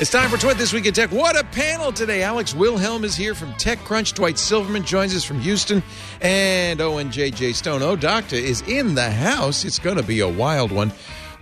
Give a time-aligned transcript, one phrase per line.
[0.00, 1.12] It's time for Twit This Week in Tech.
[1.12, 2.22] What a panel today.
[2.22, 4.14] Alex Wilhelm is here from TechCrunch.
[4.14, 5.82] Dwight Silverman joins us from Houston.
[6.22, 7.82] And Owen JJ Stone.
[7.82, 9.62] Oh, Doctor is in the house.
[9.62, 10.90] It's going to be a wild one.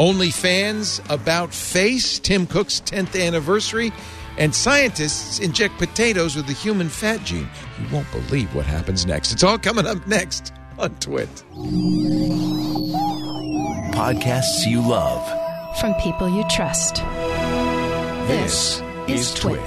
[0.01, 3.93] Only fans about face, Tim Cook's 10th anniversary,
[4.39, 7.49] and scientists inject potatoes with the human fat gene.
[7.81, 9.31] You won't believe what happens next.
[9.31, 11.29] It's all coming up next on Twit.
[13.95, 15.25] Podcasts you love.
[15.79, 17.05] From people you trust.
[18.29, 19.59] This is Twit.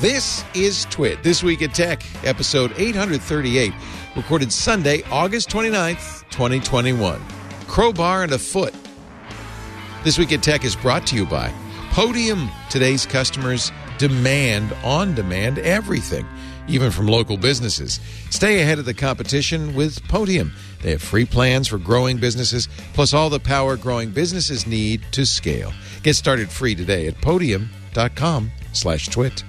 [0.00, 1.22] This is Twit.
[1.22, 3.72] This Week at Tech, episode 838,
[4.16, 7.22] recorded Sunday, August 29th, 2021.
[7.68, 8.74] Crowbar and a foot.
[10.02, 11.52] This Week at Tech is brought to you by
[11.92, 12.50] Podium.
[12.68, 16.26] Today's customers demand on demand everything,
[16.72, 18.00] even from local businesses.
[18.30, 20.52] Stay ahead of the competition with Podium.
[20.80, 25.26] They have free plans for growing businesses, plus all the power growing businesses need to
[25.26, 25.72] scale.
[26.02, 29.44] Get started free today at podium.com slash twit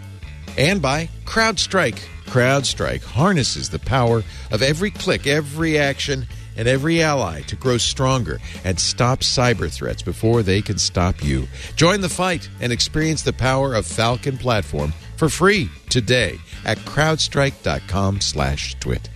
[0.58, 2.00] and by CrowdStrike.
[2.25, 8.39] CrowdStrike harnesses the power of every click, every action, and every ally to grow stronger
[8.64, 11.48] and stop cyber threats before they can stop you.
[11.76, 14.94] Join the fight and experience the power of Falcon Platform
[15.24, 19.10] for free today at crowdstrike.com slash twit.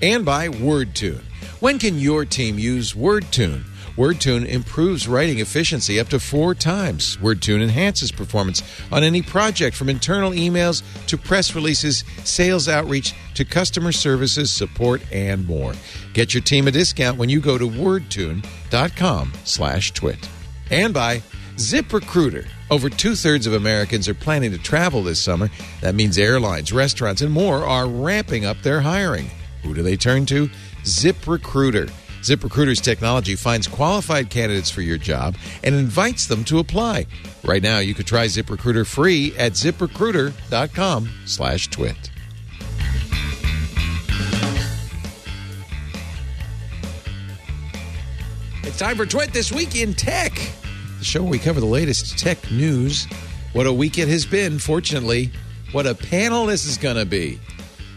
[0.00, 1.24] And by WordTune.
[1.58, 3.64] When can your team use WordTune?
[3.96, 7.16] WordTune improves writing efficiency up to four times.
[7.16, 13.44] WordTune enhances performance on any project from internal emails to press releases, sales outreach to
[13.44, 15.72] customer services, support, and more.
[16.12, 20.28] Get your team a discount when you go to wordtune.com slash twit.
[20.70, 21.20] And by
[21.58, 22.48] ZipRecruiter.
[22.70, 25.50] Over two thirds of Americans are planning to travel this summer.
[25.80, 29.30] That means airlines, restaurants, and more are ramping up their hiring.
[29.62, 30.48] Who do they turn to?
[30.84, 31.90] ZipRecruiter.
[32.22, 37.06] ZipRecruiter's technology finds qualified candidates for your job and invites them to apply.
[37.44, 42.10] Right now, you could try ZipRecruiter free at ziprecruiter.com slash twit.
[48.62, 50.32] It's time for Twit This Week in Tech,
[50.98, 53.06] the show where we cover the latest tech news.
[53.52, 55.30] What a week it has been, fortunately.
[55.72, 57.38] What a panel this is going to be.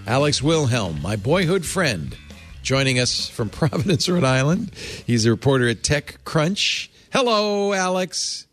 [0.07, 2.15] Alex Wilhelm, my boyhood friend,
[2.63, 4.71] joining us from Providence, Rhode Island.
[5.05, 6.89] He's a reporter at TechCrunch.
[7.11, 8.47] Hello, Alex.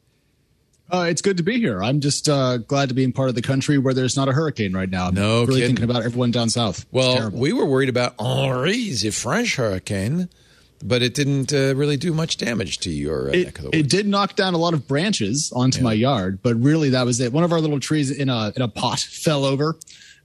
[0.90, 1.82] Uh, it's good to be here.
[1.82, 4.32] I'm just uh, glad to be in part of the country where there's not a
[4.32, 5.08] hurricane right now.
[5.08, 5.76] I'm No really kidding.
[5.76, 6.86] thinking about everyone down south.
[6.90, 10.30] Well, we were worried about Henri, the French hurricane,
[10.82, 13.70] but it didn't uh, really do much damage to your uh, it, neck of the
[13.70, 13.78] woods.
[13.78, 17.20] it did knock down a lot of branches onto my yard, but really that was
[17.20, 17.32] it.
[17.32, 19.76] One of our little trees in a in a pot fell over,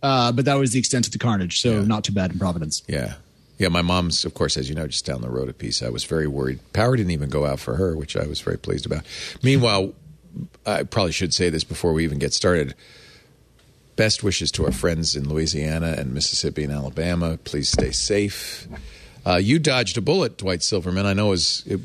[0.01, 1.59] uh, but that was the extent of the carnage.
[1.61, 1.85] So Yeah.
[1.85, 2.83] not too bad in Providence.
[2.87, 3.15] Yeah.
[3.59, 5.83] Yeah, my mom's, of course, as you know, just down the road a piece.
[5.83, 6.59] I was very worried.
[6.73, 9.03] Power didn't even go out for her, which I was very pleased about.
[9.43, 9.93] Meanwhile,
[10.65, 12.73] I probably should say this before we even get started.
[13.95, 17.37] Best wishes to our friends in Louisiana and Mississippi and Alabama.
[17.43, 18.67] Please stay safe.
[19.25, 21.05] Uh, you dodged a bullet, Dwight Silverman.
[21.05, 21.79] I know as it,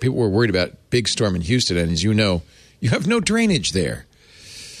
[0.00, 2.42] people were worried about big storm in Houston, and as you know,
[2.80, 4.06] you have no drainage there.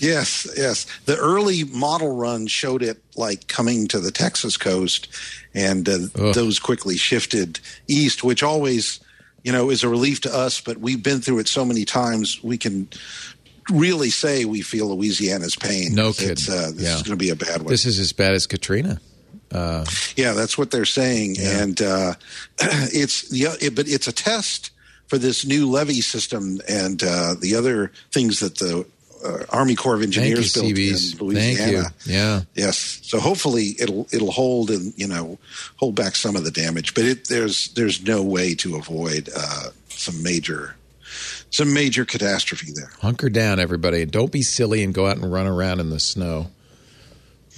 [0.00, 0.86] Yes, yes.
[1.06, 5.08] The early model run showed it like coming to the Texas coast,
[5.54, 9.00] and uh, those quickly shifted east, which always,
[9.42, 10.60] you know, is a relief to us.
[10.60, 12.86] But we've been through it so many times, we can
[13.70, 15.94] really say we feel Louisiana's pain.
[15.96, 16.54] No It's, kidding.
[16.54, 16.94] uh, this Yeah.
[16.94, 17.66] is going to be a bad one.
[17.66, 19.00] This is as bad as Katrina.
[20.16, 22.14] Yeah, that's what they're saying, and uh,
[22.58, 24.70] it's the it, but it's a test
[25.06, 28.86] for this new levee system and uh, the other things that the
[29.24, 31.20] uh, Army Corps of Thank you, Engineers built CBs.
[31.20, 31.56] in Louisiana.
[31.56, 32.14] Thank you.
[32.14, 32.40] Yeah.
[32.54, 33.00] Yes.
[33.02, 35.38] So hopefully it'll it'll hold and you know
[35.76, 39.70] hold back some of the damage, but it, there's there's no way to avoid uh,
[39.88, 40.76] some major
[41.50, 42.90] some major catastrophe there.
[43.00, 46.00] Hunker down, everybody, and don't be silly and go out and run around in the
[46.00, 46.48] snow.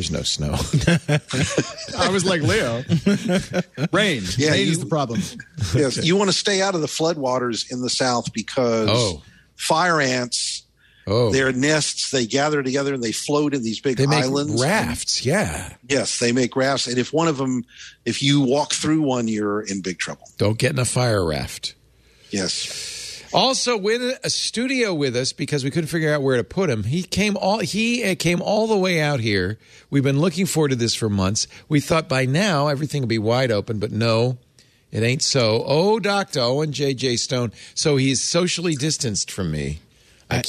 [0.00, 0.52] There's no snow.
[1.98, 2.78] I was like Leo.
[3.92, 4.22] Rain.
[4.38, 5.20] Yeah, Rain you- is the problem.
[5.74, 9.22] yes, you want to stay out of the floodwaters in the south because Oh.
[9.56, 10.62] fire ants,
[11.06, 14.62] Oh, their nests, they gather together and they float in these big they make islands.
[14.62, 15.24] rafts.
[15.26, 17.64] Yeah, Yes, they make rafts, and if one of them,
[18.06, 20.28] if you walk through one, you're in big trouble.
[20.38, 21.74] don't get in a fire raft.
[22.30, 22.89] Yes.
[23.32, 26.84] Also, with a studio with us because we couldn't figure out where to put him.
[26.84, 29.58] He came all he uh, came all the way out here.
[29.88, 31.46] We've been looking forward to this for months.
[31.68, 34.38] We thought by now everything would be wide open, but no,
[34.90, 35.62] it ain't so.
[35.64, 37.16] Oh, Doctor Owen J.J.
[37.16, 37.52] Stone.
[37.74, 39.78] So he's socially distanced from me.
[40.28, 40.42] I, I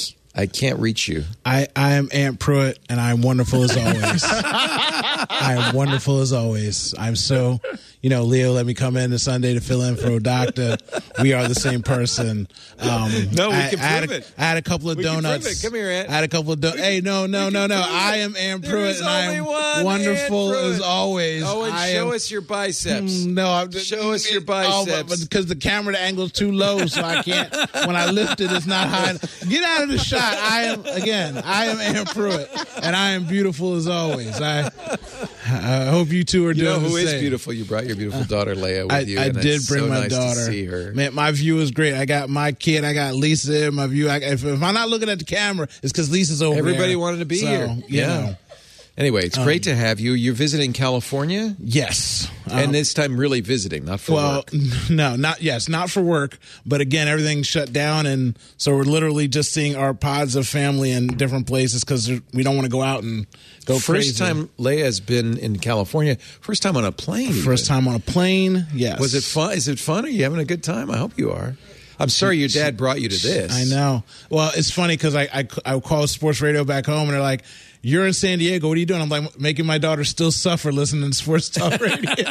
[0.46, 1.24] can't reach you.
[1.44, 4.24] I, I am Ant Pruitt, and I'm wonderful as always.
[4.26, 6.94] I am wonderful as always.
[6.98, 7.60] I'm so,
[8.00, 10.78] you know, Leo let me come in this Sunday to fill in for a doctor.
[11.20, 12.48] We are the same person.
[12.78, 14.32] Um, No, we I, can I had prove a, it.
[14.38, 15.62] I had a couple of We can prove donuts.
[15.62, 15.66] it.
[15.66, 16.08] Come here, Ant.
[16.08, 16.80] I had a couple of donuts.
[16.80, 17.82] Hey, no, no, no, no.
[17.86, 21.42] I am Ant Pruitt, and I am one wonderful as always.
[21.46, 23.24] Oh, and I show am, us your biceps.
[23.24, 25.24] Mm, No, I'm, Show us your Oh, but- biceps.
[25.24, 27.52] because the camera angle is too low, so I can't.
[27.86, 29.12] when I lift it, it's not high.
[29.46, 30.20] Get out of the shot.
[30.22, 31.38] I am again.
[31.44, 32.48] I am Ant Pruitt,
[32.82, 34.40] and I am beautiful as always.
[34.40, 34.70] I,
[35.46, 37.52] I hope you two are You know doing who the is beautiful?
[37.52, 39.18] You brought your beautiful daughter Leia with I, you.
[39.20, 40.46] I did bring so my nice daughter.
[40.46, 40.92] To see her.
[40.92, 41.94] Man, my view is great.
[41.94, 42.84] I got my kid.
[42.84, 44.08] I got Lisa in my view.
[44.08, 46.98] I, if, if I'm not looking at the camera, it's because Lisa's over Everybody there.
[46.98, 47.76] wanted to be So, here.
[47.88, 48.06] Yeah.
[48.06, 48.36] know.
[48.98, 50.12] Anyway, it's great to have you.
[50.12, 52.28] You're visiting California, Yes.
[52.50, 54.52] and Um, this time really visiting, not for Well, work.
[54.90, 59.28] no, not yes, not for work, but again, everything's shut down, and so we're literally
[59.28, 62.82] just seeing our pods of family in different places because we don't want to go
[62.82, 63.26] out and
[63.64, 64.12] go First crazy.
[64.18, 66.16] time Leia's been in California.
[66.42, 67.32] First time on a plane.
[67.32, 67.76] first even.
[67.76, 68.66] time on a plane.
[68.74, 69.52] Yes, Was it fun?
[69.54, 70.04] Is it fun?
[70.04, 70.90] Are you having a good time?
[70.90, 71.56] I hope you are.
[71.98, 73.54] I'm sorry your dad brought you to this.
[73.54, 74.02] I know.
[74.28, 77.42] Well, it's funny because I, I I call sports radio back home, and they're like.
[77.84, 78.68] You're in San Diego.
[78.68, 79.02] What are you doing?
[79.02, 82.26] I'm like making my daughter still suffer listening to sports talk radio.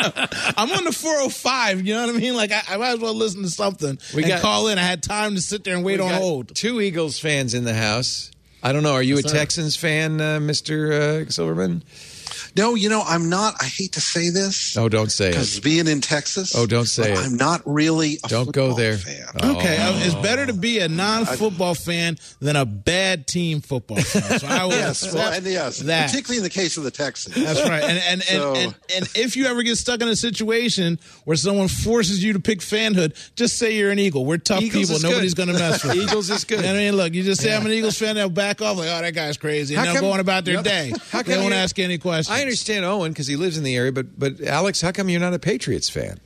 [0.58, 1.86] I'm on the 405.
[1.86, 2.36] You know what I mean?
[2.36, 4.78] Like I, I might as well listen to something We and got- call in.
[4.80, 6.56] I had time to sit there and wait on hold.
[6.56, 8.32] Two Eagles fans in the house.
[8.64, 8.94] I don't know.
[8.94, 9.30] Are you a sir.
[9.36, 10.92] Texans fan, uh, Mr.
[11.28, 11.84] Uh, Silverman?
[12.56, 13.56] No, you know, I'm not.
[13.62, 15.32] I hate to say this Oh, don't say it.
[15.32, 16.54] because being in Texas.
[16.56, 17.18] Oh, don't say it.
[17.18, 18.18] I'm not really.
[18.24, 18.98] A Don't go there.
[18.98, 19.26] Fan.
[19.42, 19.56] Oh.
[19.58, 24.40] Okay, uh, it's better to be a non-football fan than a bad team football fan.
[24.40, 26.10] So I will Yes, well, and yes, that.
[26.10, 27.36] particularly in the case of the Texans.
[27.36, 27.84] That's right.
[27.84, 31.38] And and, and, So- and and if you ever get stuck in a situation where
[31.38, 34.26] someone forces you to pick fanhood, just say you're an Eagle.
[34.26, 35.10] We're tough Eagles people.
[35.10, 36.04] Nobody's going to mess with you.
[36.04, 36.60] Eagles is good.
[36.62, 36.96] You know I mean?
[36.98, 39.38] Look, you just say I'm an Eagles fan, they'll back off like, oh, that guy's
[39.38, 39.76] crazy.
[39.76, 40.64] And How they'll come- go on about their No.
[40.64, 40.94] day.
[41.12, 42.36] How they come won't you- ask any questions.
[42.38, 45.20] I understand Owen because he lives in the area, but but Alex, how come you're
[45.20, 46.20] not a Patriots fan?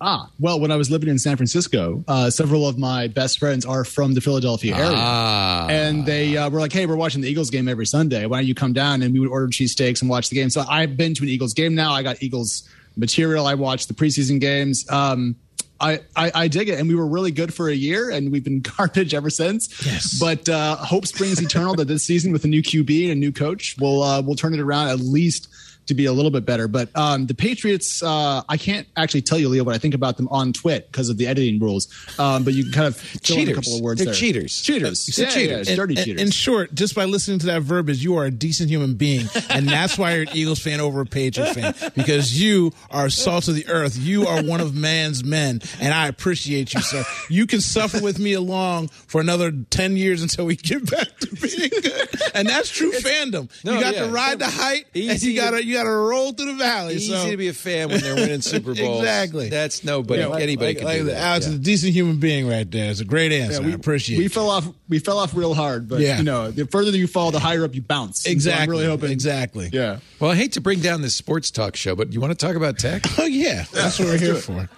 [0.00, 3.66] Ah, well, when I was living in San Francisco, uh, several of my best friends
[3.66, 4.92] are from the Philadelphia area.
[4.94, 8.24] Ah, And they uh, were like, hey, we're watching the Eagles game every Sunday.
[8.26, 9.02] Why don't you come down?
[9.02, 10.50] And we would order cheesesteaks and watch the game.
[10.50, 11.92] So I've been to an Eagles game now.
[11.92, 12.62] I got Eagles
[12.96, 13.44] material.
[13.48, 14.88] I watched the preseason games.
[14.88, 15.34] Um,
[15.80, 16.78] I, I, I dig it.
[16.78, 19.84] And we were really good for a year, and we've been garbage ever since.
[19.84, 20.18] Yes.
[20.18, 23.32] But uh, hope springs eternal that this season with a new QB and a new
[23.32, 25.48] coach, we'll, uh, we'll turn it around at least
[25.88, 26.68] to be a little bit better.
[26.68, 30.16] But um, the Patriots, uh, I can't actually tell you, Leo, what I think about
[30.16, 31.88] them on Twit because of the editing rules.
[32.18, 34.14] Um, but you can kind of in a couple of words They're there.
[34.14, 34.60] cheaters.
[34.62, 35.18] Cheaters.
[35.18, 35.68] Yeah, cheaters.
[35.68, 36.22] yeah, dirty in, cheaters.
[36.22, 39.68] in short, just by listening to that verbiage, you are a decent human being, and
[39.68, 43.54] that's why you're an Eagles fan over a Patriots fan because you are salt of
[43.54, 43.96] the earth.
[43.96, 47.04] You are one of man's men, and I appreciate you, sir.
[47.28, 51.34] You can suffer with me along for another ten years until we get back to
[51.36, 53.50] being good, and that's true fandom.
[53.64, 56.32] No, you got to ride the height, and you got to you got to roll
[56.32, 56.94] through the valley.
[56.96, 57.30] easy so.
[57.30, 58.98] to be a fan when they're winning Super Bowls.
[59.00, 59.48] Exactly.
[59.48, 60.20] That's nobody.
[60.22, 61.16] Yeah, like- anybody like, can like do that.
[61.16, 61.52] Alex Yeah.
[61.52, 62.90] is a decent human being right there.
[62.90, 63.62] It's a great answer.
[63.62, 64.32] I appreciate we it.
[64.32, 64.66] fell off.
[64.88, 66.18] We fell off real hard, but Yeah.
[66.18, 68.26] you know, the further you fall, the higher up you bounce.
[68.26, 68.76] And so I'm Exactly.
[68.76, 69.10] really hoping.
[69.10, 69.70] Exactly.
[69.72, 69.98] Yeah.
[70.20, 72.56] Well, I hate to bring down this sports talk show, but you want to talk
[72.56, 73.04] about tech?
[73.18, 74.68] Oh yeah, that's what we're here for.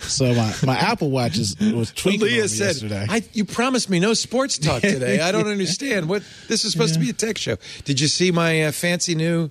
[0.00, 3.06] So my, my Apple Watch is was tweaking Leah said, yesterday.
[3.08, 5.20] I, "You promised me no sports talk today.
[5.20, 8.30] I don't understand what this is supposed to be a tech show." Did you see
[8.30, 9.50] my uh, fancy new,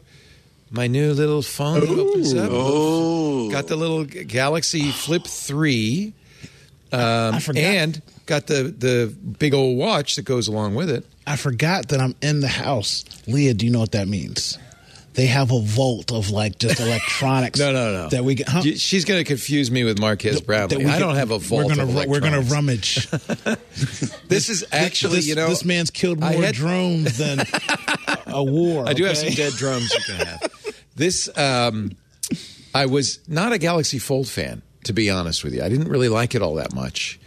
[0.71, 1.87] my new little phone?
[1.87, 2.49] opens up.
[2.51, 6.13] Oh, Got the little Galaxy Flip Three,
[6.91, 7.59] um, I forgot.
[7.63, 11.05] and got the the big old watch that goes along with it.
[11.27, 13.05] I forgot that I'm in the house.
[13.27, 14.57] Leah, do you know what that means?
[15.13, 17.59] They have a vault of like just electronics.
[17.59, 18.09] No, no, no.
[18.09, 18.45] That we can.
[18.47, 18.61] Huh?
[18.61, 20.77] She's going to confuse me with Marques That Brownlee.
[20.77, 21.63] we I can- don't have a vault.
[21.67, 23.09] We're gonna of ru- we're gonna rummage.
[24.27, 27.39] This is actually, this, you know, this man's killed more had- drones than
[28.27, 28.87] a war.
[28.87, 30.51] I do have some dead drums you can have.
[30.95, 31.91] This, um,
[32.73, 35.63] I was not a Galaxy Fold fan, to be honest with you.
[35.63, 37.19] I didn't really like it all that much.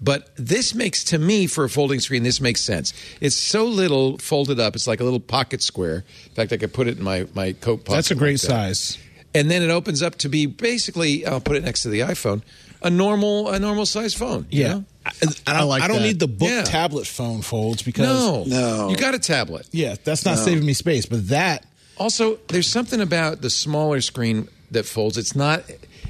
[0.00, 2.92] But this makes, to me, for a folding screen, this makes sense.
[3.20, 4.74] It's so little folded up.
[4.74, 6.04] It's like a little pocket square.
[6.26, 7.98] In fact, I could put it in my, my coat pocket.
[7.98, 8.76] That's a great like that.
[8.76, 8.98] size.
[9.32, 12.42] And then it opens up to be basically, I'll put it next to the iPhone,
[12.82, 14.46] a normal a normal size phone.
[14.50, 14.68] you Yeah.
[14.72, 14.84] know?
[15.06, 15.10] I,
[15.46, 16.02] I don't, like I don't that.
[16.02, 16.62] need the book Yeah.
[16.64, 18.42] tablet phone folds because No.
[18.44, 18.88] No.
[18.90, 19.68] You got a tablet.
[19.70, 21.06] yeah, that's not saving me space.
[21.06, 21.64] But that
[21.98, 25.18] Also, there's something about the smaller screen that folds.
[25.18, 25.62] It's not.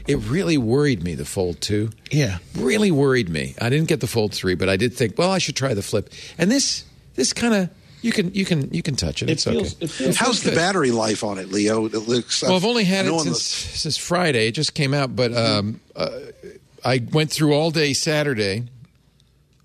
[0.07, 1.15] It really worried me.
[1.15, 1.91] The Fold Two.
[2.11, 2.39] Yeah.
[2.57, 3.55] Really worried me.
[3.61, 5.83] I didn't get the Fold Three, but I did think, well, I should try the
[5.83, 6.11] Flip.
[6.39, 6.85] And this,
[7.15, 7.71] this kind of,
[8.01, 9.29] you can, you can, you can touch it.
[9.29, 9.75] it it's feels.
[9.75, 9.85] okay.
[9.85, 11.85] It feels how's the battery life on it, Leo?
[11.87, 12.43] It looks.
[12.43, 13.43] Well, I've only had it on the- since
[13.81, 14.49] since Friday.
[14.49, 16.11] It just came out, but um, uh,
[16.85, 18.65] I went through all day Saturday,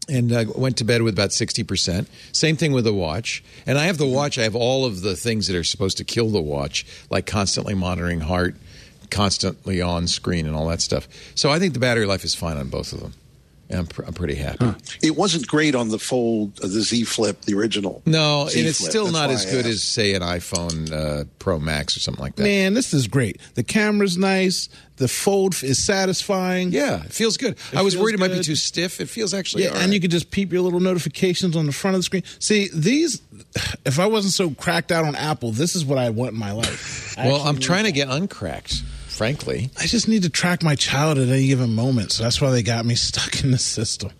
[0.09, 2.07] and uh, went to bed with about 60%.
[2.31, 3.43] Same thing with the watch.
[3.65, 6.03] And I have the watch, I have all of the things that are supposed to
[6.03, 8.55] kill the watch, like constantly monitoring heart,
[9.09, 11.07] constantly on screen, and all that stuff.
[11.35, 13.13] So I think the battery life is fine on both of them.
[13.69, 14.73] And I'm, pr- I'm pretty happy.
[15.03, 18.01] It wasn't great on the Fold, uh, the Z Flip, the original.
[18.05, 18.89] No, Z and it's Flip.
[18.91, 19.67] still That's not as I good asked.
[19.67, 22.43] as, say, an iPhone uh, Pro Max or something like that.
[22.43, 23.41] Man, this is great.
[23.55, 24.69] The camera's nice.
[24.97, 26.71] The fold is satisfying.
[26.71, 27.57] Yeah, it feels good.
[27.73, 28.99] I was worried it might be too stiff.
[28.99, 29.93] It feels actually Yeah, and right.
[29.93, 32.23] you can just peep your little notifications on the front of the screen.
[32.39, 33.21] See, these,
[33.85, 36.51] if I wasn't so cracked out on Apple, this is what I want in my
[36.51, 37.15] life.
[37.17, 39.69] Well, I'm trying to get uncracked, frankly.
[39.79, 42.11] I just need to track my child at any given moment.
[42.11, 44.11] So that's why they got me stuck in the system.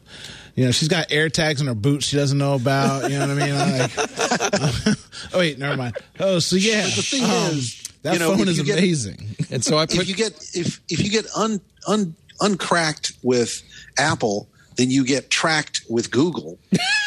[0.56, 3.12] You know, she's got air tags in her boots she doesn't know about.
[3.12, 3.80] You know what I mean?
[3.80, 3.92] Like,
[5.34, 5.98] oh, wait, never mind.
[6.20, 6.82] Oh, so yeah.
[6.82, 9.20] But the thing um, is, that you know, phone is get- amazing.
[9.50, 13.62] And so I put if you get if if you get un, un uncracked with
[13.98, 16.60] Apple, then you get tracked with Google.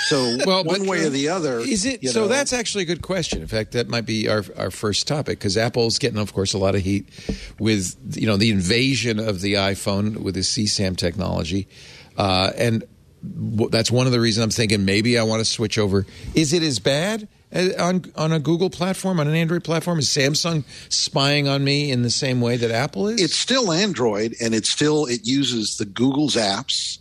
[0.08, 2.22] So well, one way or the other, Is it so?
[2.22, 3.42] know, That's actually a good question.
[3.42, 6.58] In fact, that might be our our first topic because Apple's getting, of course, a
[6.58, 7.08] lot of heat
[7.58, 11.68] with you know the invasion of the iPhone with the CSAM technology,
[12.16, 12.84] uh, and
[13.22, 16.06] w- that's one of the reasons I'm thinking maybe I want to switch over.
[16.34, 17.28] Is it as bad?
[17.52, 21.90] As- On on a Google platform, on an Android platform, is Samsung spying on me
[21.90, 23.20] in the same way that Apple is?
[23.20, 26.98] it's still Android, and it's still it uses the Google's apps.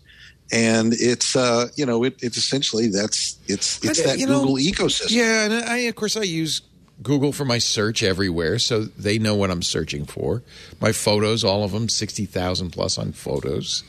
[0.51, 4.39] And it's uh, you know it, it's essentially that's it's it's uh, that you know,
[4.39, 5.11] Google ecosystem.
[5.11, 6.61] Yeah, and I of course I use
[7.03, 10.41] Google for my search everywhere, so they know what I'm searching for.
[10.81, 13.83] My photos, all of them, sixty thousand plus on photos.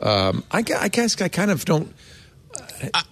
[0.00, 1.94] Um, I, I guess I kind of don't.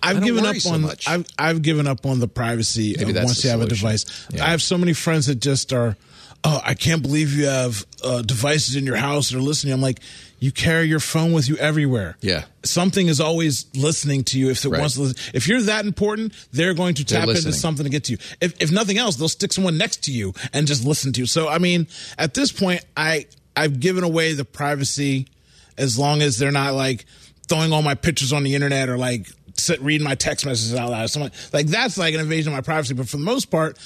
[0.03, 1.09] I, don't given up so on much.
[1.09, 4.27] I've I've given up on the privacy Maybe of once the you have a device.
[4.31, 4.45] Yeah.
[4.45, 5.97] I have so many friends that just are.
[6.45, 9.73] Oh, I can't believe you have uh, devices in your house that are listening.
[9.75, 9.99] I'm like,
[10.39, 12.17] you carry your phone with you everywhere.
[12.21, 12.45] Yeah.
[12.63, 14.49] something is always listening to you.
[14.51, 14.79] If it Right.
[14.79, 15.17] wants to, listen.
[15.35, 18.19] if you're that important, they're going to They're tap into something to get to you.
[18.41, 21.27] If if nothing else, they'll stick someone next to you and just listen to you.
[21.27, 25.27] So I mean, at this point, I I've given away the privacy
[25.77, 27.05] as long as they're not like
[27.49, 29.27] throwing all my pictures on the internet or like
[29.59, 31.09] sit, reading my text messages out loud.
[31.11, 32.95] Something like that's like an invasion of my privacy.
[32.95, 33.79] But for the most part,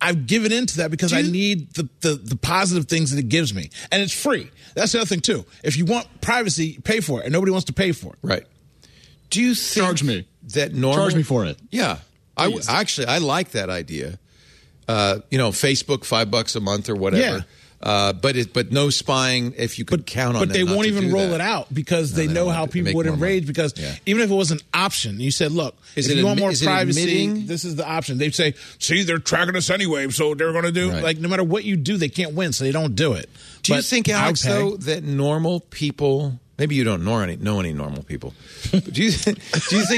[0.00, 3.54] I've given into that because I need the, the the positive things that it gives
[3.54, 4.50] me, and it's free.
[4.74, 5.44] That's the other thing too.
[5.64, 8.18] If you want privacy, pay for it, and nobody wants to pay for it.
[8.22, 8.44] Right.
[9.30, 10.26] Do you think Charge me.
[10.54, 11.04] that normal?
[11.04, 11.58] Charge me for it.
[11.70, 11.98] Yeah,
[12.36, 14.18] I w- actually I like that idea.
[14.86, 17.38] Uh, you know, Facebook five bucks a month or whatever.
[17.38, 17.40] Yeah.
[17.82, 20.42] Uh, but it, but no spying if you could count on.
[20.46, 21.34] But they won't even roll that.
[21.36, 23.46] it out because they they know how people would enrage.
[23.46, 23.94] Because Yeah.
[24.06, 26.42] even if it was an option, you said, "Look, Is if it you want admi-
[26.42, 27.46] more privacy, admitting?
[27.46, 30.72] this is the option." They'd say, "See, they're tracking us anyway, so they're going to
[30.72, 31.02] do Right.
[31.02, 33.28] like no matter what you do, they can't win, so they don't do it."
[33.62, 34.48] Do you think, Alex, pay.
[34.48, 36.40] though, that normal people?
[36.58, 38.32] Maybe you don't know any know any normal people.
[38.72, 39.38] Do you do you think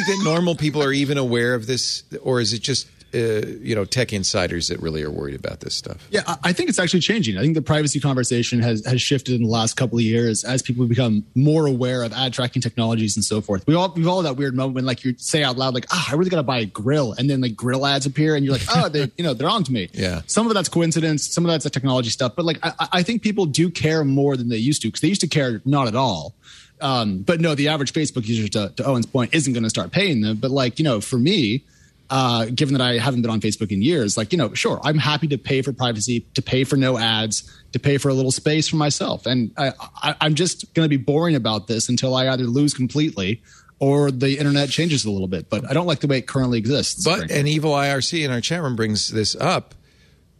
[0.06, 3.18] that normal people are even aware of this, or is it just uh,
[3.60, 6.06] you know tech insiders that really are worried about this stuff?
[6.10, 7.38] Yeah, I- think it's actually changing.
[7.38, 10.60] I think the privacy conversation has has shifted in the last couple of years as
[10.60, 13.64] people become more aware of ad tracking technologies and so forth.
[13.66, 16.08] We all we've all that weird moment when like you say out loud like, "Ah,
[16.10, 18.54] I really got to buy a grill," and then like grill ads appear, and you're
[18.54, 20.22] like, "Oh, they you know they're on to me." Yeah.
[20.26, 23.22] Some of that's coincidence, some of that's a technology stuff, but like I, I think
[23.22, 25.94] people do care more than they used to because they used to care not at
[25.94, 26.34] all.
[26.80, 29.90] Um, but no, the average Facebook user, to, to Owen's point, isn't going to start
[29.90, 30.36] paying them.
[30.36, 31.64] But like you know, for me,
[32.10, 34.98] uh, given that I haven't been on Facebook in years, like, you know, sure, I'm
[34.98, 38.32] happy to pay for privacy, to pay for no ads, to pay for a little
[38.32, 39.26] space for myself.
[39.26, 39.72] And I,
[40.02, 43.42] I, I'm just going to be boring about this until I either lose completely
[43.78, 45.50] or the internet changes a little bit.
[45.50, 47.04] But I don't like the way it currently exists.
[47.04, 47.38] But frankly.
[47.40, 49.74] an evil IRC in our chat room brings this up.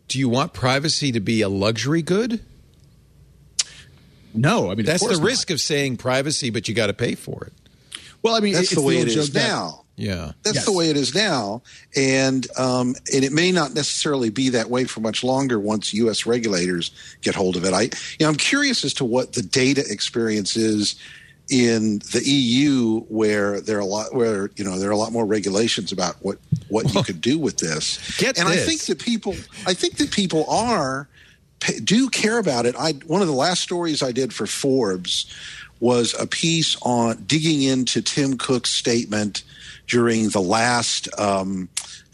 [0.09, 2.41] Do you want privacy to be a luxury good?
[4.35, 5.27] no, I mean, of That's the course not.
[5.27, 7.53] risk of saying privacy, but you got to pay for it.
[8.23, 9.85] Well, I mean, That's it's the way old it is joke that- now.
[9.99, 10.33] Yeah.
[10.45, 10.65] That's Yes.
[10.65, 11.61] the way it is now,
[11.97, 16.25] and um, and it may not necessarily be that way for much longer once U.S.
[16.25, 17.75] regulators get hold of it.
[17.75, 17.91] I, you
[18.21, 20.95] know, I'm curious as to what the data experience is
[21.51, 25.13] in the EU, where there are a lot, where you know there are a lot
[25.13, 26.39] more regulations about what
[26.69, 27.99] what you could do with this.
[28.19, 29.35] Get and I think that people,
[29.67, 31.09] I think that people are
[31.83, 32.77] do care about it.
[32.79, 35.27] I one of the last stories I did for Forbes
[35.81, 39.43] was a piece on digging into Tim Cook's statement
[39.89, 41.69] during the last um,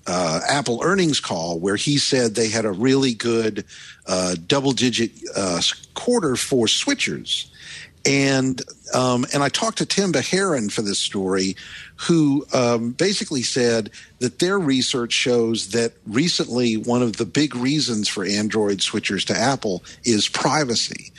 [0.06, 3.64] uh, Apple earnings call, where he said they had a really good
[4.06, 5.60] uh, double-digit uh,
[5.94, 7.46] quarter for switchers.
[8.06, 8.60] And
[8.92, 11.56] um, and I talked to Tim Bajarin for this story,
[11.96, 18.06] who um, basically said that their research shows that recently one of the big reasons
[18.08, 21.12] for Android switchers to Apple is privacy.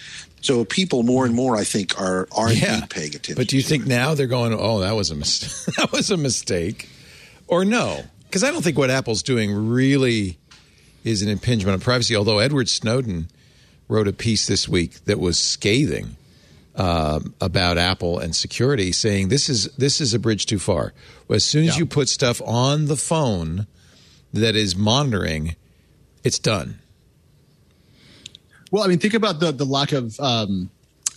[0.45, 2.85] So people more and more, I think, are are Yeah.
[2.85, 3.35] paying attention.
[3.35, 3.89] But do you think it.
[3.89, 6.87] now they're going, oh, that was a mis- that was a mistake,
[7.47, 8.03] or no?
[8.23, 10.37] Because I don't think what Apple's doing really
[11.03, 12.15] is an impingement on privacy.
[12.15, 13.29] Although Edward Snowden
[13.87, 16.15] wrote a piece this week that was scathing
[16.75, 20.93] um, about Apple and security, saying this is this is a bridge too far.
[21.29, 23.65] As soon as you put stuff on the phone
[24.33, 25.55] that is monitoring,
[26.23, 26.79] it's done.
[28.71, 30.69] Well, I mean, think about the the lack of um,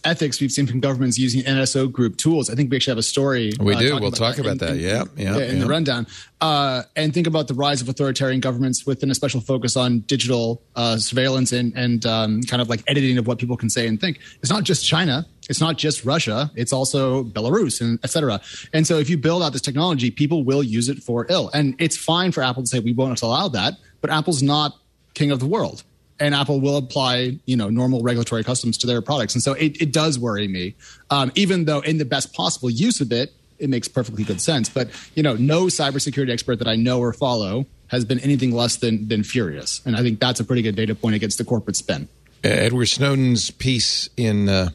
[0.05, 2.51] ethics we've seen from governments using NSO group tools.
[2.51, 3.53] I think we actually have a story.
[3.61, 3.99] We do.
[3.99, 4.71] We'll talk about in- that.
[4.77, 6.07] in- Yeah, yeah, in the rundown.
[6.41, 10.63] Uh, and think about the rise of authoritarian governments within a special focus on digital
[10.77, 14.01] uh, surveillance and and um, kind of like editing of what people can say and
[14.01, 14.21] think.
[14.41, 15.27] It's not just China.
[15.49, 16.51] It's not just Russia.
[16.55, 18.41] It's also Belarus and et cetera.
[18.73, 21.51] And so, if you build out this technology, people will use it for ill.
[21.55, 24.75] And it's fine for Apple to say we won't allow that, but Apple's not
[25.15, 25.83] king of the world
[26.21, 29.35] and Apple will apply, you know, normal regulatory customs to their products.
[29.35, 30.75] And so it, it does worry me,
[31.11, 34.69] um, even though in the best possible use of it, it makes perfectly good sense.
[34.69, 38.77] But you know, no cybersecurity expert that I know or follow has been anything less
[38.77, 41.77] than than furious, and I think that's a pretty good data point against the corporate
[41.77, 42.09] spin.
[42.45, 44.71] Uh, Edward Snowden's piece in uh,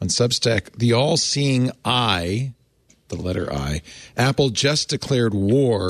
[0.00, 2.54] on Substack, "The All-Seeing Eye,"
[3.08, 3.82] the letter I,
[4.16, 5.88] Apple just declared war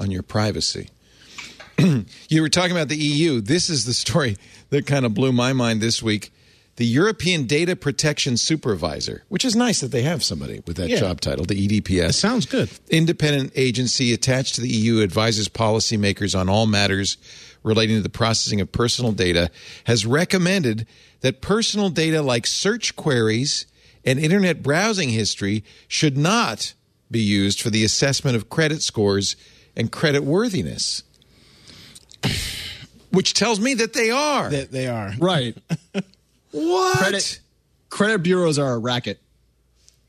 [0.00, 0.88] on your privacy.
[2.28, 3.40] you were talking about the EU.
[3.40, 4.36] This is the story
[4.70, 6.32] that kind of blew my mind this week.
[6.76, 11.00] The European Data Protection Supervisor, which is nice that they have somebody with that Yeah.
[11.00, 12.10] job title, the EDPS.
[12.10, 12.70] It sounds good.
[12.88, 17.18] Independent agency attached to the EU advises policymakers on all matters
[17.62, 19.50] relating to the processing of personal data,
[19.84, 20.86] has recommended
[21.20, 23.66] that personal data like search queries
[24.04, 26.72] and internet browsing history should not
[27.10, 29.36] be used for the assessment of credit scores
[29.76, 31.02] and credit worthiness.
[33.10, 34.48] Which tells me that they are.
[34.48, 35.12] That they are.
[35.18, 35.56] Right.
[36.50, 36.98] what?
[36.98, 37.40] Credit
[37.90, 39.20] credit bureaus are a racket,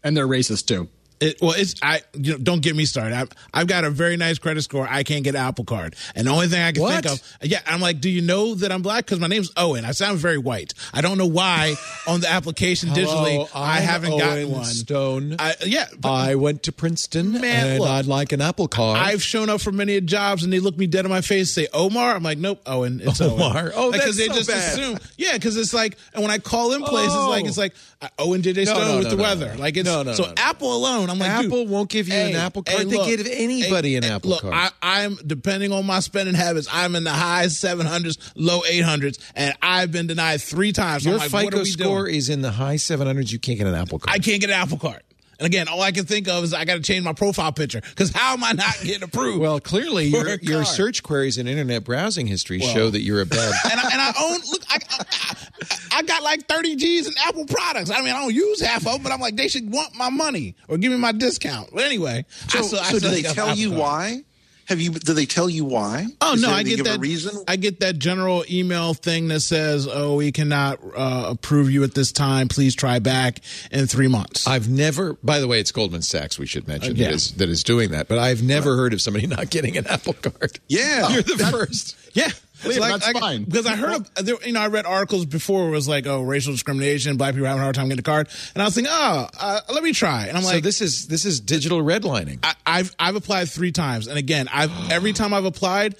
[0.03, 0.87] and they're racist too.
[1.23, 2.01] It, well, it's I.
[2.13, 3.15] You know, don't get me started.
[3.15, 4.87] I've, I've got a very nice credit score.
[4.89, 7.03] I can't get an Apple Card, and the only thing I can What?
[7.03, 9.05] think of, yeah, I'm like, do you know that I'm black?
[9.05, 9.85] Because my name's Owen.
[9.85, 10.73] I sound very white.
[10.93, 11.75] I don't know why
[12.07, 14.65] on the application digitally Hello, I haven't gotten Owen one.
[14.65, 15.35] Stone.
[15.39, 18.99] I, yeah, but I went to Princeton Man, and look, I'd like an Apple Card.
[18.99, 21.65] I've shown up for many jobs and they look me dead in my face and
[21.65, 22.15] say Omar.
[22.15, 23.01] I'm like, nope, Owen.
[23.03, 23.57] It's Omar.
[23.57, 23.71] Owen.
[23.75, 24.79] Oh, Like, that's they so just bad.
[24.79, 24.99] assume.
[25.17, 27.29] Yeah, because it's like, and when I call in places, Oh.
[27.29, 29.53] like it's like uh, Owen JJ No, Stone no, with no, the no, weather.
[29.55, 29.59] no.
[29.61, 30.33] Like it's No, no, so.
[30.37, 31.09] Apple alone.
[31.13, 32.89] I'm like, Apple won't give you an hey, Apple hey, Card.
[32.89, 34.53] They look, give anybody an hey, Apple look, Card.
[34.53, 36.67] I, I'm depending on my spending habits.
[36.71, 41.03] I'm in the high 700s, low 800s, and I've been denied three times.
[41.03, 42.15] So Your I'm like, FICO score doing?
[42.15, 43.31] is in the high 700s.
[43.31, 44.15] You can't get an Apple Card.
[44.15, 45.01] I can't get an Apple Card.
[45.43, 47.81] And again, all I can think of is I got to change my profile picture
[47.81, 49.39] because how am I not getting approved?
[49.41, 53.53] well, clearly your your search queries and internet browsing history show that you're a bad.
[53.71, 57.45] and I, and I own look I, I, I got like 30 G's in Apple
[57.45, 57.89] products.
[57.91, 60.09] I mean I don't use half of them, but I'm like they should want my
[60.09, 61.71] money or give me my discount.
[61.73, 63.81] But anyway, So, I still, I so do they tell Apple you Card.
[63.81, 64.23] why?
[64.67, 64.91] Have you?
[64.91, 66.05] Do they tell you why?
[66.21, 67.43] Oh Is no, I get that a reason.
[67.47, 71.93] I get that general email thing that says, "Oh, we cannot uh, approve you at
[71.93, 72.47] this time.
[72.47, 73.39] Please try back
[73.71, 75.13] in three months." I've never.
[75.23, 76.39] By the way, it's Goldman Sachs.
[76.39, 77.07] We should mention Uh, yeah.
[77.07, 78.07] that is that is doing that.
[78.07, 80.59] But I've never heard of somebody not getting an Apple Card.
[80.67, 81.95] Yeah, you're the first.
[82.13, 82.29] Yeah,
[82.63, 83.43] Liam, that's fine.
[83.43, 86.07] Because I heard, of, there, you know, I read articles before where it was like,
[86.07, 88.75] oh, racial discrimination, black people having a hard time getting a card, and I was
[88.75, 91.81] thinking, oh, uh, let me try, and I'm so like, this is this is digital
[91.81, 92.39] redlining.
[92.43, 95.95] I, I've I've applied three times, and again, I've every time I've applied.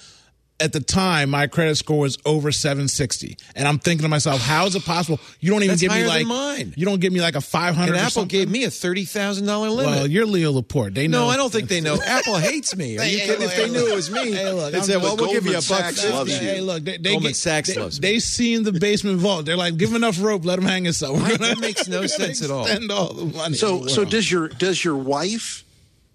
[0.60, 4.66] At the time, my credit score was over 760, and I'm thinking to myself, "How
[4.66, 5.18] is it possible?
[5.40, 6.72] You don't even That's give me like mine.
[6.76, 8.28] you don't give me like a 500." and or Apple something?
[8.28, 9.86] gave me a thirty thousand dollar limit.
[9.92, 10.94] Well, you're Leo Laporte.
[10.94, 11.24] They know.
[11.24, 11.98] no, I don't think they know.
[12.06, 12.96] Apple hates me.
[12.98, 13.40] Are you Hey, kidding?
[13.40, 15.16] hey, if they look, knew it was me, hey, look, they'd I'm say, just- "Well,
[15.16, 16.48] we'll give you a Goldman buck Sachs loves you.
[16.48, 18.08] Hey, look, they, they Goldman get, Sachs they, loves me.
[18.08, 19.46] they seen the basement vault.
[19.46, 21.20] They're like, give enough rope, let him hang himself.
[21.28, 22.64] We're That makes no sense at all.
[22.66, 23.54] Spend all the money.
[23.56, 25.64] So, the so does your does your wife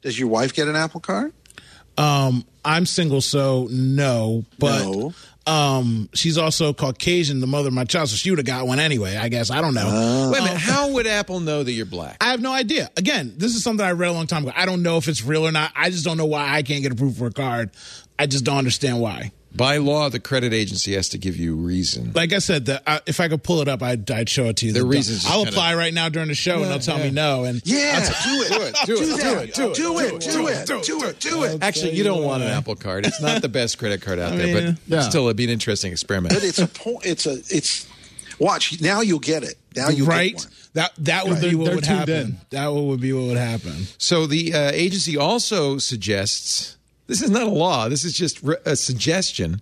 [0.02, 1.34] does your wife get an Apple Card?
[1.98, 4.46] Um, I'm single, so no.
[4.60, 5.14] But No.
[5.48, 8.80] um, she's also Caucasian, the mother of my child, so she would have got one
[8.80, 9.16] anyway.
[9.18, 10.30] I guess I don't know.
[10.32, 10.60] Wait a minute.
[10.60, 12.18] How would Apple know that you're black?
[12.22, 12.90] I have no idea.
[12.96, 14.54] Again, this is something I read a long time ago.
[14.56, 15.72] I don't know if it's real or not.
[15.76, 17.72] I just don't know why I can't get approved for a card.
[18.20, 19.32] I just don't understand why.
[19.56, 22.12] By law, the credit agency has to give you reason.
[22.14, 24.58] Like I said, the, I, if I could pull it up, I'd, I'd show it
[24.58, 24.74] to you.
[24.74, 27.06] The The- reasons I'll apply right now during the show, and they'll tell yeah.
[27.06, 27.44] me no.
[27.46, 29.44] And Yeah, do it, do it, do it, do that.
[29.50, 31.64] it, do it, do it, do it, do it, do it.
[31.64, 33.06] Actually, you don't want an Apple Card.
[33.08, 35.02] It's not the best credit card out there, mean, but yeah.
[35.02, 36.34] still, it'd be an interesting experiment.
[36.36, 37.06] But it's a point.
[37.06, 37.88] It's a it's.
[38.38, 39.02] Watch now.
[39.02, 39.56] You'll get it.
[39.76, 40.54] Now you right, Get one.
[40.76, 42.14] that that would They're- be what they're would happen.
[42.16, 42.38] in.
[42.52, 43.76] That would be what would happen.
[43.98, 46.78] So the uh, agency also suggests
[47.10, 47.90] this is not a law.
[47.90, 49.62] This is just a suggestion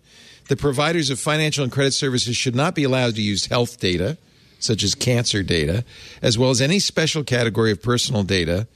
[0.49, 4.17] that providers of financial and credit services should not be allowed to use health data,
[4.59, 5.85] such as cancer data,
[6.21, 8.67] as well as any special category of personal data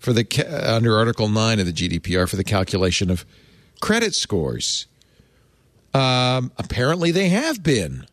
[0.00, 0.26] for the
[0.66, 3.24] under Article 9 of the GDPR for the calculation of
[3.80, 4.86] credit scores.
[5.94, 8.04] Um, apparently, they have been.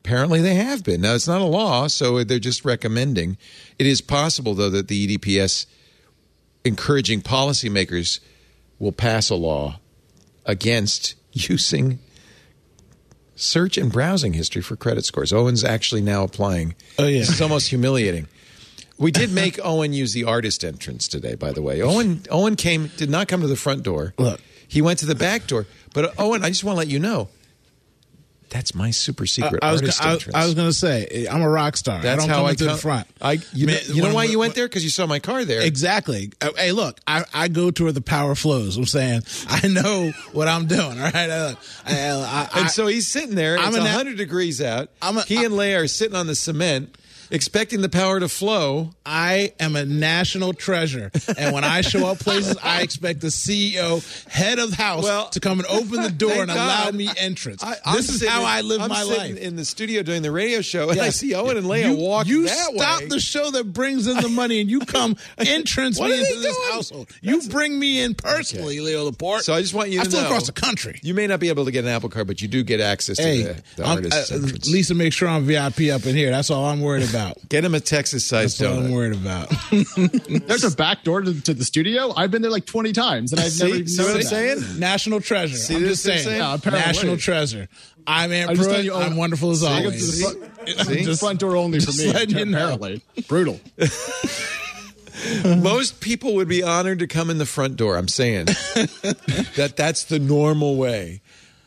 [0.00, 1.00] Apparently, they have been.
[1.00, 3.38] Now, it's not a law, so they're just recommending.
[3.78, 5.64] It is possible, though, that the EDPS
[6.62, 8.20] encouraging policymakers
[8.78, 9.80] will pass a law
[10.44, 11.98] against using
[13.36, 15.32] search and browsing history for credit scores.
[15.32, 16.74] Owen's actually now applying.
[16.98, 17.20] Oh, yeah.
[17.20, 18.28] This is almost humiliating.
[18.98, 21.82] We did make Owen use the artist entrance today, by the way.
[21.82, 24.14] Owen Owen came did not come to the front door.
[24.18, 24.40] Look.
[24.66, 25.66] He went to the back door.
[25.92, 27.28] But Owen, I just want to let you know
[28.54, 30.36] that's my super secret I was, artist I, entrance.
[30.36, 32.00] I was going to say, I'm a rock star.
[32.00, 33.08] that's I don't how I come- the front.
[33.20, 35.60] I you, know, you know why you went there because you saw my car there.
[35.60, 36.30] Exactly.
[36.40, 38.76] Uh, Hey, look, I, I go to where the power flows.
[38.76, 40.82] I'm saying I know what I'm doing.
[41.00, 41.16] All right.
[41.16, 43.58] I, I, I, And so he's sitting there.
[43.58, 44.88] I'm it's a na- 100 degrees out.
[45.02, 46.96] I'm a- he and Leia are sitting on the cement,
[47.34, 48.90] expecting the power to flow.
[49.04, 54.02] I am a national treasure, and when I show up places, I expect the CEO,
[54.30, 57.62] head of house, Well, to come and open the door and allow me entrance.
[57.62, 59.42] I- this is sitting how I live I'm my sitting life.
[59.42, 62.26] in the studio doing the radio show, and I see Owen and Leia you, walk
[62.26, 63.08] You that stop way.
[63.08, 66.68] the show that brings in the money, and you come entrance me into this doing?
[66.72, 67.08] household.
[67.20, 69.44] You bring me in personally, Leo Laporte.
[69.44, 70.98] So I just want you I to flew know across the country.
[71.02, 73.16] You may not be able to get an Apple Card, but you do get access
[73.18, 74.70] to Hey, the, the uh, entrance.
[74.70, 76.30] Lisa, make sure I'm VIP up in here.
[76.30, 77.23] That's all I'm worried about.
[77.48, 79.48] Get him a Texas-sized That's all I'm worried about.
[80.46, 82.12] There's a back door to, to the studio.
[82.16, 83.64] I've been there like 20 times, and I've See?
[83.64, 84.78] never even See what I'm saying?
[84.78, 85.56] National treasure.
[85.56, 86.24] See I'm this just saying.
[86.40, 86.60] saying?
[86.64, 86.70] Yeah.
[86.70, 87.68] National treasure.
[88.06, 88.68] I'm Ant I'm Pruitt.
[88.70, 90.20] telling you, I'm wonderful as I go to always.
[90.20, 91.04] the front, See?
[91.04, 92.12] the front door only for Just me.
[92.12, 92.78] letting you know.
[93.28, 93.60] Brutal.
[95.44, 97.96] Most people would be honored to come in the front door.
[97.96, 101.22] I'm saying that that's the normal way.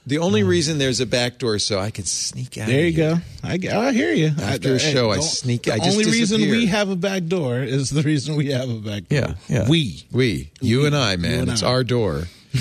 [0.08, 2.68] The only reason there's a back door is so I can sneak out.
[2.68, 3.22] There of you here.
[3.44, 3.78] go.
[3.78, 4.32] I, I hear you.
[4.42, 6.58] After a show, I don't- sneak- The I just only reason disappear.
[6.60, 9.20] we have a back door is the reason we have a back door.
[9.20, 9.70] Yeah, yeah.
[9.70, 10.06] We.
[10.12, 11.42] we, you and I, man.
[11.42, 11.68] and It's I.
[11.68, 12.24] our door.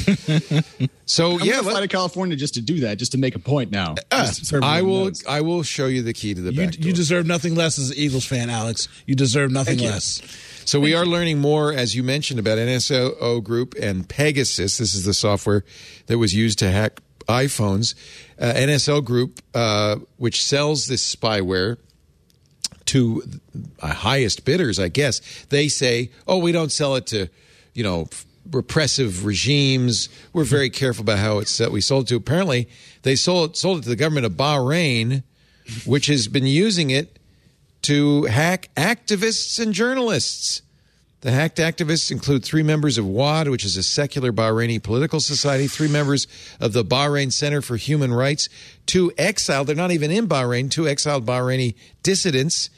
[1.06, 3.38] so I'm yeah, gonna fly to California just to do that, just to make a
[3.38, 3.70] point.
[3.70, 5.04] Now, uh, Just so I will.
[5.06, 5.24] knows.
[5.26, 6.86] I will show you the key to the You, back door.
[6.88, 8.88] you deserve nothing less as an Eagles fan, Alex.
[9.06, 9.90] You deserve nothing Thank you.
[9.90, 10.20] less.
[10.64, 14.78] So we are learning more, as you mentioned, about NSO Group and Pegasus.
[14.78, 15.64] This is the software
[16.08, 17.94] that was used to hack iPhones.
[18.38, 21.78] Uh, NSO Group, uh, which sells this spyware
[22.86, 23.22] to
[23.80, 27.28] highest bidders, I guess, they say, "Oh, we don't sell it to,
[27.74, 28.08] you know."
[28.52, 30.08] Repressive regimes.
[30.32, 32.14] We're very careful about how it's that we sold it to.
[32.14, 32.68] Apparently,
[33.02, 35.24] they sold sold it to the government of Bahrain,
[35.84, 37.18] which has been using it
[37.82, 40.62] to hack activists and journalists.
[41.26, 45.66] The hacked activists include three members of Waad, which is a secular Bahraini political society,
[45.66, 46.28] three members
[46.60, 48.48] of the Bahrain Center for Human Rights,
[48.86, 52.70] two exiled, they're not even in Bahrain, two exiled Bahraini dissidents,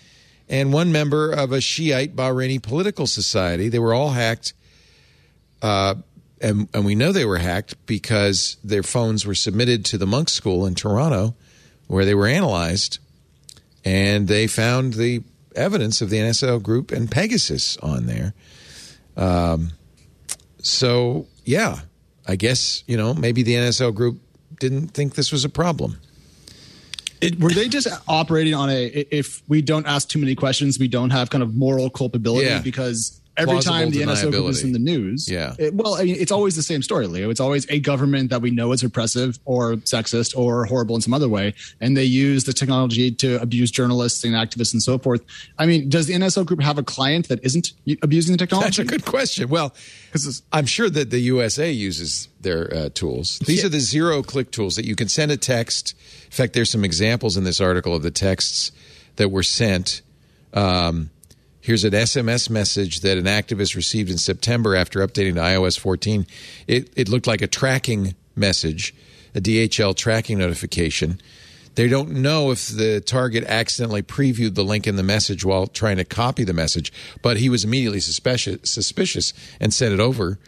[0.49, 3.69] and one member of a Shiite Bahraini political society.
[3.69, 4.55] They were all hacked.
[5.61, 5.97] Uh,
[6.41, 10.31] and, and we know they were hacked because their phones were submitted to the Munk
[10.31, 11.35] School in Toronto,
[11.87, 12.99] where they were analyzed
[13.85, 15.23] and they found the
[15.59, 18.33] evidence of the NSO group and Pegasus on there.
[19.17, 19.73] Um,
[20.63, 21.81] so yeah,
[22.27, 24.21] I guess you know maybe the NSO group
[24.61, 25.99] didn't think this was a problem.
[27.21, 30.87] It, were they just operating on a if we don't ask too many questions, we
[30.89, 32.61] don't have kind of moral culpability Yeah.
[32.61, 35.55] because every time the NSO group is in the news, Yeah.
[35.59, 37.31] it- well, I mean, it's always the same story, Leo.
[37.31, 41.15] It's always a government that we know is repressive or sexist or horrible in some
[41.15, 45.23] other way, and they use the technology to abuse journalists and activists and so forth.
[45.59, 47.73] I mean, does the NSO group have a client that isn't
[48.03, 48.67] abusing the technology?
[48.67, 49.49] That's a good question.
[49.49, 49.75] Well,
[50.13, 53.39] 'Cause it's- I'm sure that the USA uses their uh, tools.
[53.47, 55.95] These are the zero click tools that you can send a text.
[56.27, 58.73] In fact, there's some examples in this article of the texts
[59.17, 60.03] that were sent.
[60.55, 61.11] Um,
[61.69, 66.27] here's an SMS message that an activist received in September after updating to iOS 14.
[66.67, 68.95] It, it looked like a tracking message,
[69.35, 71.21] a DHL tracking notification.
[71.75, 75.99] They don't know if the target accidentally previewed the link in the message while trying
[75.99, 80.39] to copy the message, but he was immediately suspicious, suspicious and sent it over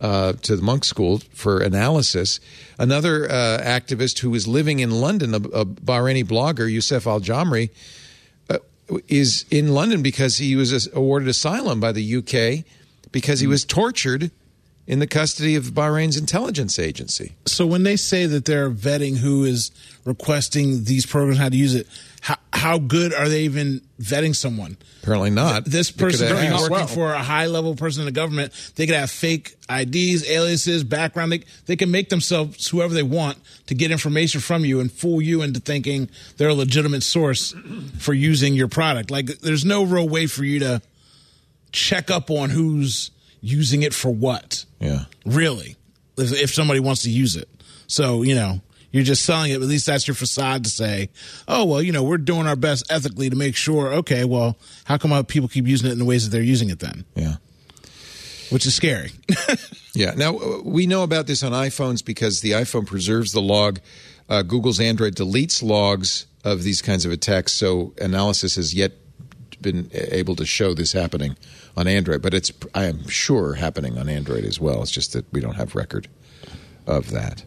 [0.00, 2.40] uh, to the Munk School for analysis.
[2.78, 7.68] Another uh, activist who was living in London, a, a Bahraini blogger, Youssef Al Jamri,
[9.08, 12.64] is in London because he was awarded asylum by the UK
[13.12, 13.52] because he hmm.
[13.52, 14.30] was tortured
[14.86, 17.36] in the custody of Bahrain's intelligence agency.
[17.46, 19.70] So when they say that they're vetting who is
[20.04, 21.86] requesting these programs, how to use it,
[22.20, 24.76] how, how good are they even vetting someone?
[25.02, 25.64] Apparently not.
[25.64, 26.70] This person could be asked.
[26.70, 28.52] working for a high level person in the government.
[28.76, 31.32] They could have fake IDs, aliases, background.
[31.32, 35.22] They, they can make themselves whoever they want to get information from you and fool
[35.22, 37.54] you into thinking they're a legitimate source
[37.98, 39.10] for using your product.
[39.10, 40.82] Like there's no real way for you to
[41.72, 44.66] check up on who's using it for what.
[44.80, 45.04] Yeah.
[45.24, 45.76] Really,
[46.18, 47.48] if, if somebody wants to use it.
[47.86, 49.54] So, you know, you're just selling it.
[49.54, 51.10] At least that's your facade to say,
[51.46, 54.98] oh, well, you know, we're doing our best ethically to make sure, okay, well, how
[54.98, 57.04] come people keep using it in the ways that they're using it then?
[57.14, 57.36] Yeah.
[58.50, 59.12] Which is scary.
[59.94, 60.14] Yeah.
[60.16, 63.80] Now, uh, we know about this on iPhones because the iPhone preserves the log.
[64.28, 68.92] Uh, Google's Android deletes logs of these kinds of attacks, so analysis has yet
[69.60, 71.36] been able to show this happening
[71.76, 72.22] on Android.
[72.22, 74.82] But it's, I am sure, happening on Android as well.
[74.82, 76.08] It's just that we don't have record
[76.86, 77.44] of that.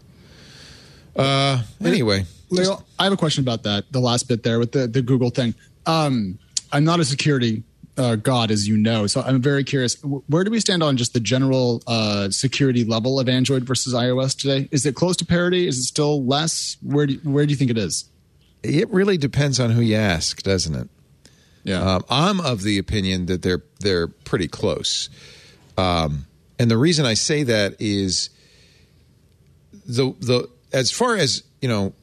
[1.15, 3.91] Uh, anyway, Leo, I have a question about that.
[3.91, 5.54] The last bit there with the, the Google thing.
[5.86, 6.39] Um,
[6.71, 7.63] I'm not a security
[7.97, 9.95] uh, god, as you know, so I'm very curious.
[10.02, 14.36] Where do we stand on just the general uh, security level of Android versus iOS
[14.36, 14.67] today?
[14.71, 15.67] Is it close to parity?
[15.67, 16.78] Is it still less?
[16.82, 18.10] Where do you, where do you think it is?
[18.63, 20.89] it really depends on who you ask, doesn't it?
[21.63, 21.95] Yeah.
[21.95, 25.10] Um, I'm of the opinion that they're they're pretty close,
[25.78, 26.26] um,
[26.60, 28.30] and the reason I say that is
[29.86, 31.94] the the as far as you know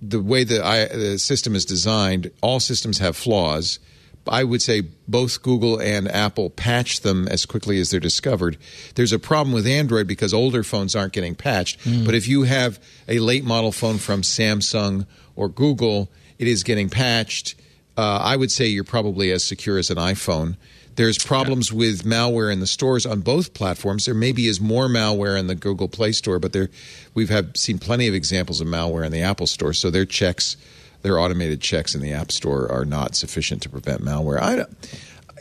[0.00, 3.78] the way the, I, the system is designed, all systems have flaws.
[4.26, 8.56] I would say both Google and Apple patch them as quickly as they're discovered.
[8.94, 11.80] There's a problem with Android because older phones aren't getting patched.
[12.04, 16.08] But if you have a late model phone from Samsung or Google,
[16.38, 17.56] it is getting patched.
[17.96, 20.56] Uh, I would say you're probably as secure as an iPhone.
[21.02, 24.04] There's problems with malware in the stores on both platforms.
[24.04, 26.68] There maybe is more malware in the Google Play Store, but there
[27.12, 29.72] we've have seen plenty of examples of malware in the Apple Store.
[29.72, 30.56] So their checks,
[31.02, 34.40] their automated checks in the App Store are not sufficient to prevent malware.
[34.40, 34.64] I,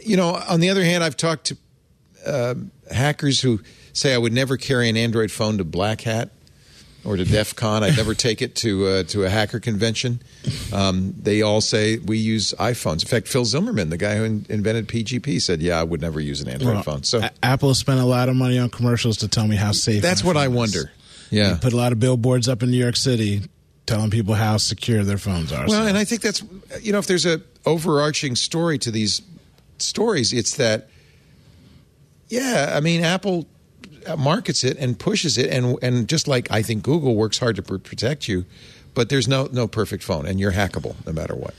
[0.03, 1.57] you know, on the other hand, I've talked to
[2.25, 2.55] uh,
[2.91, 3.59] hackers who
[3.93, 6.31] say I would never carry an Android phone to Black Hat
[7.03, 7.83] or to DEF CON.
[7.83, 10.21] I'd never take it to uh, to a hacker convention.
[10.73, 13.01] Um, they all say we use iPhones.
[13.03, 16.19] In fact, Phil Zimmermann, the guy who in- invented PGP, said, "Yeah, I would never
[16.19, 19.17] use an Android Well, phone." So A- Apple spent a lot of money on commercials
[19.17, 20.01] to tell me how safe.
[20.01, 20.49] that's what I is.
[20.51, 20.91] wonder.
[21.29, 21.53] Yeah.
[21.53, 23.41] They put a lot of billboards up in New York City
[23.85, 25.65] telling people how secure their phones are.
[25.67, 26.43] Well, So- and I think that's
[26.81, 29.21] you know if there's a overarching story to these
[29.79, 30.89] stories, it's that
[32.29, 33.47] yeah, I mean Apple
[34.17, 37.61] markets it and pushes it, and and just like I think Google works hard to
[37.61, 38.45] pr- protect you,
[38.93, 41.53] but there's no no perfect phone, and you're hackable no matter what.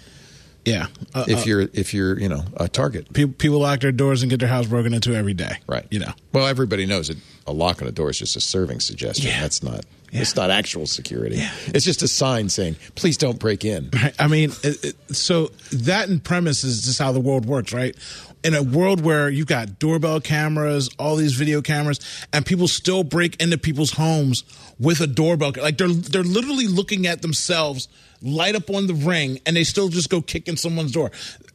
[0.65, 3.93] yeah, uh, If uh, you're if you're you know a target, people, people lock their
[3.93, 5.57] doors and get their house broken into every day.
[5.67, 5.87] right?
[5.91, 6.13] You know.
[6.33, 9.27] Well, everybody knows that A lock on a door is just a serving suggestion.
[9.29, 9.41] Yeah.
[9.41, 9.85] That's not.
[10.13, 10.21] Yeah.
[10.21, 11.41] It's not actual security.
[11.69, 14.15] It's just a sign saying, "Please don't break in." Right?
[14.19, 17.97] I mean, it, it, so that in premise is just how the world works, right?
[18.45, 22.01] In a world where you've got doorbell cameras, all these video cameras,
[22.33, 24.43] and people still break into people's homes
[24.81, 27.89] with a doorbell, like they're they're literally looking at themselves
[28.23, 31.11] light up on the ring, and they still just go kick in someone's door.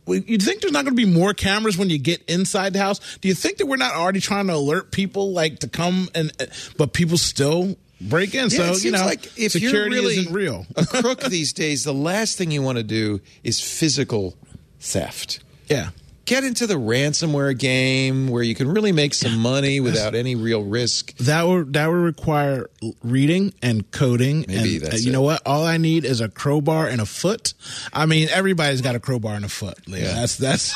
[0.06, 3.18] You think there's not going to be more cameras when you get inside the house?
[3.18, 6.32] Do you think that we're not already trying to alert people, like to come and,
[6.40, 6.46] uh,
[6.78, 8.50] but people still break in?
[8.50, 10.66] Yeah, so you know, like if security you're really isn't real.
[10.78, 14.38] a crook these days, the last thing you want to do is physical
[14.80, 15.40] theft.
[15.68, 15.90] yeah.
[16.28, 20.62] Get into the ransomware game where you can really make some money without any real
[20.62, 21.16] risk.
[21.20, 22.70] That would that would require
[23.02, 24.44] reading and coding.
[24.46, 25.14] Maybe and, that's uh, you it.
[25.14, 25.42] know what?
[25.46, 27.54] All I need is a crowbar and a foot.
[27.94, 29.88] I mean, everybody's got a crowbar and a foot.
[29.88, 30.04] Leo.
[30.04, 30.16] Yeah.
[30.16, 30.76] That's that's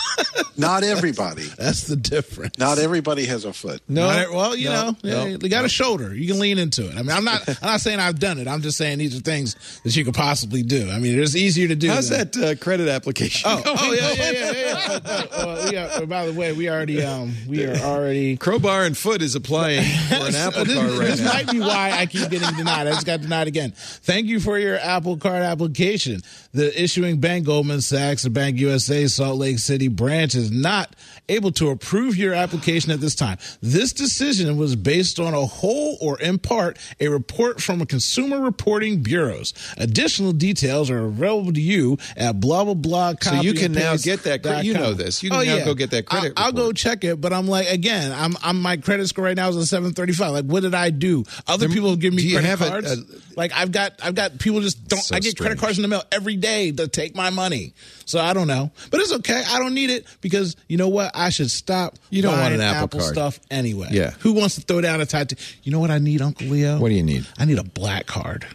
[0.58, 1.44] Not everybody.
[1.58, 2.58] that's the difference.
[2.58, 3.82] Not everybody has a foot.
[3.90, 6.16] No, Not- well, you no, know, no, yeah, you got a shoulder.
[6.16, 6.94] You can lean into it.
[6.94, 7.48] I mean, I'm not.
[7.50, 8.48] I'm not saying I've done it.
[8.48, 10.90] I'm just saying these are things that you could possibly do.
[10.90, 11.90] I mean, it's easier to do.
[11.90, 13.52] How's than- that uh, credit application?
[13.52, 15.26] Oh, oh yeah, yeah, yeah, yeah.
[15.42, 18.98] uh, uh, we are, by the way, we already um we are already Crowbar and
[18.98, 21.34] foot is applying for an Apple this, car right this now.
[21.34, 22.88] might be why I keep getting denied.
[22.88, 23.72] I just got denied again.
[23.76, 26.22] Thank you for your Apple Card application.
[26.54, 30.96] The issuing bank, Goldman Sachs, the Bank USA Salt Lake City branch, is not
[31.30, 33.38] able to approve your application at this time.
[33.62, 38.40] This decision was based on a whole or in part a report from a consumer
[38.40, 39.54] reporting bureaus.
[39.78, 43.14] Additional details are available to you at blah blah blah.
[43.22, 44.66] So you can now get that.
[44.66, 45.24] You know this.
[45.24, 46.34] You can oh, now go get that credit.
[46.38, 49.36] I'll, I'll go check it, but I'm like, again, I'm, I'm my credit score right
[49.36, 50.32] now is a 735.
[50.32, 51.24] Like, what did I do?
[51.48, 52.92] Other There- people give me credit have a- cards.
[52.92, 53.06] a-
[53.38, 55.00] like, I've got, I've got people just don't.
[55.00, 57.74] So I get credit cards in the mail every day to take my money.
[58.06, 59.42] So I don't know, but it's okay.
[59.48, 61.12] I don't need it because you know what?
[61.16, 61.96] I should stop.
[62.10, 63.14] You don't want buying an Apple card.
[63.14, 63.90] stuff anyway.
[63.92, 64.12] Yeah.
[64.20, 65.36] Who wants to throw down a tattoo?
[65.64, 66.80] You know what I need, Uncle Leo?
[66.80, 67.26] What do you need?
[67.38, 68.46] I need a black card.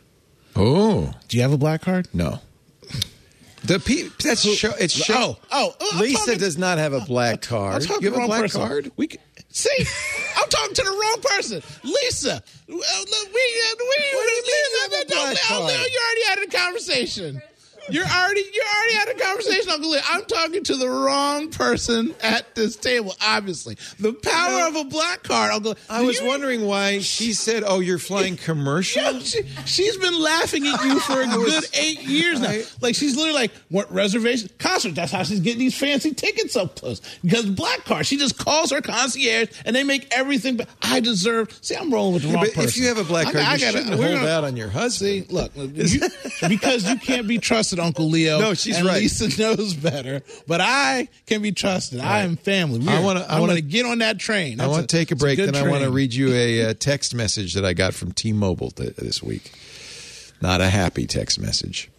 [0.55, 2.09] Oh Do you have a black card?
[2.13, 2.41] no.
[3.65, 4.71] The pe- that's show.
[4.79, 5.39] It's show.
[5.51, 7.83] Oh, oh, oh, Lisa talking- does not have a black card.
[7.91, 8.61] I'm You have a black person.
[8.61, 8.93] card.
[8.97, 9.19] We c-
[9.51, 9.85] see.
[10.37, 12.35] I'm talking to the wrong person, Lisa.
[12.35, 15.65] uh, We, we, we, What do you mean you have a Lisa, black don't- card?
[15.65, 17.43] Leo, you already had a conversation.
[17.91, 20.01] You're already you already had a conversation, Uncle Leo.
[20.09, 23.15] I'm talking to the wrong person at this table.
[23.25, 25.73] Obviously, the power of a black card, Uncle.
[25.73, 25.81] Leo.
[25.89, 30.19] I was You- wondering why she said, "Oh, you're flying commercial." Yeah, she, she's been
[30.21, 32.59] laughing at you for a good eight years now.
[32.81, 34.95] Like she's literally like, what reservation concert?
[34.95, 37.01] That's how she's getting these fancy tickets up close.
[37.23, 40.57] Because black card, she just calls her concierge and they make everything.
[40.57, 41.57] But I deserve.
[41.63, 42.63] See, I'm rolling with the Yeah, wrong person.
[42.65, 44.69] if you have a black card, I you gotta- shouldn't hold gonna- out on your
[44.71, 44.97] husband.
[44.97, 46.01] See, look, you-
[46.49, 48.39] because you can't be trusted, Uncle Leo.
[48.41, 49.01] No, she's and right.
[49.03, 52.01] Lisa knows better, but I can be trusted.
[52.01, 52.79] I am family.
[52.81, 54.61] We I wanna- I I want wanna- get on that train.
[54.61, 56.75] I want to take a break, good then I want to read you a, uh
[56.75, 59.53] text message that I got from T-Mobile th- this week.
[60.41, 61.91] Not a happy text message.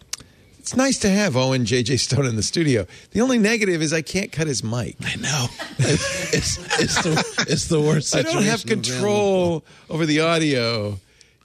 [0.58, 2.86] It's nice to have Owen JJ Stone in the studio.
[3.12, 4.96] The only negative is I can't cut his mic.
[5.00, 5.46] I know.
[5.78, 11.00] it's, it's, the, it's the worst I don't have control over the audio.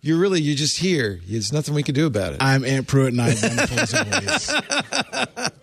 [0.06, 1.22] You're really you're just here.
[1.26, 2.44] There's nothing we can do about it.
[2.44, 3.94] I'm Ant Pruitt and I am voice.
[3.94, 4.12] I'm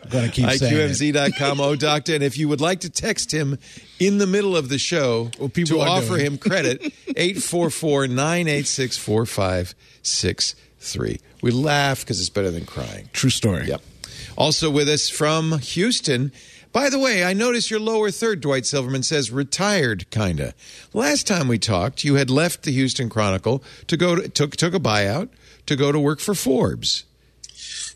[0.08, 0.90] going to keep saying it.
[0.92, 2.14] IQMZ.com, oh doctor.
[2.14, 3.58] And if you would like to text him
[3.98, 6.24] in the middle of the show Well, people to offer doing.
[6.24, 11.18] him credit, 844 986 4563.
[11.42, 13.10] We laugh because it's better than crying.
[13.12, 13.66] True story.
[13.68, 13.82] Yep.
[14.38, 16.32] Also with us from Houston.
[16.72, 20.54] By the way, I notice your lower third, Dwight Silverman says retired, kinda.
[20.92, 24.74] Last time we talked, you had left the Houston Chronicle to go to, took took
[24.74, 25.28] a buyout
[25.66, 27.04] to go to work for Forbes.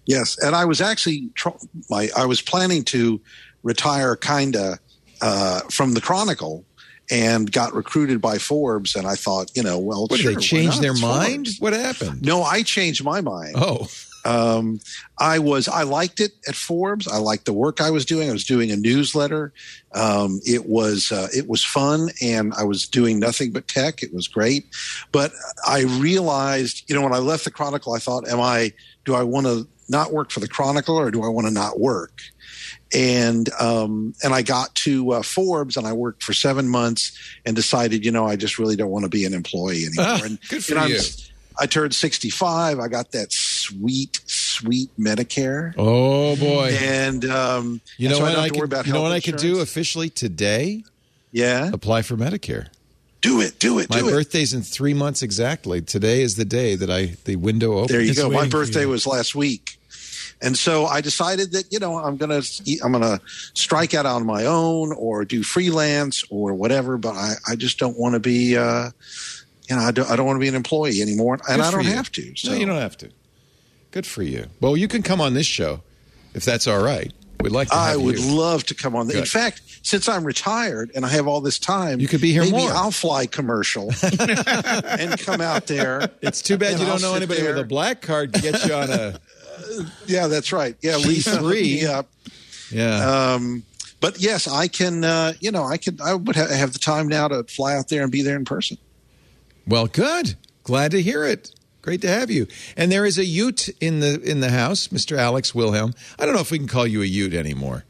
[0.06, 1.30] Yes, and I was actually
[1.88, 3.20] my I was planning to
[3.62, 4.78] retire kinda
[5.20, 6.64] uh, from the Chronicle
[7.10, 10.42] and got recruited by Forbes, and I thought, you know, well, What sure, did they
[10.42, 11.48] change their mind?
[11.58, 12.22] What happened?
[12.22, 13.54] No, I changed my mind.
[13.56, 13.88] Oh,
[14.24, 14.80] Um,
[15.18, 17.06] I was I liked it at Forbes.
[17.06, 18.28] I liked the work I was doing.
[18.30, 19.52] I was doing a newsletter.
[19.94, 24.02] Um, it was uh, it was fun, and I was doing nothing but tech.
[24.02, 24.66] It was great,
[25.12, 25.32] but
[25.66, 28.72] I realized, you know, when I left the Chronicle, I thought, "Am I?
[29.04, 31.78] Do I want to not work for the Chronicle, or do I want to not
[31.78, 32.20] work?"
[32.94, 37.54] And um, and I got to uh, Forbes, and I worked for seven months, and
[37.54, 40.18] decided, you know, I just really don't want to be an employee anymore.
[40.24, 41.00] and, good for and I'm- you.
[41.58, 42.78] I turned 65.
[42.80, 45.72] I got that sweet, sweet Medicare.
[45.78, 46.76] oh boy!
[46.80, 48.86] And um, You know so what I worry could?
[48.86, 50.84] You know what I could do officially today?
[51.32, 52.68] Yeah, Apply for Medicare.
[53.20, 54.12] do it, do it, My do it.
[54.12, 55.80] birthday's in three months exactly.
[55.82, 57.90] Today is the day that I the window opens.
[57.90, 58.30] There you It's go.
[58.30, 58.88] My birthday you.
[58.88, 59.78] was last week,
[60.40, 62.42] and so I decided that you know I'm gonna
[62.84, 63.20] I'm gonna
[63.54, 66.96] strike out on my own or do freelance or whatever.
[66.98, 68.56] But I, I just don't want to be.
[68.56, 68.90] Uh,
[69.68, 71.70] you know, I don't, I don't want to be an employee anymore, and Good I
[71.70, 71.90] don't you.
[71.92, 72.36] have to.
[72.36, 72.50] So.
[72.50, 73.10] No, you don't have to.
[73.90, 74.46] Good for you.
[74.60, 75.80] Well, you can come on this show
[76.34, 77.12] if that's all right.
[77.40, 77.74] We'd like to.
[77.74, 78.34] I would you.
[78.34, 79.06] love to come on.
[79.06, 82.32] The, In fact, since I'm retired and I have all this time, You could be
[82.32, 82.70] here maybe more.
[82.70, 86.10] I'll fly commercial and come out there.
[86.22, 87.54] It's too bad you I'll don't know anybody there.
[87.54, 89.20] with a black card to get you on a.
[90.06, 90.76] Yeah, that's right.
[90.82, 91.38] Yeah, Lisa.
[91.38, 91.80] three.
[91.80, 92.02] Yeah.
[92.70, 93.34] Yeah.
[93.34, 93.62] Um,
[94.00, 95.04] but yes, I can.
[95.04, 96.00] Uh, you know, I could.
[96.00, 98.44] I would ha- have the time now to fly out there and be there in
[98.44, 98.76] person.
[99.66, 100.36] Well, good.
[100.62, 101.50] Glad to hear it.
[101.82, 102.46] Great to have you.
[102.76, 105.18] And there is a Ute in the in the house, Mr.
[105.18, 105.92] Alex Wilhelm.
[106.18, 107.84] I don't know if we can call you a Ute anymore.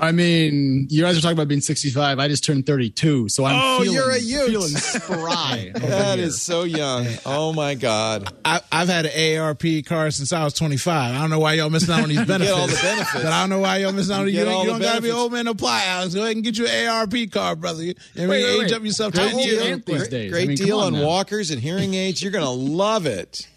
[0.00, 2.18] I mean, you guys are talking about being 65.
[2.20, 4.46] I just turned 32, so I'm Oh, feeling, you're a youth.
[4.48, 5.72] feeling spry.
[5.74, 6.26] over That here.
[6.28, 7.06] is so young.
[7.26, 8.32] Oh my God.
[8.44, 11.14] I, I've had an AARP car since I was 25.
[11.14, 12.50] I don't know why y'all missing out on these benefits.
[12.52, 13.12] get all the benefits.
[13.24, 14.44] But I don't know why y'all missing out on You you.
[14.44, 15.20] don't, all you don't got to be benefits.
[15.20, 16.14] old man to apply, Alex.
[16.14, 16.70] Go ahead and get you an
[17.08, 17.82] AARP card, brother.
[17.82, 18.72] You, I mean, Wait, wait, age wait.
[18.74, 19.14] up yourself.
[19.14, 19.62] How 10 old years.
[19.62, 19.76] are you?
[19.78, 20.30] these Great, days.
[20.30, 21.06] great I mean, deal on on now.
[21.06, 22.22] walkers and hearing aids.
[22.22, 23.48] You're going to love it.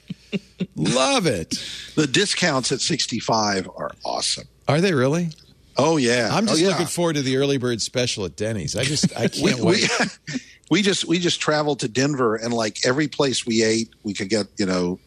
[0.76, 1.56] love it.
[1.96, 4.46] The discounts at 65 are awesome.
[4.68, 5.30] Are they really?
[5.78, 6.70] Oh yeah, I'm oh, just oh, yeah.
[6.70, 8.76] looking forward to the early bird special at Denny's.
[8.76, 10.20] I just I can't we, wait.
[10.72, 14.30] we just we just traveled to Denver and like every place we ate, we could
[14.30, 15.00] get you know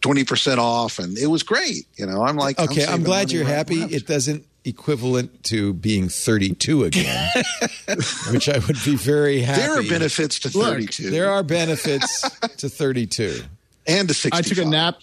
[0.00, 1.86] twenty percent off, and it was great.
[1.96, 3.80] You know, I'm like, Okay, I'm, saving glad you're right happy.
[3.80, 3.92] left.
[3.92, 7.30] It doesn't equivalent to being 32 again,
[8.30, 9.60] which I would be very happy.
[9.62, 13.42] there are benefits to Look, 32 There are benefits to 32.
[13.86, 14.38] and to 65.
[14.38, 14.96] I took a nap.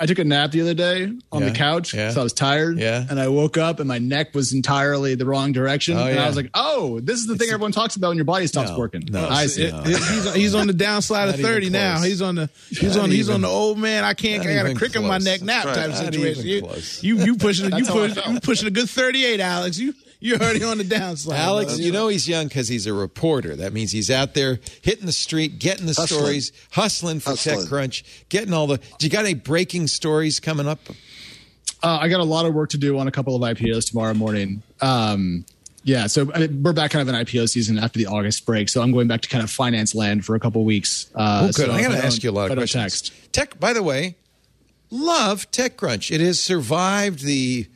[0.00, 2.12] I took a nap the other day on Yeah, the couch yeah.
[2.16, 2.78] I was tired.
[2.78, 3.04] Yeah.
[3.10, 5.96] And I woke up and my neck was entirely the wrong direction.
[5.96, 6.24] Oh, and yeah.
[6.24, 8.70] I was like, oh, this is the thing everyone talks about when your body stops
[8.70, 9.04] No, working.
[9.10, 9.28] no.
[9.28, 9.82] I, See, it- no.
[9.82, 12.00] he's, on, he's on the downslide of thirty now.
[12.02, 14.04] He's on the he's Not on he's on the old man.
[14.04, 14.44] I can't.
[14.44, 15.88] not I got a even crick in my neck nap That's type.
[15.90, 16.46] Not situation.
[16.46, 17.02] even You, close.
[17.02, 19.78] you you pushing you That's I push, you pushing a good thirty eight, Alex.
[19.78, 21.36] You you're already on the downslide.
[21.36, 21.82] Alex, brother.
[21.82, 23.54] you know he's young because he's a reporter.
[23.56, 26.20] That means he's out there hitting the street, getting the Hustling.
[26.20, 27.60] stories, hustling for Hustling.
[27.66, 28.78] TechCrunch, getting all the.
[28.78, 30.80] Do you got any breaking stories coming up?
[31.82, 34.12] Uh, I got a lot of work to do on a couple of IPOs tomorrow
[34.14, 34.62] morning.
[34.80, 35.44] Um,
[35.84, 38.68] yeah, so I mean, we're back kind of an IPO season after the August break,
[38.68, 41.08] so I'm going back to kind of finance land for a couple of weeks.
[41.14, 41.54] Uh, Oh, good.
[41.54, 42.82] so I got if to ask you a lot of I questions.
[43.10, 43.32] text.
[43.32, 44.16] Tech, by the way,
[44.90, 46.10] love TechCrunch.
[46.10, 47.68] It has survived the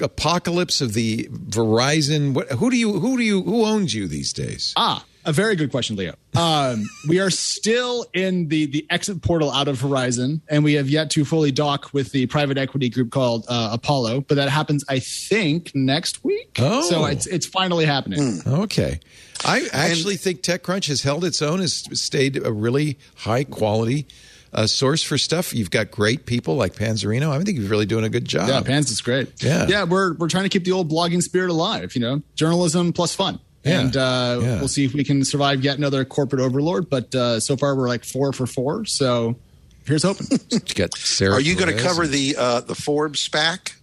[0.00, 2.34] apocalypse of the Verizon.
[2.34, 2.98] What, who do you?
[2.98, 3.42] Who do you?
[3.42, 4.72] Who owns you these days?
[4.76, 6.14] Ah, a very good question, Leo.
[6.36, 10.88] Um, we are still in the the exit portal out of Verizon, and we have
[10.88, 14.22] yet to fully dock with the private equity group called uh, Apollo.
[14.22, 16.56] But that happens, I think, next week.
[16.58, 16.82] Oh.
[16.82, 18.40] so it's it's finally happening.
[18.46, 19.00] Okay.
[19.42, 24.06] I actually think TechCrunch has held its own, has stayed a really high quality
[24.52, 25.54] uh, source for stuff.
[25.54, 27.30] You've got great people like Panzarino.
[27.30, 28.48] I think he's really doing a good job.
[28.48, 29.42] Yeah, Pans is great.
[29.42, 29.66] Yeah.
[29.68, 29.84] yeah.
[29.84, 31.94] We're we're trying to keep the old blogging spirit alive.
[31.94, 33.38] You know, journalism plus fun.
[33.64, 33.80] Yeah.
[33.80, 34.58] And uh, Yeah.
[34.58, 36.88] we'll see if we can survive yet another corporate overlord.
[36.90, 38.86] But uh, so far, we're like four for four.
[38.86, 39.36] So
[39.86, 40.26] here's hoping.
[40.50, 41.34] You got Sarah.
[41.34, 43.74] Are you going to cover the uh, the Forbes SPAC,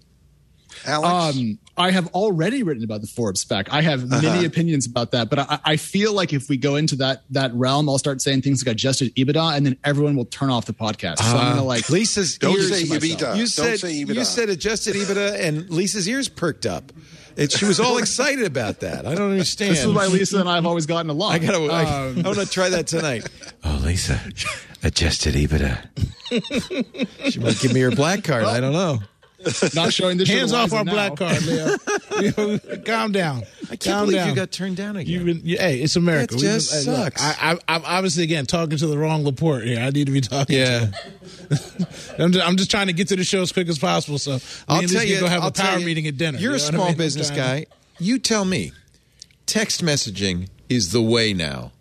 [0.86, 1.38] Alex?
[1.38, 3.68] Um, I have already written about the Forbes SPAC.
[3.72, 4.22] I have Uh-huh.
[4.22, 7.54] many opinions about that, but I, I feel like if we go into that that
[7.54, 10.74] realm, I'll start saying things like adjusted EBITDA, and then everyone will turn off the
[10.74, 11.20] podcast.
[11.20, 12.70] So I'm gonna like Lisa's Don't ears.
[12.70, 13.00] say to.
[13.00, 13.12] EBITDA.
[13.36, 14.16] You Don't said say EBITDA.
[14.16, 16.92] you said adjusted EBITDA, and Lisa's ears perked up.
[17.36, 19.06] It, she was all excited about that.
[19.06, 19.72] I don't understand.
[19.74, 21.34] This is why Lisa and I have always gotten along.
[21.34, 21.60] I gotta.
[21.72, 23.30] I, Um, I'm gonna try that tonight.
[23.64, 24.20] Oh, Lisa,
[24.84, 25.90] adjusted EBITDA.
[27.32, 28.44] she might give me her black card.
[28.46, 29.00] I don't know.
[29.76, 30.30] Not showing this.
[30.30, 31.76] Hands off our Liza black card, Leo.
[32.18, 33.44] You know, Calm down.
[33.66, 34.30] I can't Calm believe down.
[34.30, 35.14] you got turned down again.
[35.14, 36.34] You've been, you, hey, it's America.
[36.34, 37.22] That just hey, look, sucks.
[37.24, 39.80] I, I, I'm obviously again talking to the wrong Laporte here.
[39.80, 40.58] I need to be talking.
[40.58, 40.88] yeah.
[42.20, 44.18] I'm just, I'm just trying to get to the show as quick as possible.
[44.18, 45.14] So I'll tell Lisa you.
[45.18, 46.40] can go have I'll a tell power you, meeting at dinner.
[46.40, 46.88] You're You a know what I small?
[46.90, 47.66] I'm business trying- guy.
[48.00, 48.72] You tell me.
[49.46, 51.72] Text messaging is the way now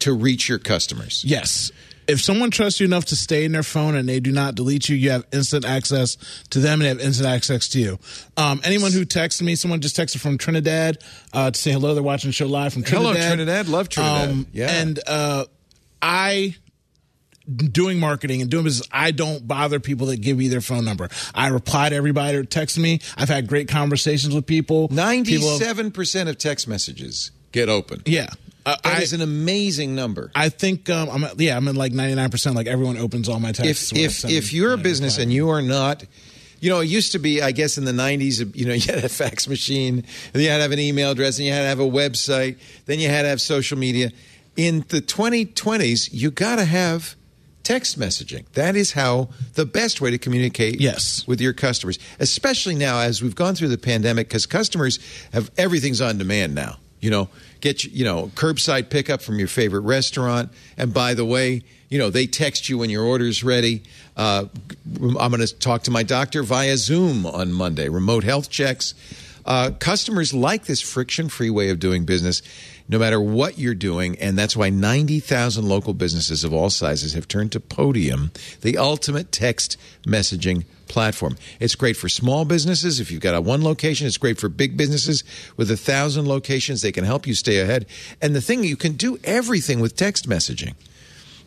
[0.00, 1.24] to reach your customers.
[1.24, 1.70] Yes.
[2.08, 4.88] If someone trusts you enough to stay in their phone and they do not delete
[4.88, 6.16] you, you have instant access
[6.50, 7.98] to them and they have instant access to you.
[8.38, 10.98] Um, anyone who texts me, someone just texted from Trinidad
[11.34, 11.92] uh, to say hello.
[11.92, 13.28] They're watching the show live from Hello, Trinidad.
[13.28, 13.68] Trinidad.
[13.68, 14.46] Love Trinidad.
[14.52, 14.70] Yeah.
[14.70, 15.44] And uh,
[16.00, 16.56] I
[17.54, 21.08] doing marketing and doing business, I don't bother people that give me their phone number.
[21.34, 23.00] I reply to everybody that texts me.
[23.16, 24.88] I've had great conversations with people.
[24.88, 28.02] People- Ninety-seven percent of text messages get open.
[28.06, 28.28] yeah.
[28.68, 30.30] Uh, That I, is an amazing number.
[30.34, 33.40] I think um, I'm at, yeah I'm at like 99 percent like everyone opens all
[33.40, 33.92] my texts.
[33.92, 36.04] if if if you're a business and you are not
[36.60, 39.04] you know it used to be i guess in the 90s you know you had
[39.04, 40.04] a fax machine
[40.34, 42.58] and you had to have an email address and you had to have a website
[42.86, 44.10] then you had to have social media
[44.56, 47.14] in the 2020s you got to have
[47.62, 51.24] text messaging that is how the best way to communicate Yes.
[51.28, 54.98] with your customers especially now as we've gone through the pandemic because customers
[55.32, 57.28] have everything's on demand now you know
[57.60, 60.50] get you know curbside pickup from your favorite restaurant.
[60.76, 63.82] And by the way you know they text you when your order's ready.
[64.16, 64.46] Uh,
[65.00, 67.88] i'm going to talk to my doctor via zoom on monday.
[67.88, 68.94] Remote health checks.
[69.46, 72.42] Uh, customers like this friction-free way of doing business
[72.88, 77.28] no matter what you're doing and that's why 90,000 local businesses of all sizes have
[77.28, 78.30] turned to podium
[78.62, 81.36] the ultimate text messaging platform.
[81.60, 82.98] It's great for small businesses.
[82.98, 85.22] If you've got a one location, it's great for big businesses
[85.56, 86.82] with a thousand locations.
[86.82, 87.86] They can help you stay ahead.
[88.20, 90.74] And the thing, you can do everything with text messaging.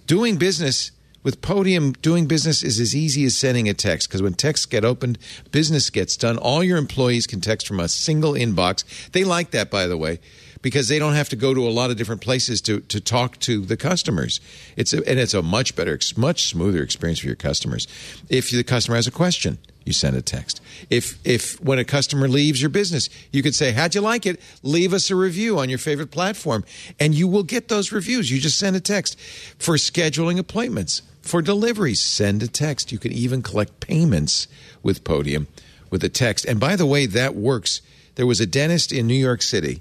[0.08, 0.92] Doing business
[1.24, 4.84] with Podium, doing business is as easy as sending a text because when texts get
[4.84, 5.18] opened,
[5.52, 6.38] business gets done.
[6.38, 8.84] All your employees can text from a single inbox.
[9.12, 10.20] They like that, by the way,
[10.62, 13.39] because they don't have to go to a lot of different places to, to talk
[13.39, 14.39] to the customers.
[14.76, 17.88] It's a, and it's a much better, much smoother experience for your customers.
[18.30, 20.62] If the customer has a question, you send a text.
[20.89, 24.39] If if when a customer leaves your business, you could say, "How'd you like it?
[24.62, 26.64] Leave us a review on your favorite platform,"
[26.99, 28.30] and you will get those reviews.
[28.30, 29.20] You just send a text
[29.57, 31.99] for scheduling appointments, for deliveries.
[31.99, 32.91] Send a text.
[32.91, 34.47] You can even collect payments
[34.84, 35.47] with Podium
[35.89, 36.45] with a text.
[36.45, 37.82] And by the way, that works.
[38.16, 39.80] There was a dentist in New York City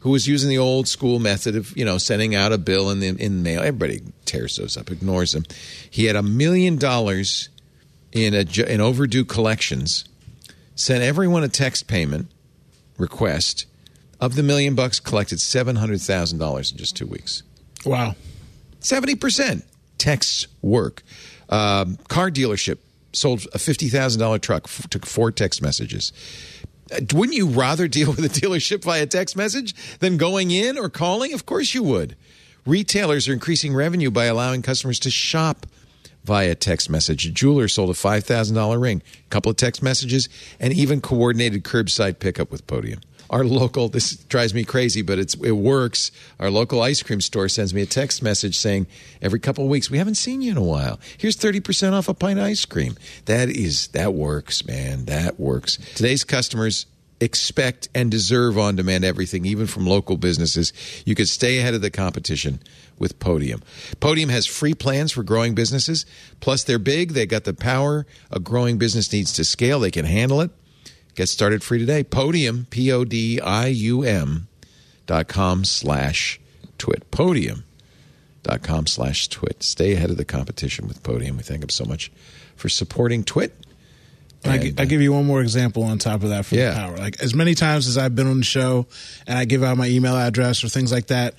[0.00, 3.00] who was using the old school method of you know sending out a bill in
[3.00, 3.60] the in mail.
[3.60, 5.44] Everybody tears those up, ignores them.
[5.90, 7.48] He had a million dollars
[8.12, 10.04] in a in overdue collections.
[10.74, 12.28] Sent everyone a text payment
[12.98, 13.66] request.
[14.18, 17.42] Of the million bucks, collected seven hundred thousand dollars in just two weeks.
[17.84, 18.14] wow.
[18.80, 19.64] Seventy percent
[19.98, 21.02] texts work.
[21.50, 22.78] Um, car dealership
[23.12, 26.12] sold a fifty thousand dollar truck, f- took four text messages.
[26.90, 31.32] Wouldn't you rather deal with a dealership via text message than going in or calling?
[31.32, 32.16] Of course you would.
[32.64, 35.66] Retailers are increasing revenue by allowing customers to shop
[36.24, 37.24] via text message.
[37.26, 40.28] A jeweler sold a $5,000 ring, a couple of text messages,
[40.58, 43.00] and even coordinated curbside pickup with Podium.
[43.30, 46.10] Our local, this drives me crazy, but it's it works.
[46.38, 48.86] Our local ice cream store sends me a text message saying,
[49.20, 51.00] every couple of weeks, we haven't seen you in a while.
[51.18, 52.96] Here's 30% off a pint of ice cream.
[53.26, 55.06] That is, that works, man.
[55.06, 55.78] That works.
[55.94, 56.86] Today's customers
[57.20, 60.72] expect and deserve on demand everything, even from local businesses.
[61.04, 62.60] You could stay ahead of the competition
[62.98, 63.62] with Podium.
[64.00, 66.06] Podium has free plans for growing businesses.
[66.40, 67.12] Plus, they're big.
[67.12, 69.80] They got the power a growing business needs to scale.
[69.80, 70.50] They can handle it.
[71.16, 72.04] Get started free today.
[72.04, 74.46] Podium, P O D I U M
[75.06, 76.38] dot com slash
[76.78, 77.10] twit.
[77.10, 77.64] Podium
[78.42, 79.62] dot com slash twit.
[79.62, 81.36] Stay ahead of the competition with Podium.
[81.38, 82.12] We thank them so much
[82.54, 83.54] for supporting Twit.
[84.44, 86.70] I, And, gi- I give you one more example on top of that for Yeah.
[86.70, 86.96] the power.
[86.98, 88.86] Like as many times as I've been on the show
[89.26, 91.34] and I give out my email address or things like that,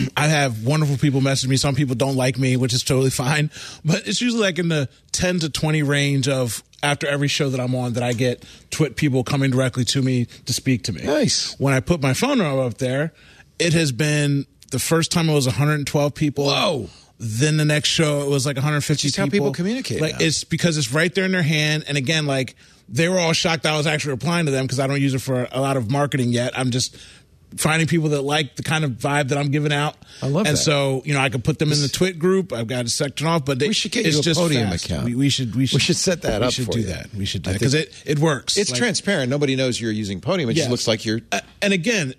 [0.16, 1.56] I have wonderful people message me.
[1.56, 3.50] Some people don't like me, which is totally fine.
[3.84, 7.60] But it's usually like in the 10 to 20 range of after every show that
[7.60, 11.02] I'm on that I get twit people coming directly to me to speak to me.
[11.02, 11.54] Nice.
[11.58, 13.12] When I put my phone number up there,
[13.58, 16.46] it has been the first time it was 112 people.
[16.46, 16.88] Whoa.
[17.18, 20.26] Then the next show it was like 150 Just how people communicate Like now.
[20.26, 21.84] it's because it's right there in their hand.
[21.86, 22.56] And again, like
[22.88, 25.20] they were all shocked I was actually replying to them because I don't use it
[25.20, 26.58] for a lot of marketing yet.
[26.58, 26.96] I'm just
[27.56, 29.96] finding people that like the kind of vibe that I'm giving out.
[30.22, 30.50] I love that.
[30.50, 30.62] and that.
[30.62, 32.52] so you know I can put them in the Twit group.
[32.52, 34.84] I've got it section off, but We should get it's you a just Podium fast.
[34.86, 35.04] account.
[35.04, 36.40] We, we should we should should set that up.
[36.42, 36.86] we up should do you.
[36.86, 37.14] that.
[37.14, 38.56] We should do that because it it works.
[38.56, 39.30] It's Like- transparent.
[39.30, 40.50] Nobody knows you're using Podium.
[40.50, 41.20] It just looks like you're.
[41.30, 42.14] Uh, and again,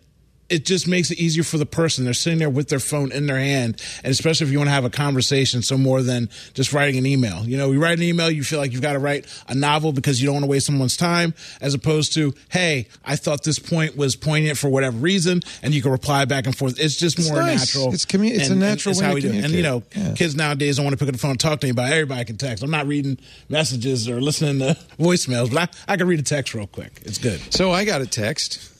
[0.49, 2.05] it just makes it easier for the person.
[2.05, 4.73] They're sitting there with their phone in their hand, and especially if you want to
[4.73, 7.43] have a conversation, so more than just writing an email.
[7.45, 9.93] You know, you write an email, you feel like you've got to write a novel
[9.93, 13.59] because you don't want to waste someone's time, as opposed to, hey, I thought this
[13.59, 16.79] point was poignant for whatever reason, and you can reply back and forth.
[16.79, 17.73] It's just more nice.
[17.73, 17.93] natural.
[17.93, 19.45] It's commu- it's a natural and it's way how to we do it.
[19.45, 19.83] And you know.
[19.95, 20.13] Yeah.
[20.13, 21.93] kids nowadays don't want to pick up the phone and talk to anybody.
[21.93, 22.63] Everybody can text.
[22.63, 23.17] I'm not reading
[23.49, 27.01] messages or listening to voicemails, but I, I can read a text real quick.
[27.03, 27.39] It's good.
[27.53, 28.72] So I got a text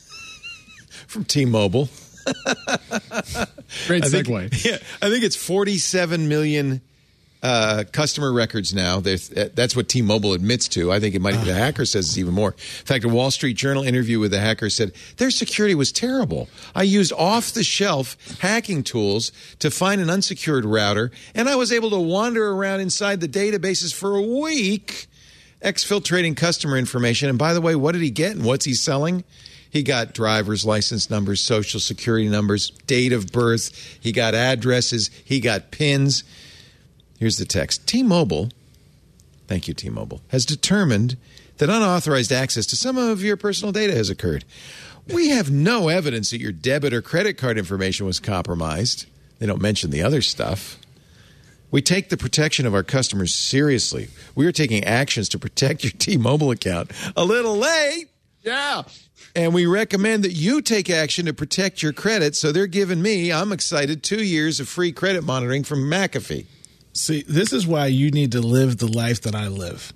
[1.08, 1.89] from T-Mobile.
[3.88, 4.66] Great I think, segue.
[4.66, 6.82] Yeah, I think it's 47 million
[7.41, 9.01] uh, customer records now.
[9.01, 10.91] There's- That's what T-Mobile admits to.
[10.93, 11.34] I think it might.
[11.43, 12.51] The hacker says it's even more.
[12.51, 16.47] In fact, a Wall Street Journal interview with the hacker said their security was terrible.
[16.74, 21.99] I used off-the-shelf hacking tools to find an unsecured router, and I was able to
[21.99, 25.08] wander around inside the databases for a week,
[25.62, 27.28] exfiltrating customer information.
[27.28, 29.26] And by the way, what did he get and what's he selling?
[29.74, 33.97] He got driver's license numbers, social security numbers, date of birth.
[33.99, 35.09] He got addresses.
[35.26, 36.24] He got pins.
[37.17, 38.51] Here's the text T Mobile,
[39.47, 41.17] thank you, T Mobile, has determined
[41.57, 44.45] that unauthorized access to some of your personal data has occurred.
[45.11, 49.07] We have no evidence that your debit or credit card information was compromised.
[49.39, 50.78] They don't mention the other stuff.
[51.71, 54.09] We take the protection of our customers seriously.
[54.36, 56.91] We are taking actions to protect your T Mobile account.
[57.17, 58.09] A little late.
[58.43, 58.84] Yeah.
[59.36, 62.36] And we recommend that you take action to protect your credit.
[62.36, 66.46] So they're giving me, I'm excited, two years of free credit monitoring from McAfee.
[66.94, 69.92] See, this is why you need to live the life that I live.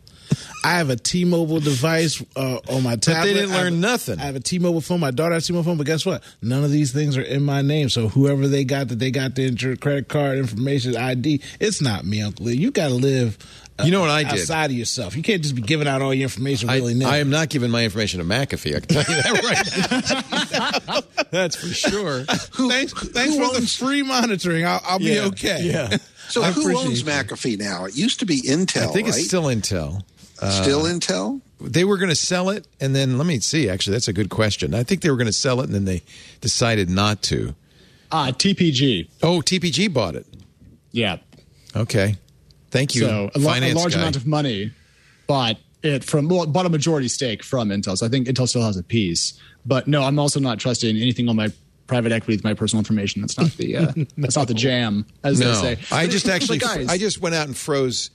[0.64, 3.28] I have a T-Mobile device uh, on my tablet.
[3.28, 4.20] they didn't learn a- nothing.
[4.20, 5.00] I have a T-Mobile phone.
[5.00, 6.24] My daughter has a T-Mobile phone, but guess what?
[6.42, 7.90] None of these things are in my name.
[7.90, 12.22] So whoever they got that they got the credit card information, ID, it's not me,
[12.24, 12.58] Uncle Lee.
[12.58, 13.38] You got to live.
[13.80, 14.34] Uh, You know what I did?
[14.34, 15.16] outside of yourself.
[15.16, 17.04] You can't just be giving out all your information I, willy.
[17.06, 18.76] I am not giving my information to McAfee.
[18.76, 21.24] I can tell you that right now.
[21.32, 22.24] That's for sure.
[22.24, 24.66] thanks, thanks who for the free monitoring.
[24.66, 25.60] I'll, I'll be okay.
[25.64, 25.98] yeah.
[26.30, 27.06] So I who owns you.
[27.06, 27.86] McAfee now?
[27.86, 28.84] It used to be Intel.
[28.84, 29.16] I think right?
[29.18, 30.04] it's still Intel.
[30.36, 31.40] still Intel.
[31.62, 33.70] They were going to sell it, and then let me see.
[33.70, 34.76] Actually, that's a good question.
[34.76, 36.04] I think they were going to sell it, and then they
[36.42, 37.56] decided not to.
[38.12, 39.08] Ah, TPG.
[39.24, 40.26] Oh, TPG bought it.
[40.92, 41.18] Yeah.
[41.76, 42.18] Okay.
[42.78, 43.02] Thank you.
[43.02, 44.00] So a, a large guy.
[44.00, 44.72] amount of money,
[45.28, 47.98] bought it from well, bought a majority stake from Intel.
[47.98, 49.40] So I think Intel still has a piece.
[49.66, 51.50] But no, I'm also not trusting anything on my
[51.88, 53.22] private equity with my personal information.
[53.22, 55.96] That's not the uh, that's not the jam, as no, they say.
[55.96, 58.10] I But- just actually, guys, I just went out and froze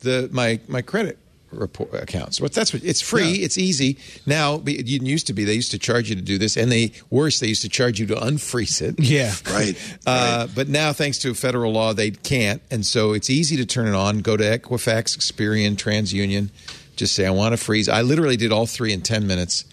[0.00, 1.18] the my my credit
[1.52, 2.40] report accounts.
[2.40, 3.24] But that's what it's free.
[3.30, 3.44] Yeah.
[3.44, 4.58] It's easy now.
[4.58, 5.44] be- It didn't used to be.
[5.44, 7.40] They used to charge you to do this, and they worse.
[7.40, 8.98] They used to charge you to unfreeze it.
[9.00, 9.32] Yeah.
[9.50, 9.76] Right.
[10.06, 13.86] Uh, but now, thanks to federal law, they can't, and so it's easy to turn
[13.86, 14.18] it on.
[14.20, 16.50] Go to Equifax, Experian, TransUnion.
[16.96, 17.88] Just say I want to freeze.
[17.88, 19.64] I literally did all three in ten minutes,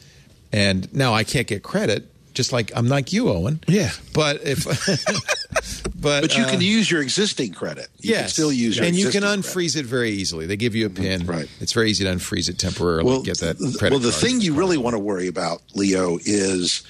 [0.51, 2.07] and now I can't get credit.
[2.33, 3.59] Just like I'm like you, Owen.
[3.67, 3.91] Yeah.
[4.13, 4.65] But if,
[5.95, 7.87] but But you uh, can use your existing credit.
[7.99, 10.45] You yes, still use your and you can existing unfreeze it very easily.
[10.45, 11.25] They give you a pin.
[11.25, 11.47] Right.
[11.59, 13.05] It's very easy to unfreeze it temporarily.
[13.05, 14.21] well, get that credit well, the card.
[14.21, 16.83] thing you really want to worry about, Leo, is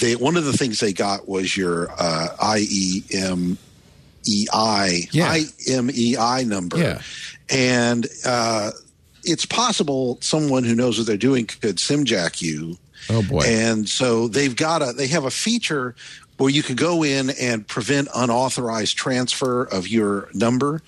[0.00, 3.56] they one of the things they got was your uh, IEM
[4.28, 5.34] EI Yeah.
[5.36, 7.00] IMEI number, Yeah.
[7.50, 8.70] and uh,
[9.24, 12.76] it's possible someone who knows what they're doing could simjack you.
[13.10, 13.42] Oh, boy.
[13.46, 15.94] And so they've got a they have a feature
[16.38, 20.82] where you can go in and prevent unauthorized transfer of your number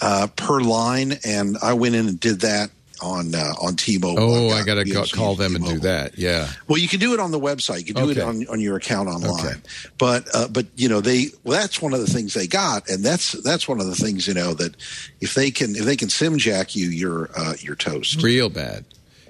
[0.00, 1.18] uh, per line.
[1.24, 2.70] And I went in and did that
[3.02, 4.22] on uh, on T-Mobile.
[4.22, 6.16] Oh, I got to you call them and do that.
[6.16, 6.48] Yeah.
[6.68, 7.78] Well, you can do it on the website.
[7.80, 8.20] You can do Okay.
[8.20, 9.44] it on, on your account online.
[9.44, 9.54] Okay.
[9.98, 13.02] But uh, but you know they well, that's one of the things they got, and
[13.04, 14.76] that's that's one of the things you know that
[15.20, 18.22] if they can if they can sim jack you, you're uh, you're toast.
[18.22, 18.84] real bad.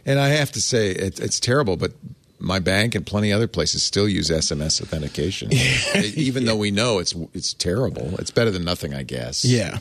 [0.05, 1.93] And I have to say, it, it's terrible, but
[2.43, 5.53] my bank and plenty other places still use SMS authentication,
[6.16, 8.14] even though we know it's it's terrible.
[8.18, 9.45] It's better than nothing, I guess.
[9.45, 9.78] Yeah.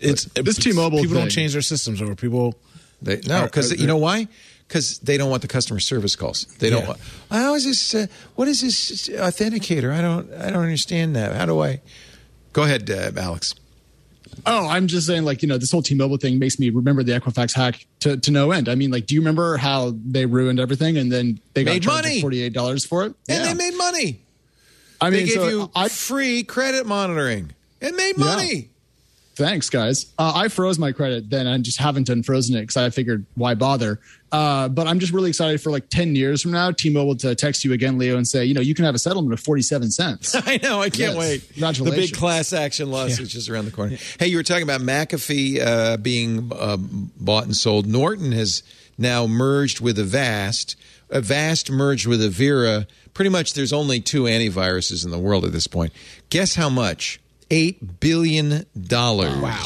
[0.00, 2.14] It's This T-Mobile People don't change their systems over.
[2.14, 2.54] People.
[3.02, 4.28] They, no, because you know why?
[4.66, 6.44] Because they don't want the customer service calls.
[6.58, 6.82] They don't.
[6.82, 6.88] Yeah.
[6.88, 7.94] Want, how is this?
[7.94, 9.92] Uh, what is this authenticator?
[9.92, 10.32] I don't.
[10.32, 11.36] I don't understand that.
[11.36, 11.80] How do I?
[12.52, 13.54] Go ahead, uh, Alex.
[14.46, 17.12] Oh, I'm just saying, like, you know, this whole T-Mobile thing makes me remember the
[17.12, 18.68] Equifax hack to, to no end.
[18.68, 21.82] I mean, like, do you remember how they ruined everything and then they got Made
[21.82, 22.14] charged money.
[22.16, 23.14] like forty-eight dollars for it?
[23.28, 23.52] And Yeah.
[23.52, 24.20] they made money.
[25.00, 28.24] I mean, They gave so you I free credit monitoring and made Yeah.
[29.44, 30.06] Thanks, guys.
[30.18, 31.46] Uh, I froze my credit then.
[31.46, 33.98] I just haven't unfrozen it because I figured why bother.
[34.30, 37.64] Uh, but I'm just really excited for like ten years from now, T-Mobile to text
[37.64, 40.34] you again, Leo, and say, you know, you can have a settlement of forty-seven cents.
[40.46, 40.80] I know.
[40.80, 41.18] I can't Yes.
[41.56, 41.74] wait.
[41.78, 43.96] The big class action lawsuit just around the corner.
[44.18, 47.86] Hey, you were talking about McAfee uh, being um, bought and sold.
[47.86, 48.62] Norton has
[48.98, 50.76] now merged with Avast.
[51.10, 52.86] Avast merged with Avira.
[53.14, 55.92] Pretty much, there's only two antiviruses in the world at this point.
[56.28, 57.18] Guess how much?
[57.50, 59.40] Eight billion dollars.
[59.40, 59.64] Wow.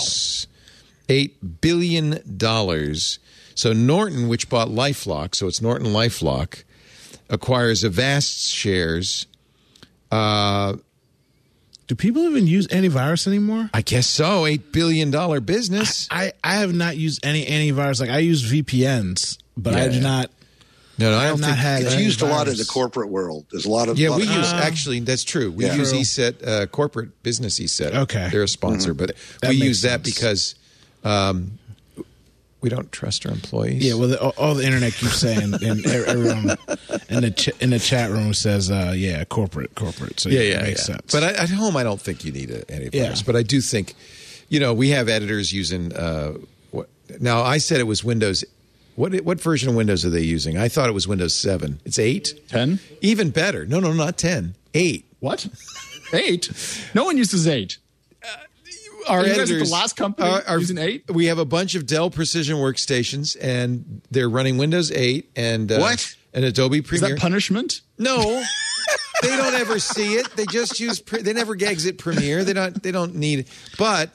[1.09, 3.19] Eight billion dollars.
[3.55, 6.65] So Norton, which bought LifeLock, so it's Norton LifeLock,
[7.29, 9.27] acquires Avast's shares.
[10.11, 10.77] Uh,
[11.87, 13.69] Do people even use antivirus anymore?
[13.75, 14.47] I guess so.
[14.47, 16.09] Eight billion dollar business.
[16.11, 18.01] I, I have not used any antivirus.
[18.01, 20.31] Like I use VPNs, but I do not.
[20.99, 21.57] No, no, I don't think.
[21.57, 23.47] had It's used a lot in the corporate world.
[23.51, 25.01] There's a lot of yeah, lot we of- use actually.
[25.01, 25.51] That's true.
[25.51, 25.75] We Yeah.
[25.77, 26.01] use True.
[26.01, 27.95] ESET, uh, corporate business ESET.
[27.95, 28.29] Okay.
[28.31, 30.15] they're a sponsor, but That we makes use that sense.
[30.15, 30.55] because
[31.05, 31.59] um,
[32.61, 33.85] we don't trust our employees.
[33.85, 36.57] Yeah, well, the, all, all the internet keeps saying, and everyone
[37.11, 40.49] in the ch- in the chat room says, uh, "Yeah, corporate, corporate." So yeah, it
[40.51, 40.95] yeah, makes yeah.
[40.95, 41.13] sense.
[41.13, 42.95] But I, at home, I don't think you need a antivirus.
[42.95, 43.15] Yeah.
[43.27, 43.93] But I do think,
[44.49, 45.93] you know, we have editors using.
[45.95, 46.39] Uh,
[46.71, 46.89] what,
[47.21, 48.45] now, I said it was Windows.
[48.97, 50.57] What what version of Windows are they using?
[50.57, 51.81] I thought it was Windows Seven.
[51.85, 52.49] It's eight.
[52.49, 52.79] 10?
[53.01, 53.67] Even better.
[53.67, 54.55] No, no, not ten.
[54.73, 55.07] Eight.
[55.21, 55.47] What?
[56.13, 56.51] Eight?
[56.95, 57.79] No one uses eight.
[59.09, 61.05] Our Are you guys at the last company using eight?
[61.11, 65.79] We have a bunch of Dell Precision workstations, and they're running Windows 8 and uh,
[65.79, 66.17] What?
[66.33, 67.11] and Adobe Premiere.
[67.11, 67.83] Is that punishment?
[67.99, 68.43] no,
[69.23, 70.35] they don't ever see it.
[70.37, 71.01] They just use.
[71.03, 72.45] They never exit Premiere.
[72.45, 72.83] They don't.
[72.83, 73.41] They don't need.
[73.41, 73.49] It.
[73.79, 74.11] But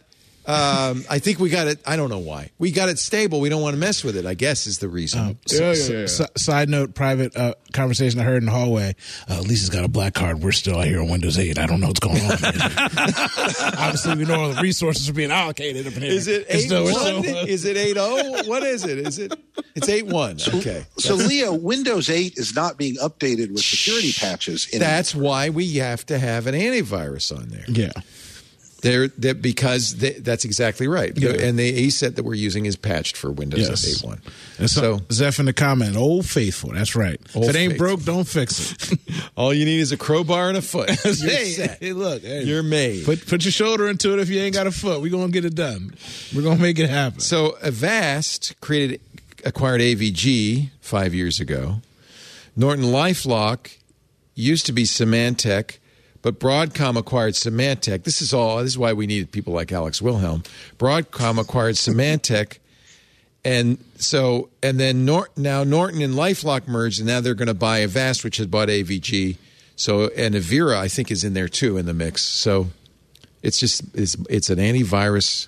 [0.49, 1.79] um, I think we got it.
[1.85, 3.39] I don't know why we got it stable.
[3.39, 4.25] We don't want to mess with it.
[4.25, 5.37] I guess is the reason.
[5.49, 8.95] S- s- s- side note, private uh, conversation I heard in the hallway.
[9.29, 10.41] Uh, Lisa's got a black card.
[10.41, 11.59] We're still out here on Windows 8.
[11.59, 12.31] I don't know what's going on.
[13.77, 15.87] Obviously, we know all the resources are being allocated.
[15.87, 16.11] up in here.
[16.11, 17.23] Is it eight still- it's one?
[17.23, 18.43] still- Is it eight zero?
[18.47, 18.97] What is it?
[18.99, 19.33] Is it?
[19.75, 20.37] It's eight one.
[20.47, 20.85] Okay.
[20.97, 24.67] So Leo, Windows 8 is not being updated with security patches.
[24.69, 27.65] In That's why we have to have an antivirus on there.
[27.67, 27.91] yeah.
[28.81, 31.11] They're, they're because they, that's exactly right.
[31.17, 31.31] Yeah.
[31.31, 34.01] And the ESET that we're using is patched for Windows Yes.
[34.03, 34.19] 8.1.
[34.59, 36.71] And so, Zeph in the comment, old faithful.
[36.71, 37.19] That's right.
[37.35, 37.87] Old if it ain't faithful.
[37.87, 38.99] broke, don't fix it.
[39.35, 40.89] all you need is a crowbar and a foot.
[41.29, 41.79] Hey, set.
[41.79, 43.05] hey, look, hey, You're made.
[43.05, 44.19] Put put your shoulder into it.
[44.19, 45.93] If you ain't got a foot, we're gonna get it done.
[46.35, 47.19] We're gonna make it happen.
[47.19, 49.01] So Avast created
[49.45, 51.81] acquired AVG five years ago.
[52.55, 53.75] Norton LifeLock
[54.35, 55.77] used to be Symantec,
[56.21, 58.03] but Broadcom acquired Symantec.
[58.03, 58.57] This is all.
[58.57, 60.43] This is why we need people like Alex Wilhelm.
[60.77, 62.57] Broadcom acquired Symantec,
[63.45, 67.53] and so and then Nor- now Norton and LifeLock merged, and now they're going to
[67.53, 69.37] buy Avast, which has bought AVG.
[69.75, 72.21] So and Avira, I think, is in there too in the mix.
[72.23, 72.67] So
[73.41, 75.47] it's just it's it's an antivirus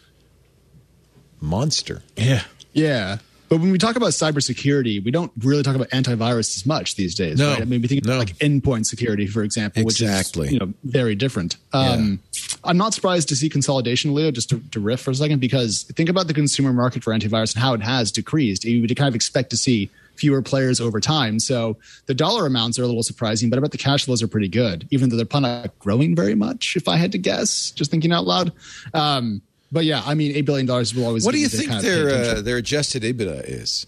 [1.39, 2.01] monster.
[2.15, 2.43] yeah,
[2.73, 3.17] Yeah.
[3.51, 7.13] But when we talk about cybersecurity, we don't really talk about antivirus as much these
[7.15, 7.37] days.
[7.37, 7.51] No.
[7.51, 7.61] right?
[7.61, 8.13] I mean, we think No.
[8.13, 10.43] of like endpoint security, for example, Exactly.
[10.43, 11.57] which is you know very different.
[11.73, 12.21] Um,
[12.63, 14.31] I'm not surprised to see consolidation, Leo.
[14.31, 17.53] Just to, to riff for a second, because think about the consumer market for antivirus
[17.53, 18.63] and how it has decreased.
[18.63, 21.37] You would kind of expect to see fewer players over time.
[21.37, 21.75] So
[22.05, 24.47] the dollar amounts are a little surprising, but I bet the cash flows are pretty
[24.47, 26.77] good, even though they're probably not growing very much.
[26.77, 28.53] If I had to guess, just thinking out loud.
[28.93, 29.41] Um,
[29.71, 31.25] but yeah, I mean, eight billion dollars will always.
[31.25, 33.87] What do you the think kind of pay their uh, their adjusted EBITDA is?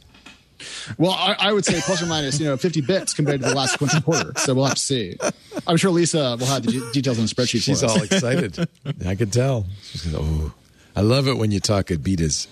[0.97, 3.53] Well, I, I would say plus or minus, you know, 50 bits compared to the
[3.55, 4.31] last sequential quarter.
[4.37, 5.17] So we'll have to see.
[5.67, 7.97] I'm sure Lisa will have the de- details on the spreadsheet She's for us.
[7.97, 8.69] all excited.
[9.05, 9.65] I could tell.
[9.81, 10.53] She's oh,
[10.95, 12.47] I love it when you talk Adidas.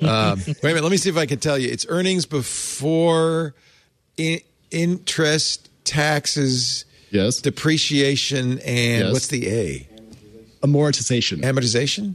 [0.02, 0.82] Um, wait a minute.
[0.84, 1.68] Let me see if I can tell you.
[1.70, 3.54] It's earnings before
[4.16, 4.40] in,
[4.70, 7.42] interest, taxes, Yes.
[7.42, 9.12] depreciation, and Yes.
[9.12, 9.88] what's the A?
[10.62, 11.42] Amortization.
[11.42, 12.14] Amortization?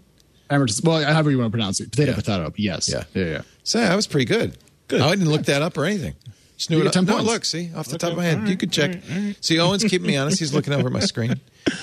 [0.50, 1.92] Amortiz- well, however you want to pronounce it.
[1.92, 2.16] Potato, Yeah.
[2.16, 2.50] potato.
[2.50, 2.90] but Yes.
[2.90, 3.04] Yeah.
[3.14, 3.26] Yeah.
[3.26, 3.42] Yeah.
[3.64, 4.58] So that was pretty good.
[4.88, 5.02] Good.
[5.02, 6.16] I didn't look that up or anything.
[6.58, 6.86] Just knew You it.
[6.88, 7.28] get 10 no, points.
[7.28, 9.00] look, see, off the top of my head, you could check.
[9.40, 10.40] See, Owen's keeping me honest.
[10.40, 11.40] He's looking over at my screen.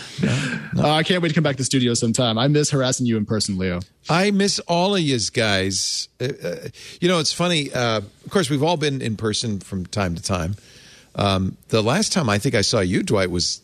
[0.79, 2.37] Uh, I can't wait to come back to the studio sometime.
[2.39, 3.81] I miss harassing you in person, Leo.
[4.11, 6.09] I miss all of you guys.
[6.21, 6.57] Uh, uh,
[7.01, 7.73] you know, it's funny.
[7.73, 10.57] Uh, of course, we've all been in person from time to time.
[11.15, 13.63] Um, the last time I think I saw you, Dwight, was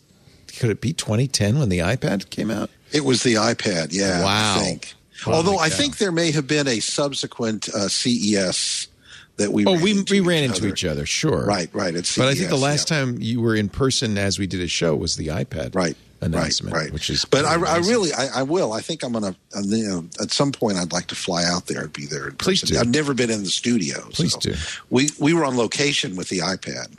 [0.57, 2.71] could it be 2010 when the iPad came out?
[2.93, 4.23] It was the iPad, yeah.
[4.23, 4.55] Wow.
[4.55, 4.93] I think.
[5.23, 8.87] Holy Although I think there may have been a subsequent uh, CES
[9.37, 9.65] that we.
[9.65, 11.45] Oh, ran we into we ran into each other, sure.
[11.45, 11.95] Right, right.
[11.95, 12.97] At But I think the last yeah.
[12.97, 16.73] time you were in person as we did a show was the iPad right announcement,
[16.73, 16.93] right, right.
[16.93, 17.25] which is.
[17.25, 20.31] but I, I really I, I will i think i'm gonna uh, you know at
[20.31, 22.75] some point i'd like to fly out there and be there in Please person.
[22.75, 22.79] do.
[22.79, 24.53] i've never been in the studio Please so do.
[24.89, 26.95] we we were on location with the ipad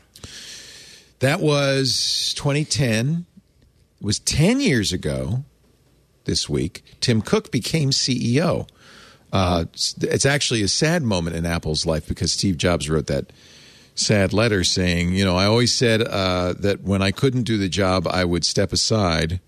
[1.21, 3.25] That was 2010.
[4.01, 5.45] It was 10 years ago
[6.25, 6.83] this week.
[7.01, 8.67] Tim Cook became CEO.
[9.33, 9.65] Uh,
[10.03, 13.33] it's- actually a sad moment in Apple's life because Steve Jobs wrote that
[13.95, 17.69] sad letter saying, you know, I always said uh, that when I couldn't do the
[17.69, 19.41] job, I would step aside,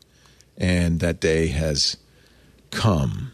[0.57, 1.97] and that day has
[2.71, 3.33] come.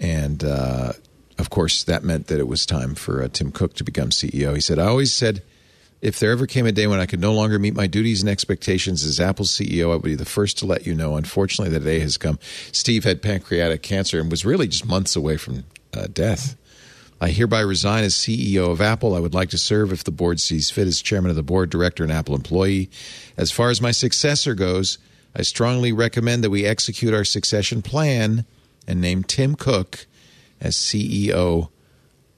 [0.00, 0.92] And uh,
[1.38, 4.54] of course, that meant that it was time for uh, Tim Cook to become CEO.
[4.54, 5.42] He said, I always said,
[6.00, 8.30] if there ever came a day when I could no longer meet my duties and
[8.30, 11.16] expectations as Apple's CEO, I would be the first to let you know.
[11.16, 12.38] Unfortunately, the day has come.
[12.72, 16.56] Steve had pancreatic cancer and was really just months away from uh, death.
[17.20, 19.14] I hereby resign as CEO of Apple.
[19.14, 21.68] I would like to serve if the board sees fit as chairman of the board,
[21.68, 22.90] director, and Apple employee.
[23.36, 24.98] As far as my successor goes,
[25.34, 28.44] I strongly recommend that we execute our succession plan
[28.86, 30.06] and name Tim Cook
[30.60, 31.70] as CEO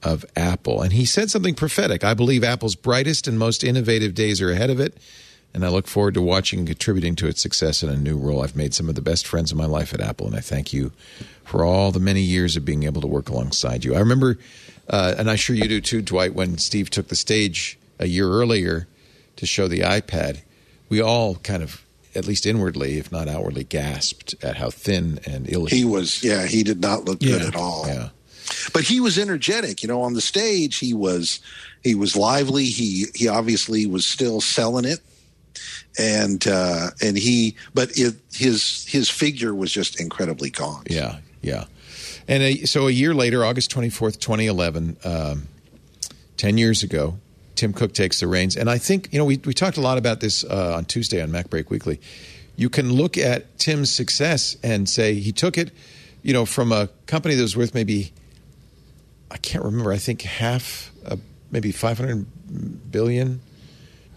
[0.03, 0.81] of Apple.
[0.81, 2.03] And he said something prophetic.
[2.03, 4.97] I believe Apple's brightest and most innovative days are ahead of it.
[5.53, 8.41] And I look forward to watching and contributing to its success in a new role.
[8.41, 10.71] I've made some of the best friends of my life at Apple, and I thank
[10.71, 10.93] you
[11.43, 13.93] for all the many years of being able to work alongside you.
[13.93, 14.37] I remember,
[14.89, 18.29] uh, and I'm sure you do too, Dwight, when Steve took the stage a year
[18.29, 18.87] earlier
[19.35, 20.39] to show the iPad,
[20.87, 21.83] we all kind of,
[22.15, 26.45] at least inwardly, if not outwardly, gasped at how thin and ill he was yeah
[26.45, 28.09] he did not look good at all Yeah.
[28.73, 31.39] But he was energetic you know on the stage he was
[31.83, 34.99] he was lively he he obviously was still selling it
[35.99, 41.65] and uh and he but it, his his figure was just incredibly gaunt Yeah, yeah.
[42.27, 45.47] And a, so a year later, August 24th, 2011, um,
[46.37, 47.17] 10 years ago,
[47.55, 48.55] Tim Cook takes the reins.
[48.55, 51.21] And I think, you know, we, we talked a lot about this uh, on Tuesday
[51.21, 51.99] on Mac Break Weekly.
[52.55, 55.71] You can look at Tim's success and say he took it,
[56.21, 58.13] you know, from a company that was worth maybe,
[59.31, 61.15] I can't remember, I think half, uh,
[61.51, 63.41] maybe 500 billion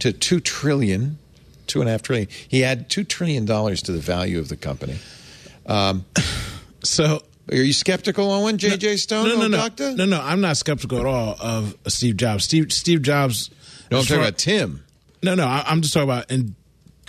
[0.00, 1.18] to 2 trillion,
[1.66, 2.28] two and a half trillion.
[2.48, 4.96] He had $2 trillion to the value of the company.
[6.82, 8.58] So Are you skeptical, Owen?
[8.58, 9.28] JJ Stone?
[9.28, 9.94] no, no, no, doctor?
[9.94, 10.20] no, no.
[10.20, 12.44] I'm not skeptical at all of Steve Jobs.
[12.44, 13.50] Steve Steve Jobs.
[13.90, 14.84] No, I'm talking about Tim.
[15.22, 16.54] No, no, I, I'm just talking about and.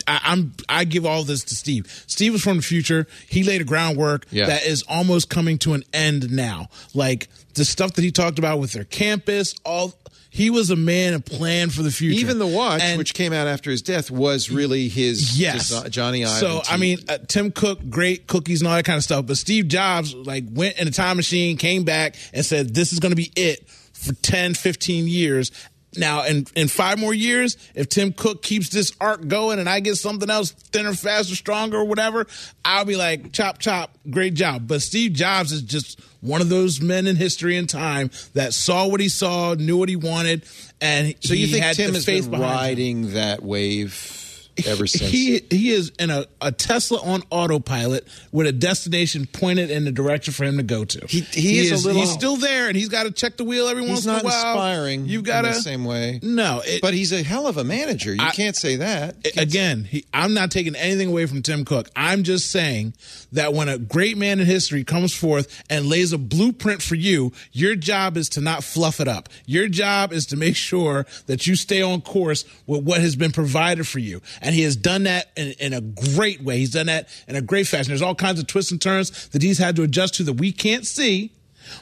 [0.08, 0.52] I, I'm.
[0.68, 2.04] I give all this to Steve.
[2.06, 3.06] Steve was from the future.
[3.28, 4.46] He laid a groundwork Yeah.
[4.46, 6.68] that is almost coming to an end now.
[6.94, 9.54] Like the stuff that he talked about with their campus.
[9.64, 9.94] All
[10.30, 12.20] he was a man and plan for the future.
[12.20, 16.26] Even the watch, And- which came out after his death, was really his Yes, Jony
[16.26, 16.38] Ive.
[16.40, 19.26] So I mean, uh, Tim Cook, great cookies and all that kind of stuff.
[19.26, 23.00] But Steve Jobs, like, went in a time machine, came back, and said, "This is
[23.00, 25.50] going to be it for 10, 15 years."
[25.96, 29.80] Now, in in five more years, if Tim Cook keeps this arc going, and I
[29.80, 32.26] get something else thinner, faster, stronger, or whatever,
[32.64, 36.80] I'll be like, "Chop, chop, great job." But Steve Jobs is just one of those
[36.80, 40.44] men in history and time that saw what he saw, knew what he wanted,
[40.80, 42.50] and so you he think had Tim has been behind him.
[42.50, 44.25] riding that wave
[44.66, 45.10] ever since.
[45.10, 49.92] He he is in a, a Tesla on autopilot with a destination pointed in the
[49.92, 51.06] direction for him to go to.
[51.06, 53.68] He- he is a little- He's still there, and he's got to check the wheel
[53.68, 54.24] every once in a while.
[54.24, 55.06] inspiring.
[55.06, 56.20] You've got to the same way.
[56.22, 58.14] No, it, but he's a hell of a manager.
[58.14, 59.22] You I- can't say that.
[59.22, 61.88] Can't again, he, I'm not taking anything away from Tim Cook.
[61.96, 62.94] I'm just saying
[63.32, 67.32] that when a great man in history comes forth and lays a blueprint for you,
[67.52, 69.28] your job is to not fluff it up.
[69.46, 73.32] Your job is to make sure that you stay on course with what has been
[73.32, 74.20] provided for you.
[74.46, 76.58] And he has done that in, in a great way.
[76.58, 77.88] He's done that in a great fashion.
[77.88, 80.52] There's all kinds of twists and turns that he's had to adjust to that we
[80.52, 81.32] can't see.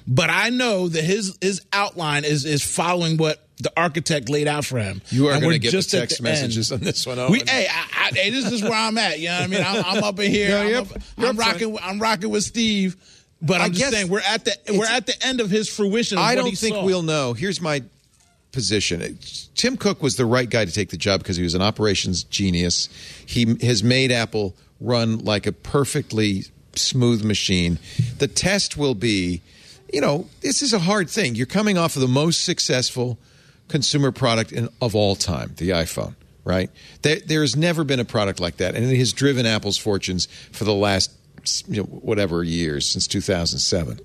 [0.06, 4.64] But I know that his his outline is is following what the architect laid out
[4.64, 5.02] for him.
[5.10, 6.80] You are going to get just at text the messages end.
[6.80, 7.16] on this one.
[7.30, 7.46] We, Owen.
[7.46, 9.20] hey, I, I, hey, this is where I'm at.
[9.20, 9.64] You know what I mean?
[9.64, 10.48] I'm, I'm up in here.
[10.48, 11.78] No, I'm, up- I'm rocking.
[11.82, 12.96] I'm rocking with Steve.
[13.42, 16.16] But I I'm just saying we're at the we're at the end of his fruition.
[16.16, 16.84] I what don't think saw.
[16.84, 17.34] we'll know.
[17.34, 17.82] Here's my
[18.54, 19.18] position.
[19.54, 22.24] Tim Cook was the right guy to take the job because he was an operations
[22.24, 22.88] genius.
[23.26, 26.44] He has made Apple run like a perfectly
[26.74, 27.78] smooth machine.
[28.18, 29.42] The test will be,
[29.92, 31.34] you know, this is a hard thing.
[31.34, 33.18] You're coming off of the most successful
[33.68, 36.14] consumer product in, of all time, the iPhone.
[36.44, 36.70] Right?
[37.02, 40.26] There, there has never been a product like that, and it has driven Apple's fortunes
[40.52, 41.10] for the last,
[41.66, 44.00] you know, whatever years since 2007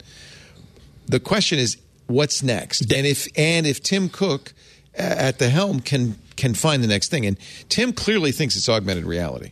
[1.09, 1.77] the question is
[2.09, 2.91] what's next?
[2.91, 4.53] And if and if tim cook
[4.95, 7.25] at the helm can can find the next thing.
[7.25, 7.37] And
[7.69, 9.51] tim clearly thinks it's augmented reality.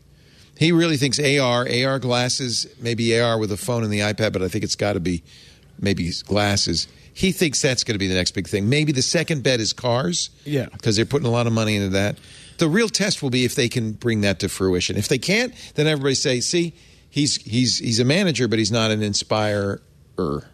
[0.58, 4.42] He really thinks ar ar glasses maybe ar with a phone and the ipad but
[4.42, 5.24] i think it's got to be
[5.80, 6.88] maybe glasses.
[7.14, 8.70] He thinks that's going to be the next big thing.
[8.70, 10.30] Maybe the second bet is cars.
[10.46, 10.68] Yeah.
[10.72, 12.18] because they're putting a lot of money into that.
[12.60, 14.98] The real test will be if they can bring that to fruition.
[14.98, 16.74] If they can't then everybody say see
[17.10, 19.82] he's he's he's a manager but he's not an inspirer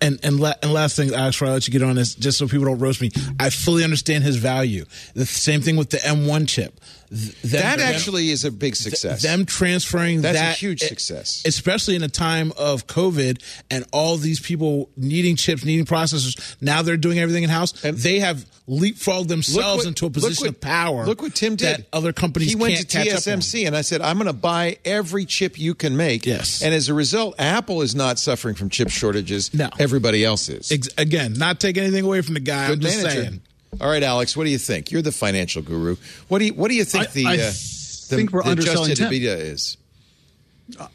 [0.01, 2.38] And and, la- and last thing, Alex, before I let you get on this, just
[2.38, 4.86] so people don't roast me, I fully understand his value.
[5.14, 6.80] The same thing with the M1 chip.
[7.16, 9.22] Th- That them- actually is a big success.
[9.22, 11.43] Them transferring That's a that, huge e- success.
[11.45, 13.39] especially in a time of COVID
[13.70, 16.55] and all these people needing chips, needing processors.
[16.59, 17.74] Now they're doing everything in house.
[17.84, 21.05] And- They have leapfrogged themselves what- into a position what- of power.
[21.05, 21.68] Look what Tim did.
[21.80, 23.18] That other companies He went to catch up on.
[23.41, 26.61] TSMC, and I said, "I'm going to buy every chip you can make." Yes.
[26.61, 29.51] And as a result, Apple is not suffering from chip shortages.
[29.53, 29.70] No.
[29.80, 30.72] everybody else is.
[30.72, 32.68] Ex- again, not taking anything away from the guy.
[32.68, 33.22] Good I'm just manager.
[33.22, 33.41] saying.
[33.82, 34.91] All right, Alex, what do you think?
[34.91, 35.95] You're the financial guru.
[36.28, 38.49] What do you What do you think I- the I uh, the, think we're the
[38.49, 39.11] underselling Tim.
[39.11, 39.78] EBITDA is?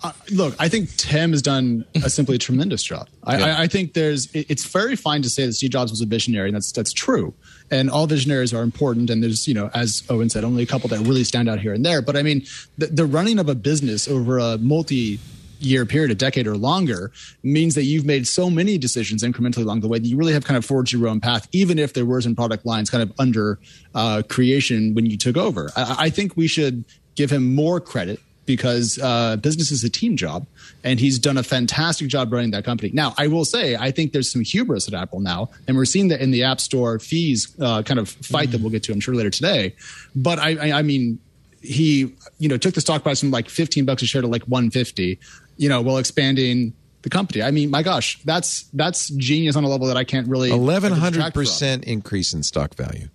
[0.02, 3.08] Uh, look, I think Tim has done a simply tremendous job.
[3.24, 3.44] I, Yeah.
[3.58, 4.26] I, I think there's.
[4.34, 6.92] it- It's very fine to say that Steve Jobs was a visionary, and that's that's
[6.92, 7.34] true.
[7.70, 9.10] And all visionaries are important.
[9.10, 11.74] And there's, you know, as Owen said, only a couple that really stand out here
[11.74, 12.00] and there.
[12.00, 12.46] But I mean,
[12.78, 15.18] the, the running of a business over a multi
[15.60, 19.80] year period, a decade or longer, means that you've made so many decisions incrementally along
[19.80, 22.06] the way that you really have kind of forged your own path, even if there
[22.06, 23.58] were some product lines kind of under
[23.94, 25.70] uh, creation when you took over.
[25.76, 26.84] I, I think we should
[27.16, 30.46] give him more credit because uh, business is a team job,
[30.82, 32.90] and he's done a fantastic job running that company.
[32.94, 36.08] Now, I will say, I think there's some hubris at Apple now, and we're seeing
[36.08, 39.00] that in the App Store fees uh, kind of fight that we'll get to, I'm
[39.00, 39.74] sure, later today.
[40.16, 41.18] But I, I, I mean,
[41.60, 44.44] he, you know, took the stock price from like 15 bucks a share to like
[44.44, 45.18] 150,
[45.58, 47.42] you know, while expanding the company.
[47.42, 50.92] I mean, my gosh, that's that's genius on a level that I can't really Eleven
[50.92, 53.08] hundred percent increase in stock value.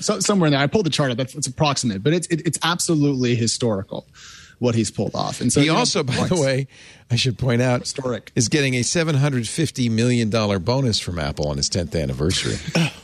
[0.00, 0.60] So, somewhere in there.
[0.60, 1.16] I pulled the chart up.
[1.16, 4.06] That's it's approximate, but it's it, it's absolutely historical
[4.58, 5.40] what he's pulled off.
[5.40, 6.68] And so he you know, also, by the way,
[7.10, 8.32] I should point out, Historic.
[8.34, 12.56] is getting a seven hundred fifty million dollar bonus from Apple on his tenth anniversary.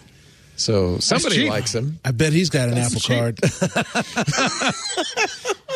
[0.60, 1.98] so somebody likes him.
[2.04, 3.18] I bet he's got an Apple cheap.
[3.18, 3.40] card.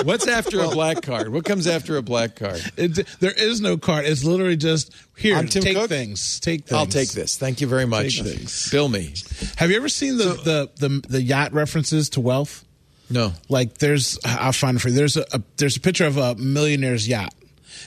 [0.04, 1.32] What's after a black card?
[1.32, 2.60] What comes after a black card?
[2.76, 4.04] It, there is no card.
[4.04, 5.36] It's literally just here.
[5.36, 5.88] I'm Tim take Cook.
[5.88, 6.40] things.
[6.40, 6.78] Take things.
[6.78, 7.38] I'll take this.
[7.38, 8.18] Thank you very much.
[8.20, 8.70] Take things.
[8.70, 9.14] Bill me.
[9.56, 12.64] Have you ever seen the, the, the the yacht references to wealth?
[13.08, 13.32] No.
[13.48, 14.94] Like there's, I'll find it for you.
[14.94, 17.34] There's a, a there's a picture of a millionaire's yacht.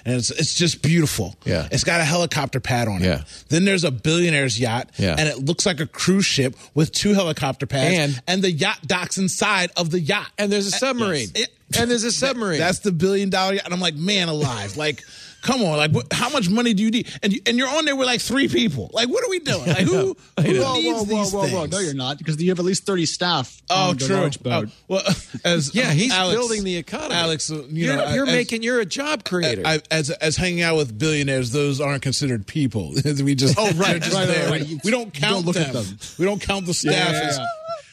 [0.06, 1.36] And it's it's just beautiful.
[1.46, 1.68] Yeah.
[1.72, 3.06] It's got a helicopter pad on it.
[3.06, 3.24] Yeah.
[3.50, 4.90] Then there's a billionaire's yacht.
[4.98, 5.16] Yeah.
[5.18, 7.96] And it looks like a cruise ship with two helicopter pads.
[7.98, 10.28] And- and the yacht docks inside of the yacht.
[10.38, 11.30] And there's a uh, submarine.
[11.36, 12.60] It- and there's a submarine.
[12.60, 13.66] That's the billion dollar yacht.
[13.66, 14.78] And I'm like, man alive.
[14.78, 15.04] Like,
[15.42, 15.78] come on.
[15.78, 17.08] Like, what, how much money do you need?
[17.24, 18.90] And you, and you're on there with like three people.
[18.94, 19.66] Like, what are we doing?
[19.68, 21.54] Like, who, who needs Whoa, whoa, whoa, these whoa, things?
[21.54, 21.66] whoa!
[21.68, 23.62] No, you're not because you have at least thirty staff.
[23.70, 24.16] Oh, on true.
[24.16, 24.68] large oh, boat.
[24.70, 25.02] Oh, well,
[25.46, 27.16] as yeah, he's um, Alex- building the economy.
[27.16, 29.64] Alex, you you're, know, you're as- making you're a job creator.
[29.66, 32.94] I, as as hanging out with billionaires, those aren't considered people.
[33.24, 34.50] we just Oh, right, just right, right, there.
[34.50, 34.66] right.
[34.68, 35.66] You- We don't you count don't look them.
[35.66, 35.98] at them.
[36.18, 36.94] We don't count the staff.
[36.94, 37.46] Yeah, yeah, as- yeah.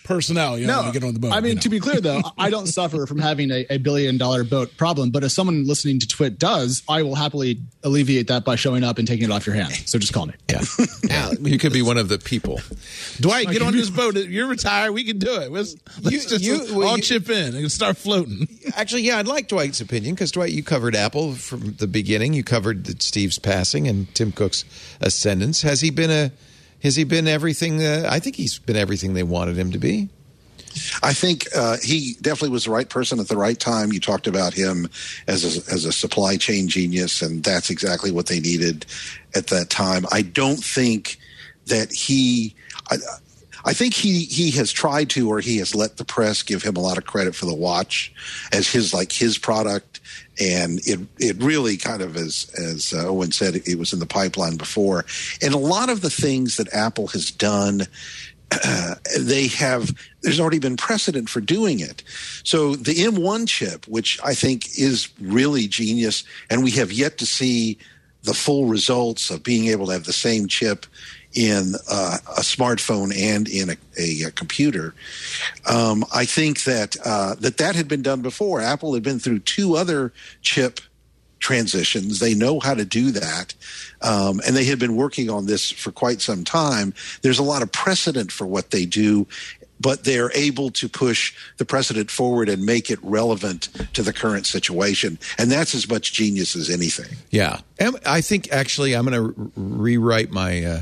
[0.05, 0.57] Personnel.
[0.59, 1.33] You know, when you get on the boat.
[1.33, 1.61] I mean, you know.
[1.63, 5.11] to be clear though, I don't suffer from having a, a billion dollar boat problem.
[5.11, 8.99] But if someone listening to Twit does, I will happily alleviate that by showing up
[8.99, 9.73] and taking it off your hand.
[9.87, 10.35] So just call me.
[10.49, 10.63] Yeah.
[11.09, 11.31] yeah.
[11.41, 12.61] You could be one of the people.
[13.21, 14.15] Dwight, get on this boat.
[14.15, 14.93] You're retired.
[14.93, 15.51] We can do it.
[15.51, 18.47] Let's, let's You- just you- well, all you- chip in and start floating.
[18.77, 22.35] Actually, yeah, I'd like Dwight's opinion because Dwight, you covered Apple from the beginning.
[22.35, 24.65] You covered Steve's passing and Tim Cook's
[25.01, 25.63] ascendance.
[25.63, 26.31] Has he been a?
[26.85, 27.85] Has he been everything?
[27.85, 30.11] I think he's been everything they wanted him to be.
[31.03, 33.93] I think uh, he definitely was the right person at the right time.
[33.93, 34.89] You talked about him
[35.26, 38.85] as a, as a supply chain genius, and that's exactly what they needed
[39.35, 40.05] at that time.
[40.12, 41.18] I don't think
[41.66, 42.55] that he.
[42.91, 42.97] I,
[43.64, 46.76] I think he he has tried to, or he has let the press give him
[46.76, 48.12] a lot of credit for the watch
[48.53, 49.94] as his like his product,
[50.41, 54.07] and it it really kind of as as uh, Owen said, it was in the
[54.07, 55.05] pipeline before,
[55.43, 57.87] and a lot of the things that Apple has done
[59.18, 59.91] they have
[60.22, 62.03] there's already been precedent for doing it.
[62.45, 67.26] So the m1 chip which i think is really genius and we have yet to
[67.26, 67.78] see
[68.22, 70.87] the full results of being able to have the same chip
[71.35, 74.95] in uh, a smartphone and in a, a, a computer
[75.66, 79.39] um, i think that uh, that that had been done before apple had been through
[79.39, 80.12] two other
[80.43, 80.80] chip
[81.45, 82.20] transitions.
[82.20, 83.53] They know how to do that.
[84.01, 86.95] Um, and they had been working on this for quite some time.
[87.20, 89.26] There's a lot of precedent for what they do,
[89.78, 94.47] but they're able to push the precedent forward and make it relevant to the current
[94.47, 95.18] situation.
[95.37, 97.14] And that's as much genius as anything.
[97.28, 97.61] Yeah,
[98.07, 100.80] I think actually I'm going to rewrite my uh,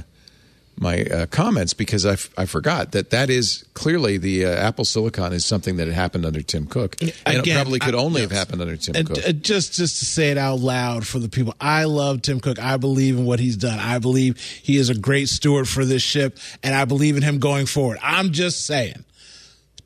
[0.79, 4.85] my uh, comments because I, f- I forgot that that is clearly the uh, Apple
[4.85, 8.21] Silicon is something that had happened under Tim Cook, and it probably could I- only
[8.23, 9.19] have happened under Tim And, Cook.
[9.19, 12.59] uh, just just to say it out loud for the people, I love Tim Cook.
[12.59, 13.79] I believe in what he's done.
[13.79, 17.39] I believe he is a great steward for this ship, and I believe in him
[17.39, 17.99] going forward.
[18.03, 19.05] I'm just saying,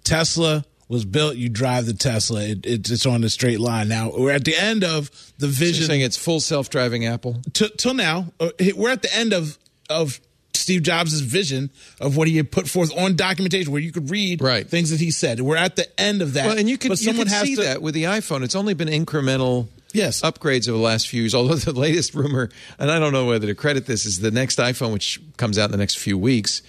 [0.04, 1.36] Tesla was built.
[1.36, 3.88] You drive the Tesla; it, it, it's on a straight line.
[3.88, 5.86] Now we're at the end of the You're vision.
[5.86, 7.42] saying it's full self-driving Apple.
[7.52, 9.58] T- till now, uh, we're at the end of
[9.90, 10.20] of
[10.66, 14.42] Steve Jobs' vision of what he had put forth on documentation, where you could read
[14.42, 14.68] Right.
[14.68, 15.40] things that he said.
[15.40, 16.46] We're at the end of that.
[16.46, 18.42] Well, and you can but you someone can has see to, that with the iPhone.
[18.42, 20.22] It's only been incremental Yes.
[20.22, 21.36] upgrades over the last few years.
[21.36, 22.50] Although the latest rumor,
[22.80, 25.66] and I don't know whether to credit this, is the next iPhone, which comes out
[25.66, 26.62] in the next few weeks,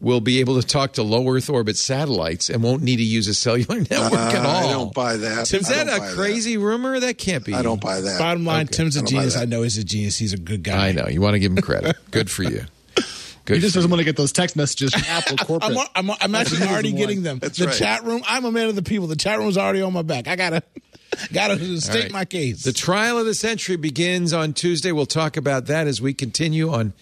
[0.00, 3.26] will be able to talk to low Earth orbit satellites and won't need to use
[3.26, 4.68] a cellular network at Uh, all.
[4.68, 5.52] I don't buy that.
[5.52, 7.00] Is I that a buy crazy rumor?
[7.00, 7.52] That can't be.
[7.52, 8.16] I don't buy that.
[8.16, 8.76] Bottom line, Okay.
[8.76, 9.36] Tim's a I genius.
[9.36, 10.16] I know he's a genius.
[10.18, 10.90] He's a good guy.
[10.90, 11.08] I know.
[11.08, 11.96] You want to give him credit.
[12.12, 12.66] Good for you.
[13.50, 13.56] Good.
[13.56, 13.92] He just doesn't you.
[13.92, 15.76] want to get those text messages from Apple corporate.
[15.96, 17.40] I'm, I'm, I'm actually already getting them.
[17.40, 17.74] That's the right.
[17.74, 18.22] chat room.
[18.28, 19.08] I'm a man of the people.
[19.08, 20.28] The chat room's already on my back.
[20.28, 20.62] I gotta,
[21.32, 22.12] gotta state All right.
[22.12, 22.62] my case.
[22.62, 24.92] The trial of the century begins on Tuesday.
[24.92, 26.92] We'll talk about that as we continue on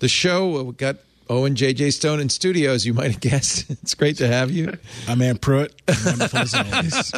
[0.00, 0.60] the show.
[0.64, 0.96] We've got
[1.30, 1.92] Owen J.J.
[1.92, 3.70] Stone in studio, as you might have guessed.
[3.82, 4.76] It's great to have you.
[5.06, 5.72] my man Pruitt,
[6.04, 7.12] wonderful as always.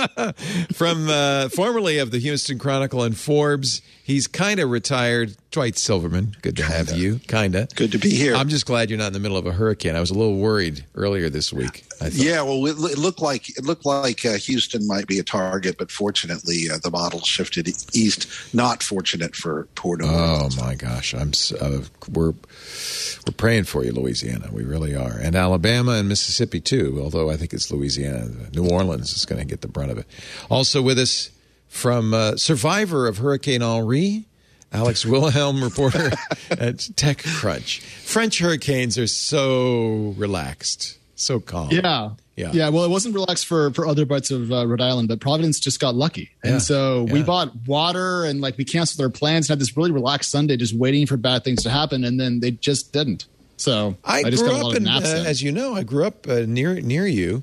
[0.77, 5.37] From uh, formerly of the Houston Chronicle and Forbes, he's kind of retired.
[5.51, 7.21] Dwight Silverman, good to have you.
[7.21, 7.69] Kinda.
[7.75, 8.35] Good to be here.
[8.35, 9.97] I'm just glad you're not in the middle of a hurricane.
[9.97, 11.85] I was a little worried earlier this week.
[12.01, 15.77] I Yeah, well, it, looked like it looked like uh, Houston might be a target,
[15.79, 18.27] but fortunately, uh, the model shifted east.
[18.55, 22.33] Not fortunate for Port Oh my gosh, I'm uh, we're
[23.27, 24.49] we're praying for you, Louisiana.
[24.53, 27.01] We really are, and Alabama and Mississippi too.
[27.03, 30.07] Although I think it's Louisiana, New Orleans is going to get the brunt of it.
[30.51, 31.31] Also with us
[31.69, 34.25] from uh, survivor of Hurricane Henri,
[34.73, 36.07] Alex Wilhelm, reporter
[36.51, 37.81] at TechCrunch.
[37.81, 41.69] French hurricanes are so relaxed, so calm.
[41.71, 42.11] Yeah.
[42.37, 42.53] Yeah.
[42.53, 42.69] Yeah.
[42.69, 45.81] Well, it wasn't relaxed for, for other parts of uh, Rhode Island, but Providence just
[45.81, 46.31] got lucky.
[46.45, 46.53] Yeah.
[46.53, 47.25] And so we Yeah.
[47.25, 50.73] bought water and like we canceled our plans and had this really relaxed Sunday just
[50.73, 52.05] waiting for bad things to happen.
[52.05, 53.27] And then they just didn't.
[53.57, 55.75] So I, just grew got a lot up of in, uh, naps as you know,
[55.75, 57.43] I grew up uh, near near you,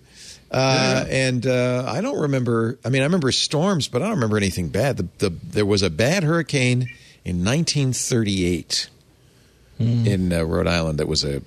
[0.52, 2.78] uh, and uh, I don't remember.
[2.86, 4.98] I mean, I remember storms, but I don't remember anything bad.
[4.98, 6.90] The, the there was a bad hurricane
[7.24, 8.90] in 1938
[9.78, 10.08] Hmm.
[10.08, 11.42] in uh, Rhode Island that was a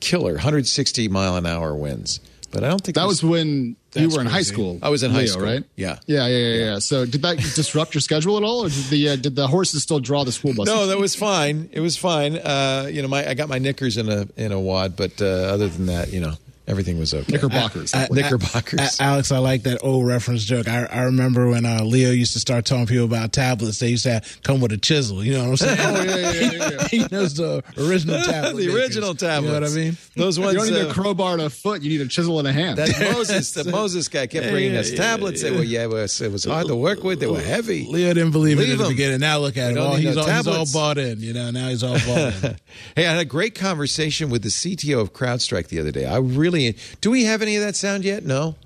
[0.00, 2.18] killer, 160 mile an hour winds.
[2.50, 4.78] But I don't think that it was when you were in high school.
[4.80, 5.64] I was in high Leo, school, right?
[5.76, 5.98] Yeah.
[6.06, 6.78] Yeah, yeah, yeah, yeah.
[6.78, 9.82] So did that disrupt your schedule at all, or did the uh, did the horses
[9.82, 10.66] still draw the school bus?
[10.66, 11.68] No, that was fine.
[11.72, 12.36] It was fine.
[12.36, 15.24] Uh, you know, my I got my knickers in a in a wad, but uh,
[15.26, 16.34] other than that, you know,
[16.66, 17.32] everything was okay.
[17.32, 17.94] Knickerbockers.
[17.94, 19.00] I- Knickerbockers.
[19.00, 20.68] A- Alex, I like that old reference joke.
[20.68, 23.78] I, I remember when uh, Leo used to start telling people about tablets.
[23.78, 25.24] They used to have, come with a chisel.
[25.24, 25.78] You know what I'm saying?
[25.80, 26.88] Oh, yeah, yeah, yeah, yeah.
[26.88, 28.52] he knows the original tablet.
[28.56, 28.74] the makers.
[28.74, 29.52] original tablets.
[29.52, 29.96] You know what I mean?
[30.16, 30.52] Those ones.
[30.54, 32.52] you don't need uh, a crowbar and a foot; you need a chisel and a
[32.52, 32.78] hand.
[32.78, 35.42] That Moses, the Moses guy kept bringing yeah, us yeah, tablets.
[35.42, 37.20] They were, yeah, it was, it was hard to work with.
[37.20, 37.86] They were heavy.
[37.86, 38.90] Leo didn't believe Leave it in the him.
[38.90, 39.20] beginning.
[39.20, 39.76] Now look at him.
[39.76, 41.20] don't Oh, he's, no all, he's all bought in.
[41.20, 42.56] You know, now he's all bought in.
[42.96, 46.06] Hey, I had a great conversation with the CTO of CrowdStrike the other day.
[46.06, 46.76] I really really.
[47.00, 48.24] Do we have any of that sound yet?
[48.24, 48.56] No.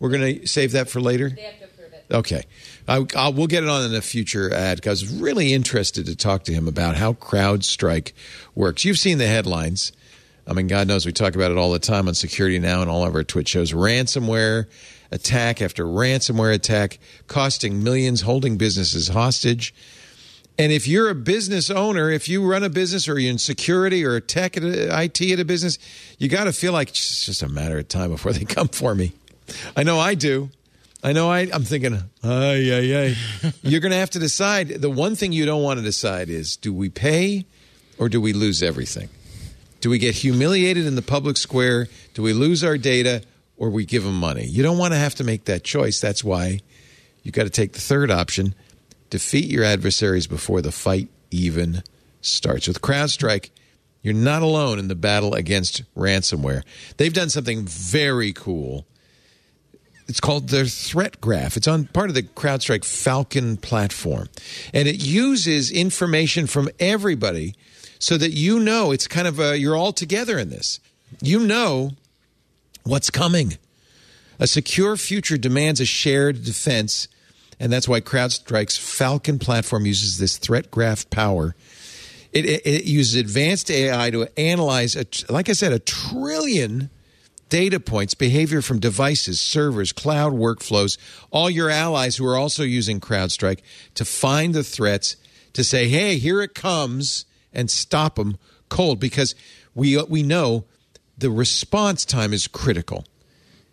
[0.00, 1.30] We're going to save that for later.
[1.30, 2.06] They have to approve it.
[2.10, 2.44] Okay.
[2.88, 6.06] I, I'll, we'll get it on in a future ad because I was really interested
[6.06, 8.12] to talk to him about how CrowdStrike
[8.54, 8.84] works.
[8.84, 9.92] You've seen the headlines.
[10.46, 12.90] I mean, God knows we talk about it all the time on Security Now and
[12.90, 13.72] all of our TWiT shows.
[13.72, 14.66] Ransomware
[15.12, 19.72] attack after ransomware attack, costing millions, holding businesses hostage.
[20.58, 24.04] And if you're a business owner, if you run a business or you're in security
[24.04, 25.78] or tech at a, IT at a business,
[26.18, 28.94] you got to feel like it's just a matter of time before they come for
[28.94, 29.12] me.
[29.76, 30.50] I know I do.
[31.02, 33.52] I know I, I'm thinking, ay, ay, ay.
[33.62, 34.68] You're going to have to decide.
[34.68, 37.44] The one thing you don't want to decide is do we pay
[37.98, 39.08] or do we lose everything?
[39.80, 41.88] Do we get humiliated in the public square?
[42.14, 43.22] Do we lose our data
[43.56, 44.44] or we give them money?
[44.46, 46.00] You don't want to have to make that choice.
[46.00, 46.60] That's why
[47.24, 48.54] you got to take the third option
[49.12, 51.82] defeat your adversaries before the fight even
[52.22, 52.66] starts.
[52.66, 53.50] With CrowdStrike,
[54.00, 56.62] you're not alone in the battle against ransomware.
[56.96, 58.86] They've done something very cool.
[60.08, 61.58] It's called their threat graph.
[61.58, 64.30] It's on part of the CrowdStrike Falcon platform.
[64.72, 67.54] And it uses information from everybody
[67.98, 70.80] so that you know it's kind of a, you're all together in this.
[71.20, 71.90] You know
[72.82, 73.58] what's coming.
[74.40, 77.08] A secure future demands a shared defense,
[77.62, 81.54] and that's why CrowdStrike's Falcon platform uses this threat graph power.
[82.32, 86.90] It, it, it uses advanced AI to analyze, a, like I said, a trillion
[87.50, 90.98] data points, behavior from devices, servers, cloud workflows,
[91.30, 93.60] all your allies who are also using CrowdStrike
[93.94, 95.14] to find the threats,
[95.52, 98.38] to say, hey, here it comes, and stop them
[98.70, 99.36] cold because
[99.72, 100.64] we, we know
[101.16, 103.04] the response time is critical.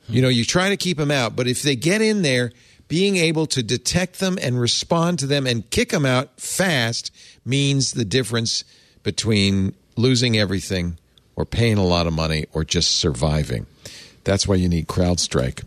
[0.08, 2.52] You know, you try to keep them out, but if they get in there,
[2.90, 7.12] being able to detect them and respond to them and kick them out fast
[7.46, 8.66] means the difference
[9.04, 10.98] between losing everything
[11.36, 13.68] or paying a lot of money or just surviving.
[14.24, 15.64] That's why you need CrowdStrike.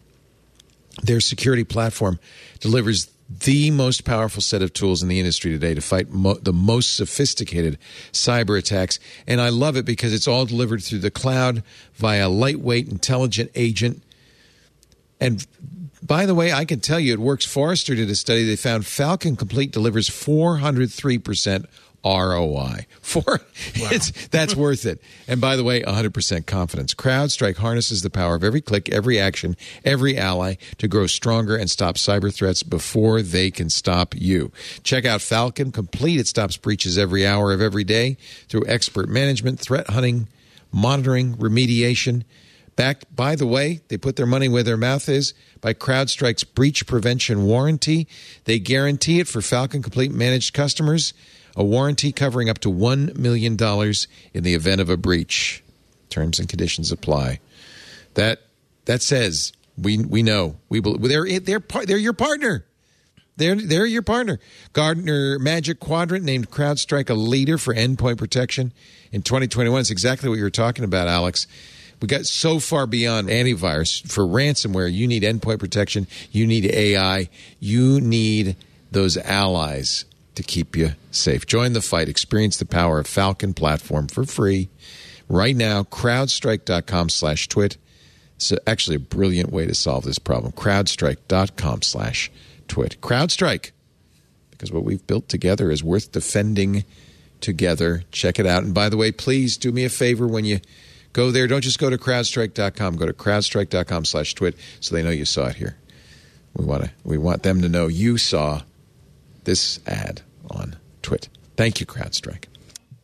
[1.03, 2.19] Their security platform
[2.61, 6.53] delivers the most powerful set of tools in the industry today to fight mo- the
[6.53, 7.79] most sophisticated
[8.13, 8.99] cyber attacks.
[9.27, 11.63] And I love it because it's all delivered through the cloud
[11.95, 14.03] via lightweight, intelligent agent.
[15.21, 15.47] And
[16.03, 17.45] by the way, I can tell you it works.
[17.45, 18.45] Forrester did a study.
[18.45, 21.67] They found Falcon Complete delivers 403%
[22.05, 22.87] ROI.
[23.01, 23.41] For
[23.75, 25.01] it's that's worth it.
[25.29, 26.95] And by the way, 100% confidence.
[26.95, 31.71] CrowdStrike harnesses the power of every click, every action, every ally to grow stronger and
[31.71, 34.51] stop cyber threats before they can stop you.
[34.83, 36.19] Check out Falcon Complete.
[36.19, 38.17] It stops breaches every hour of every day
[38.49, 40.29] through expert management, threat hunting,
[40.73, 42.25] monitoring, remediation.
[42.75, 46.87] Backed, by the way, they put their money where their mouth is by CrowdStrike's breach
[46.87, 48.09] prevention warranty.
[48.45, 51.13] They guarantee it for Falcon Complete managed customers
[51.57, 53.53] a warranty covering up to $1 million
[54.33, 55.63] in the event of a breach.
[56.09, 57.41] Terms and conditions apply.
[58.15, 58.43] That
[58.85, 62.67] that says we we know we they're they're they're your partner.
[63.37, 64.39] They're they're your partner.
[64.75, 68.75] Gartner Magic Quadrant named CrowdStrike a leader for endpoint protection
[69.11, 69.81] in 2021.
[69.81, 71.47] It's exactly what you were talking about, Alex.
[72.03, 74.93] We got so far beyond antivirus for ransomware.
[74.93, 76.09] You need endpoint protection.
[76.33, 77.29] You need AI.
[77.61, 78.57] You need
[78.91, 81.47] those allies to keep you safe.
[81.47, 82.09] Join the fight.
[82.09, 84.69] Experience the power of Falcon platform for free
[85.29, 85.85] right now.
[85.85, 87.77] Crowdstrike.com slash twit.
[88.35, 90.53] It's actually a brilliant way to solve this problem.
[90.53, 92.33] Crowdstrike.com slash
[92.67, 93.01] twit.
[93.01, 93.71] Crowdstrike,
[94.51, 96.85] because what we've built together is worth defending
[97.41, 98.03] together.
[98.11, 98.65] Check it out.
[98.65, 100.59] And by the way, please do me a favor when you
[101.13, 101.47] go there.
[101.47, 102.97] Don't just go to crowdstrike.com.
[102.97, 105.77] Go to crowdstrike.com slash twit so they know you saw it here.
[106.55, 106.91] We want to.
[107.05, 108.63] We want them to know you saw
[109.45, 111.29] this ad on Twit.
[111.57, 112.45] Thank you, CrowdStrike.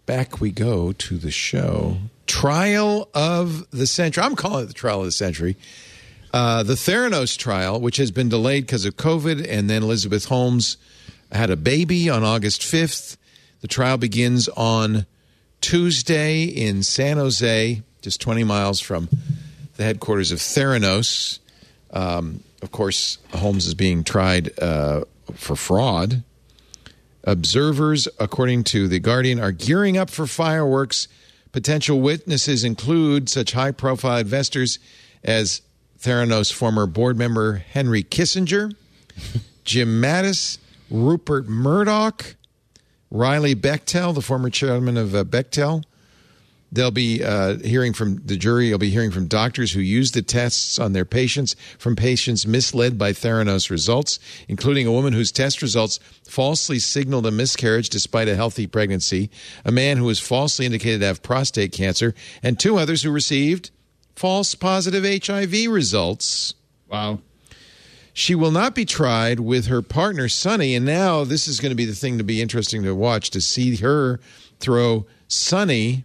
[0.06, 1.98] Back we go to the show.
[2.26, 4.22] Trial of the century.
[4.22, 5.56] I'm calling it the trial of the century.
[6.32, 10.76] Uh, the Theranos trial, which has been delayed because of COVID, and then Elizabeth Holmes
[11.32, 13.16] had a baby on August 5th.
[13.60, 15.06] The trial begins on
[15.60, 19.06] Tuesday in San Jose, just 20 miles from
[19.76, 21.40] the headquarters of Theranos.
[21.90, 25.02] Um, of course, Holmes is being tried uh,
[25.34, 26.22] for fraud.
[27.24, 31.06] Observers, according to The Guardian, are gearing up for fireworks.
[31.52, 34.78] Potential witnesses include such high profile investors
[35.22, 35.60] as
[36.00, 38.74] Theranos former board member Henry Kissinger,
[39.64, 40.56] Jim Mattis,
[40.90, 42.36] Rupert Murdoch,
[43.10, 45.84] Riley Bechtel, the former chairman of uh, Bechtel.
[46.70, 48.68] They'll be uh, hearing from the jury.
[48.68, 52.98] You'll be hearing from doctors who used the tests on their patients, from patients misled
[52.98, 55.98] by Theranos results, including a woman whose test results
[56.28, 59.30] falsely signaled a miscarriage despite a healthy pregnancy,
[59.64, 63.70] a man who was falsely indicated to have prostate cancer, and two others who received
[64.14, 66.54] false positive HIV results.
[66.90, 67.20] Wow.
[68.12, 71.76] She will not be tried with her partner Sunny, and now this is going to
[71.76, 74.18] be the thing to be interesting to watch to see her
[74.58, 76.04] throw Sunny,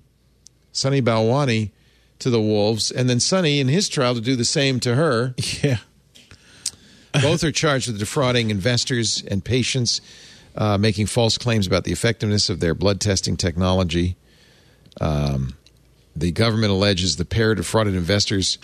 [0.73, 1.71] Sunny Balwani,
[2.19, 5.35] to the wolves, and then Sunny in his trial to do the same to her.
[5.63, 5.77] Yeah.
[7.21, 10.01] Both are charged with defrauding investors and patients,
[10.55, 14.15] uh, making false claims about the effectiveness of their blood testing technology.
[14.99, 15.53] Um,
[16.15, 18.57] the government alleges the pair defrauded investors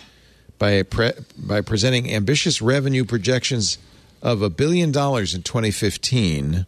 [0.58, 3.78] by pre- by presenting ambitious revenue projections
[4.24, 6.66] of a billion dollars in 2015.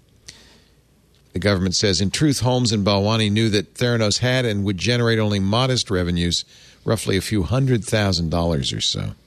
[1.34, 5.18] The government says, in truth, Holmes and Balwani knew that Theranos had and would generate
[5.20, 6.44] only modest revenues,
[6.84, 9.12] roughly a few hundred thousand dollars or so.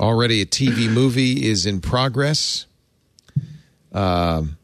[0.00, 2.66] Already, a TV movie is in progress.
[3.92, 4.56] Um,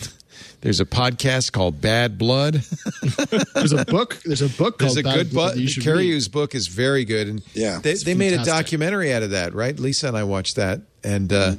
[0.62, 2.54] there's a podcast called Bad Blood.
[3.54, 4.16] There's a book.
[4.24, 5.54] There's a book There's called a Bad good Blood book.
[5.56, 6.32] that you should Carreyrou read.
[6.32, 7.80] Book is very good, and Yeah.
[7.82, 9.78] they, they made a documentary out of that, right?
[9.78, 11.56] Lisa and I watched that, and uh,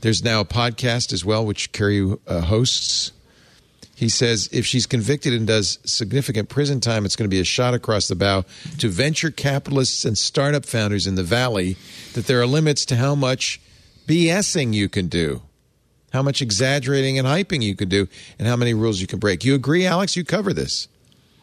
[0.00, 3.12] there's now a podcast as well, which Carreyrou uh, hosts.
[3.94, 7.44] He says if she's convicted and does significant prison time, it's going to be a
[7.44, 8.44] shot across the bow
[8.78, 11.76] to venture capitalists and startup founders in the valley
[12.14, 13.60] that there are limits to how much
[14.06, 15.42] BSing you can do,
[16.12, 18.06] how much exaggerating and hyping you can do,
[18.38, 19.44] and how many rules you can break.
[19.44, 20.16] You agree, Alex?
[20.16, 20.86] You cover this.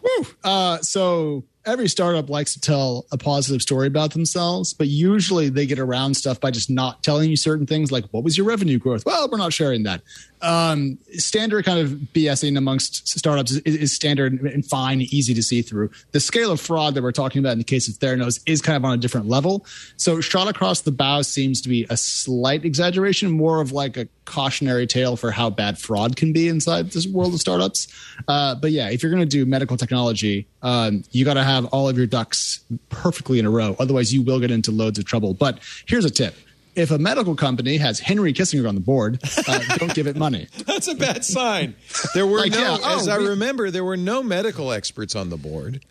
[0.01, 0.25] Woo.
[0.43, 5.65] Uh, so every startup likes to tell a positive story about themselves, but usually they
[5.65, 8.77] get around stuff by just not telling you certain things like, what was your revenue
[8.77, 9.05] growth?
[9.05, 10.01] Well, we're not sharing that.
[10.41, 15.61] Um, standard kind of BSing amongst startups is, is standard and fine, easy to see
[15.61, 15.89] through.
[16.11, 18.75] The scale of fraud that we're talking about in the case of Theranos is kind
[18.75, 19.65] of on a different level.
[19.97, 24.07] So shot across the bow seems to be a slight exaggeration, more of like a
[24.25, 27.87] cautionary tale for how bad fraud can be inside this world of startups.
[28.27, 31.65] Uh, but yeah, if you're going to do medical technology, um, you got to have
[31.65, 32.59] all of your ducks
[32.89, 33.75] perfectly in a row.
[33.79, 35.33] Otherwise, you will get into loads of trouble.
[35.33, 36.35] But here's a tip.
[36.75, 40.47] If a medical company has Henry Kissinger on the board, uh, don't give it money.
[40.65, 41.75] That's a bad sign.
[42.13, 45.15] There were Like, no, yeah, oh, as I we- remember, there were no medical experts
[45.15, 45.85] on the board.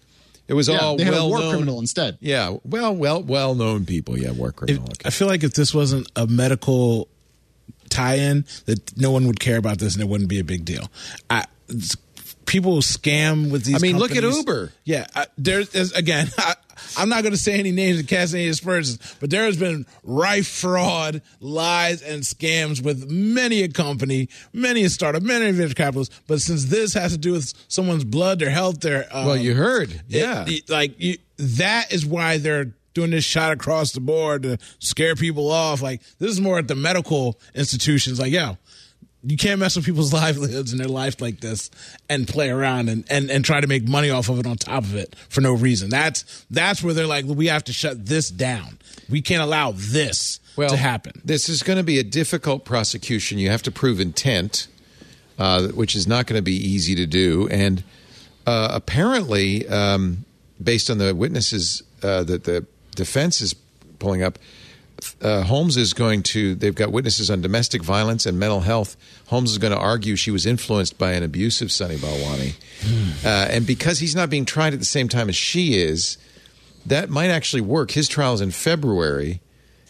[0.47, 1.51] It was Yeah, all they had a well war known.
[1.53, 2.19] criminal instead.
[2.21, 4.19] Yeah, well, well, well known people.
[4.19, 4.89] Yeah, war If- criminal.
[5.07, 7.09] I feel like if this wasn't a medical
[7.89, 10.91] tie-in, that no one would care about this and it wouldn't be a big deal.
[11.31, 11.97] I, it's-
[12.47, 13.77] people scam with these.
[13.77, 14.23] I mean, look at.
[14.23, 14.73] Uber.
[14.85, 16.29] Yeah, I, there's, there's again.
[16.39, 16.55] I,
[16.97, 19.87] I'm not going to say any names and cast any aspersions, but there has been
[20.03, 26.21] rife fraud, lies, and scams with many a company, many a startup, many venture capitalists.
[26.27, 29.55] But since this has to do with someone's blood, their health, their um, well, you
[29.55, 29.91] heard.
[29.93, 30.45] it- Yeah.
[30.49, 35.17] it- like you, that is why they're doing this shot across the board to scare
[35.17, 35.81] people off.
[35.83, 38.21] Like this is more at the medical institutions.
[38.21, 38.57] Like, yo,
[39.27, 41.71] you can't mess with people's livelihoods and their life like this
[42.09, 44.85] and play around and, and, and try to make money off of it on top
[44.85, 45.91] of it for no reason.
[45.91, 48.79] That's that's where they're like, we have to shut this down.
[49.09, 51.21] We can't allow this well, to happen.
[51.25, 53.39] This is going to be a difficult prosecution.
[53.39, 54.69] You have to prove intent,
[55.39, 57.49] uh, which is not going to be easy to do.
[57.51, 57.83] And
[58.47, 60.25] uh, apparently, um,
[60.63, 63.55] based on the witnesses uh, that the defense is
[63.99, 64.39] pulling up,
[65.23, 66.55] uh, Holmes is going to.
[66.55, 68.97] They've got witnesses on domestic violence and mental health.
[69.27, 72.55] Holmes is going to argue she was influenced by an abusive Sunny Balwani,
[73.25, 76.19] uh, and because he's not being tried at the same time as she is,
[76.87, 77.91] that might actually work.
[77.93, 79.41] His trial is in February,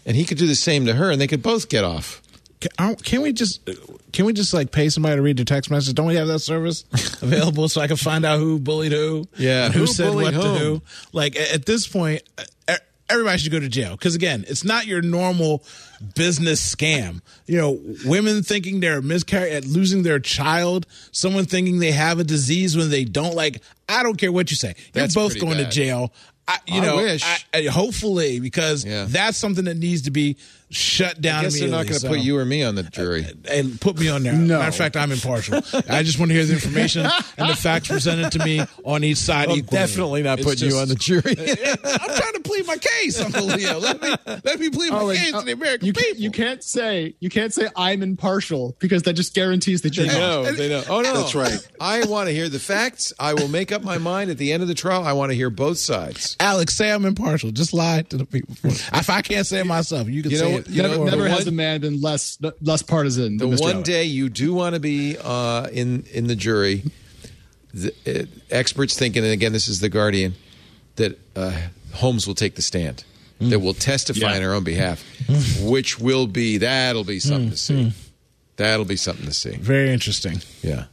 [0.06, 2.22] and he could do the same to her, and they could both get off.
[2.60, 3.68] Can, can we just
[4.12, 5.94] can we just like pay somebody to read your text message?
[5.94, 6.84] Don't we have that service
[7.22, 9.26] available so I can find out who bullied who?
[9.36, 10.58] Yeah, who, who said what to whom?
[10.58, 10.82] who?
[11.12, 12.22] Like at this point,
[12.70, 12.74] e-
[13.14, 15.62] everybody should go to jail because again, it's not your normal
[16.14, 17.22] business scam.
[17.46, 22.24] You know, women thinking they're miscarry at losing their child, someone thinking they have a
[22.24, 23.34] disease when they don't.
[23.34, 25.70] Like I don't care what you say, you're That's both going bad.
[25.70, 26.12] to jail.
[26.46, 27.16] I, you I know,
[27.54, 29.06] I- hopefully, because Yeah.
[29.08, 30.36] that's something that needs to be
[30.74, 31.40] shut down.
[31.40, 33.26] I guess they're not going to so put you or me on the jury.
[33.50, 34.32] and put me on there.
[34.34, 34.58] No.
[34.58, 35.56] Matter of fact, I'm impartial.
[35.88, 37.06] I just want to hear the information
[37.38, 39.78] and the facts presented to me on each side I'm equally.
[39.78, 41.22] definitely not It's putting you on the jury.
[41.30, 43.78] I'm trying to plead my case, Uncle Leo.
[43.78, 44.14] Let me
[44.44, 46.04] let me plead my Oh, and, case uh, to the American you people.
[46.08, 50.06] Can't, you can't say you can't say I'm impartial because that just guarantees that you're
[50.06, 50.18] They not.
[50.18, 50.52] know.
[50.52, 50.82] They know.
[50.88, 51.68] Oh no, That's right.
[51.80, 53.12] I want to hear the facts.
[53.18, 55.04] I will make up my mind at the end of the trial.
[55.04, 56.36] I want to hear both sides.
[56.40, 57.50] Alex, say I'm impartial.
[57.50, 58.54] Just lie to the people.
[58.64, 60.63] If I can't say it myself, you can You know say it.
[60.68, 63.36] You never what, never has one- a man been less less partisan.
[63.38, 63.82] The one Allen.
[63.82, 66.82] day you do want to be uh, in in the jury,
[67.72, 70.34] the, uh, experts thinking, and again, this is the Guardian,
[70.96, 71.52] that uh,
[71.94, 73.04] Holmes will take the stand,
[73.40, 74.36] that will testify Yeah.
[74.36, 75.04] on her own behalf,
[75.60, 77.92] which will be that'll be something to see.
[78.56, 79.56] That'll be something to see.
[79.56, 80.40] Very interesting.
[80.62, 80.84] Yeah.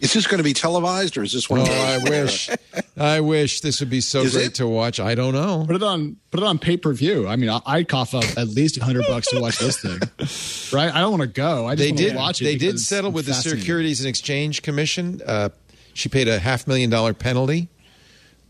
[0.00, 1.60] Is this going to be televised or is this one?
[1.60, 2.50] Oh, of those I wish.
[2.96, 4.54] I wish this would be so Is great it?
[4.56, 5.00] to watch.
[5.00, 5.64] I don't know.
[5.66, 6.16] Put it on.
[6.30, 7.26] Put it on pay per view.
[7.26, 9.98] I mean, I- I'd cough up at least a hundred bucks to watch this thing.
[10.76, 10.94] Right?
[10.94, 11.66] I don't want to go.
[11.66, 12.10] I just They want did.
[12.10, 12.44] to watch it.
[12.44, 13.34] They did settle with the.
[13.34, 15.20] Securities and Exchange Commission.
[15.26, 15.48] Uh,
[15.94, 17.68] she paid a half million dollar penalty,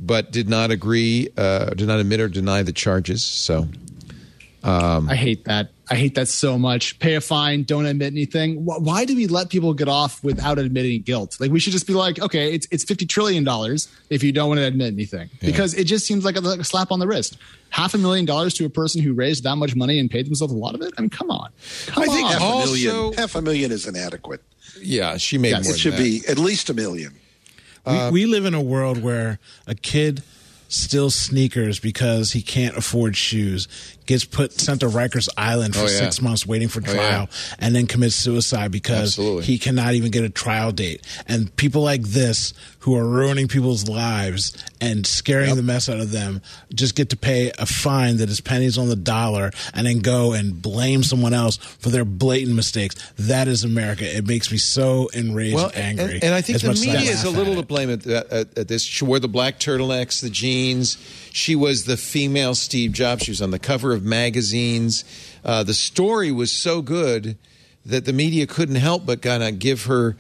[0.01, 3.23] but did not agree, uh, did not admit or deny the charges.
[3.25, 3.69] So
[4.65, 5.71] I hate that.
[5.91, 6.99] I hate that so much.
[6.99, 8.57] Pay a fine, don't admit anything.
[8.65, 11.39] Wh- Why do we let people get off without admitting guilt?
[11.41, 14.49] Like we should just be like, okay, it's it's fifty trillion dollars if you don't
[14.49, 17.07] want to admit anything, because it just seems like a, like a slap on the
[17.07, 17.39] wrist.
[17.71, 20.53] Half a million dollars to a person who raised that much money and paid themselves
[20.53, 20.93] a lot of it.
[20.99, 21.51] I mean, come on.
[21.87, 22.33] Come I think on.
[22.33, 23.13] half a Also- million.
[23.15, 24.43] Half a million is inadequate.
[24.83, 25.75] yeah, she made Yes, more.
[25.75, 25.99] It should that.
[26.03, 27.15] be at least a million.
[27.87, 30.23] Uh, we, we live in a world where a kid
[30.69, 33.67] steals sneakers because he can't afford shoes,
[34.09, 35.99] gets put sent to Rikers Island for Oh, yeah.
[35.99, 37.29] six months waiting for Oh, trial,
[37.61, 39.45] and then commits suicide because Absolutely.
[39.45, 41.07] he cannot even get a trial date.
[41.29, 46.11] And people like this who are ruining people's lives and scaring the mess out of
[46.11, 46.41] them
[46.73, 50.33] just get to pay a fine that is pennies on the dollar and then go
[50.33, 52.95] and blame someone else for their blatant mistakes.
[53.19, 54.05] That is America.
[54.17, 56.15] It makes me so enraged well, and angry.
[56.15, 58.07] And, and I think the much as I media is a little to blame at,
[58.07, 58.83] at, at this.
[58.83, 60.97] She wore the black turtlenecks, the jeans.
[61.33, 63.25] She was the female Steve Jobs.
[63.25, 65.05] She was on the cover of magazines.
[65.45, 67.37] Uh, the story was so good
[67.85, 70.16] that the media couldn't help but kind of give her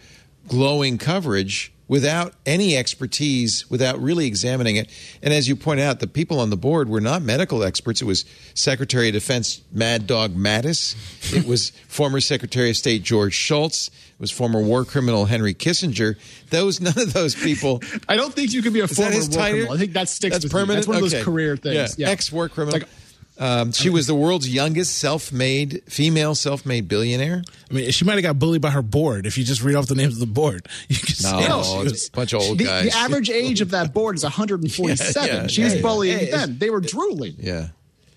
[0.48, 4.90] glowing coverage without any expertise, without really examining it.
[5.22, 8.02] And as you point out, the people on the board were not medical experts.
[8.02, 10.94] It was Secretary of Defense Mad Dog Mattis.
[11.34, 13.88] It was former Secretary of State George Shultz.
[13.88, 16.16] It was former war criminal Henry Kissinger.
[16.50, 17.82] Those none of those people.
[18.06, 19.50] I don't think you can be a former war title?
[19.50, 19.72] criminal.
[19.72, 20.86] I think that sticks That's permanent.
[20.86, 21.98] That's one of those career things.
[21.98, 22.12] Yeah, Yeah.
[22.12, 22.76] ex-war criminal.
[22.80, 22.92] It's like-
[23.38, 27.42] um, she was the world's youngest self-made female self-made billionaire.
[27.70, 29.26] I mean, she might have got bullied by her board.
[29.26, 32.02] If you just read off the names of the board, you can No, see it's
[32.04, 32.84] she a bunch of old the, guys.
[32.90, 35.26] the average age of that board is 147.
[35.28, 36.36] Yeah, yeah, she was yeah, bullying yeah.
[36.46, 36.58] them.
[36.58, 37.34] They were drooling.
[37.38, 37.68] yeah.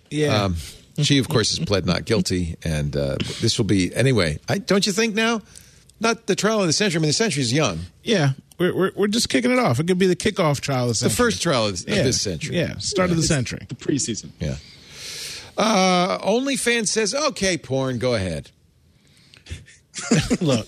[0.09, 0.43] yeah.
[0.43, 0.55] Um,
[1.01, 4.39] she, of course, has pled not guilty, and uh, this will be anyway.
[4.49, 5.41] I, don't you think now?
[6.01, 6.99] Not the trial of the century.
[6.99, 7.79] I mean, the century is young.
[8.03, 9.79] yeah, we're, we're we're just kicking it off.
[9.79, 12.03] It could be the kickoff trial of the The first trial of, of yeah.
[12.03, 12.57] this century.
[12.57, 13.65] Yeah, start of the century.
[13.69, 14.31] The preseason.
[14.39, 14.55] Yeah.
[15.61, 18.49] Uh, OnlyFans says, "Okay, porn, go ahead."
[20.41, 20.67] Look.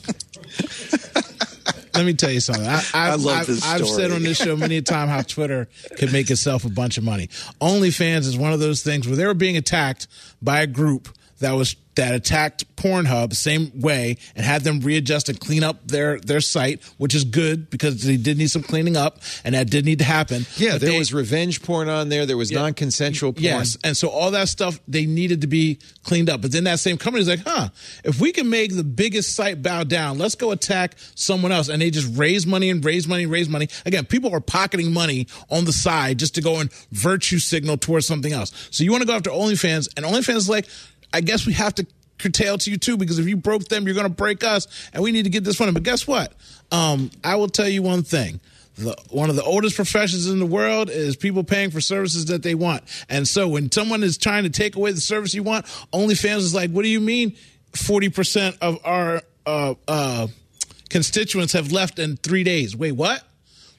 [1.96, 2.66] Let me tell you something.
[2.66, 5.24] I, I've, I love I've, this I've said on this show many a time how
[5.24, 5.68] Twitter
[5.98, 7.28] could make itself a bunch of money.
[7.60, 10.08] OnlyFans is one of those things where they were being attacked
[10.44, 11.10] by a group
[11.40, 15.88] that was that attacked Pornhub the same way and had them readjust and clean up
[15.88, 19.70] their their site, which is good because they did need some cleaning up, and that
[19.70, 20.46] did need to happen.
[20.58, 22.26] Yeah, But there they- was revenge porn on there.
[22.26, 23.44] There was non-consensual porn.
[23.44, 26.42] Yes, and so all that stuff they needed to be cleaned up.
[26.42, 27.70] But then that same company company's like, huh,
[28.04, 31.70] if we can make the biggest site bow down, let's go attack someone else.
[31.70, 33.68] And they just raise money and raise money and raise money.
[33.86, 38.08] Again, people are pocketing money on the side just to go and virtue signal towards
[38.08, 38.52] something else.
[38.72, 40.68] So you want to go after OnlyFans, and OnlyFans is like,
[41.14, 41.86] I guess we have to
[42.18, 45.04] curtail to you too because if you broke them, you're going to break us, and
[45.04, 45.74] we need to get this funding.
[45.74, 46.34] But guess what?
[46.72, 48.40] Um, I will tell you one thing.
[48.76, 52.42] The, one of the oldest professions in the world is people paying for services that
[52.42, 52.84] they want.
[53.08, 56.56] And so when someone is trying to take away the service you want, OnlyFans is
[56.56, 57.36] like, what do you mean
[57.74, 60.28] 40% of our uh, uh,
[60.90, 62.76] constituents have left in three days?
[62.76, 63.24] Wait, what?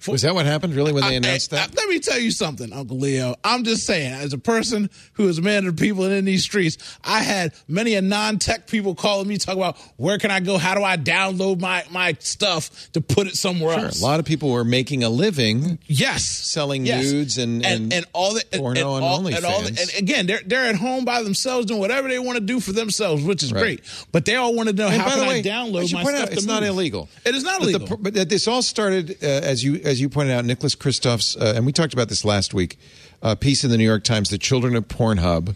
[0.09, 0.74] Was that what happened?
[0.74, 1.70] Really, when they announced I- that?
[1.70, 3.35] I- let me tell you something, Uncle Leo.
[3.44, 6.24] I'm just saying, as a person who is a man of the people and in
[6.24, 10.40] these streets, I had many a non-tech people calling me talking about where can I
[10.40, 10.59] go?
[10.59, 13.85] How do I download my my stuff to put it somewhere Sure.
[13.86, 14.01] else?
[14.01, 17.05] A lot of people were making a living Yes, selling Yes.
[17.05, 19.81] nudes and- and and all the and, porno and on all, and all the, OnlyFans.
[19.81, 22.72] and again, they're they're at home by themselves doing whatever they want to do for
[22.72, 23.60] themselves, which is Right.
[23.60, 23.81] great.
[24.12, 26.32] But they all want to know And how can way, I download my stuff out,
[26.32, 27.09] it's not illegal.
[27.24, 27.97] It is not But the illegal.
[28.01, 31.66] But, this all started, uh, as you as you pointed out, Nicholas Kristof's, uh, and
[31.66, 32.79] we talked about this last week,
[33.23, 35.55] uh, piece in the New York Times, "The Children of Pornhub,"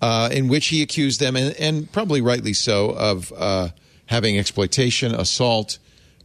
[0.00, 3.68] uh, in which he accused them, and, and probably rightly so, of uh,
[4.06, 5.78] having exploitation, assault,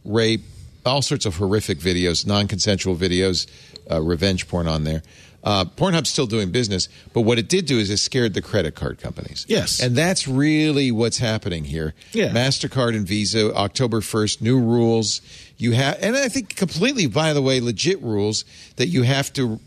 [0.04, 0.42] rape,
[0.84, 3.46] all sorts of horrific videos, non-consensual videos,
[3.90, 5.02] uh, revenge porn on there.
[5.44, 8.74] Uh, Pornhub's still doing business, but what it did do is it scared the credit
[8.74, 9.46] card companies.
[9.48, 9.80] Yes.
[9.80, 11.94] and that's really what's happening here.
[12.12, 12.30] Yeah.
[12.30, 15.20] Mastercard and Visa, October first, new rules.
[15.58, 18.44] You have, and I think completely, by the way, legit rules
[18.76, 19.58] that you have to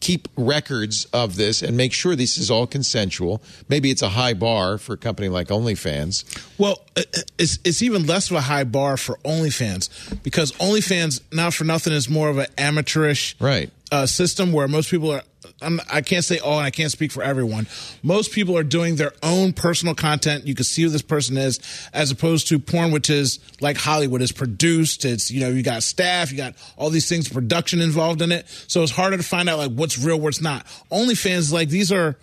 [0.00, 3.42] keep records of this and make sure this is all consensual.
[3.68, 6.24] Maybe it's a high bar for a company like OnlyFans.
[6.58, 7.02] Well, uh,
[7.38, 11.92] it's it's even less of a high bar for OnlyFans because OnlyFans, not for nothing,
[11.94, 13.70] is more of an amateurish Right.
[13.90, 15.22] uh, system where most people are.
[15.62, 17.66] I'm, I can't say all, and I can't speak for everyone.
[18.02, 20.46] Most people are doing their own personal content.
[20.46, 21.60] You can see who this person is,
[21.94, 25.06] as opposed to porn, which is like Hollywood is produced.
[25.06, 28.46] It's you know you got staff, you got all these things, production involved in it.
[28.68, 30.66] So it's harder to find out like what's real, what's not.
[30.92, 32.16] OnlyFans like these are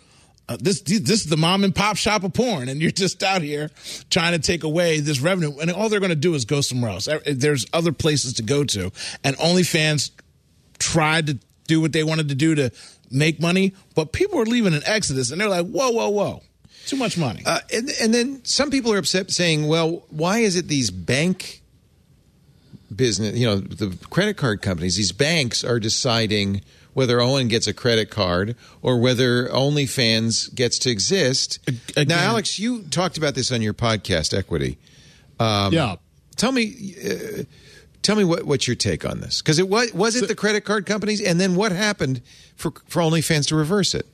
[0.47, 3.41] uh, this this is the mom and pop shop of porn, and you're just out
[3.41, 3.72] here
[4.10, 6.91] trying to take away this revenue, and all they're going to do is go somewhere
[6.91, 7.07] else.
[7.26, 8.91] There's other places to go to,
[9.23, 10.11] and OnlyFans
[10.77, 12.72] tried to do what they wanted to do to
[13.14, 16.41] make money, but people are leaving an exodus, and they're like, whoa, whoa, whoa.
[16.85, 17.44] Too much money.
[17.45, 21.61] Uh, and, and then some people are upset saying, well, why is it these bank
[22.94, 26.61] business, you know, the credit card companies, these banks are deciding
[26.94, 31.60] whether Owen gets a credit card or whether OnlyFans gets to exist.
[31.95, 32.07] Again.
[32.07, 34.77] Now, Alex, you talked about this on your podcast, Equity.
[35.40, 35.95] Um, yeah.
[36.35, 37.44] Tell me, uh,
[38.03, 39.41] tell me what, what's your take on this?
[39.41, 42.21] Because it was was it the credit card companies, and then what happened
[42.55, 44.05] for for OnlyFans to reverse it?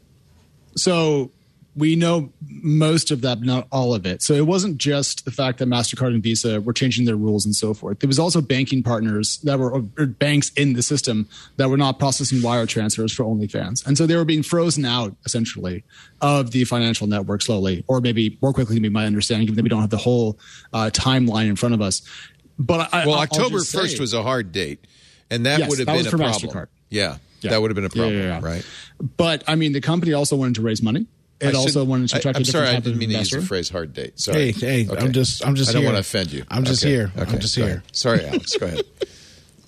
[0.76, 1.32] So
[1.76, 4.22] we know most of that, but not all of it.
[4.22, 7.56] So it wasn't just the fact that MasterCard and Visa were changing their rules and
[7.56, 8.00] so forth.
[8.00, 12.00] There was also banking partners that were or banks in the system that were not
[12.00, 13.86] processing wire transfers for OnlyFans.
[13.86, 15.84] And so they were being frozen out essentially
[16.22, 19.64] of the financial network slowly, or maybe more quickly than be my understanding, given that
[19.64, 20.38] we don't have the whole
[20.74, 22.02] uh, timeline in front of us.
[22.60, 24.86] But I, Well, I'll October first was a hard date,
[25.32, 26.34] and that Yes, would have that been a problem.
[26.52, 26.68] MasterCard.
[26.90, 27.52] Yeah, Yeah.
[27.52, 28.40] that would have been a problem, yeah, yeah.
[28.42, 28.66] right?
[29.18, 31.06] But I mean, the company also wanted to raise money.
[31.40, 33.00] It I also wanted to I- attract a I'm different sorry, I type didn't of
[33.00, 33.40] mean to use investor.
[33.40, 34.52] the phrase "hard date." Sorry.
[34.52, 35.06] Hey, hey, Okay.
[35.06, 35.92] I'm just, I'm just I don't here.
[35.94, 36.44] want to offend you.
[36.50, 36.92] I'm just Okay.
[36.92, 37.12] here.
[37.18, 37.32] Okay.
[37.32, 37.72] I'm just Go here.
[37.78, 37.96] ahead.
[37.96, 38.58] Sorry, Alex.
[38.58, 38.82] Go ahead.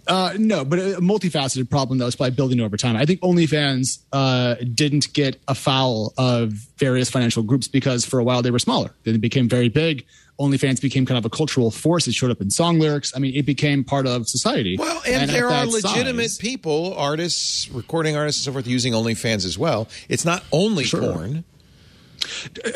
[0.07, 2.97] Uh, no, but a multifaceted problem that was probably building over time.
[2.97, 8.41] I think OnlyFans uh, didn't get afoul of various financial groups because for a while
[8.41, 8.93] they were smaller.
[9.03, 10.05] Then they became very big.
[10.41, 12.07] OnlyFans became kind of a cultural force.
[12.07, 13.13] It showed up in song lyrics.
[13.15, 14.75] I mean, it became part of society.
[14.79, 18.93] Well, and, at there are legitimate size- people, artists, recording artists, and so forth, using
[18.93, 19.87] OnlyFans as well.
[20.09, 21.01] It's not only Sure.
[21.13, 21.43] porn.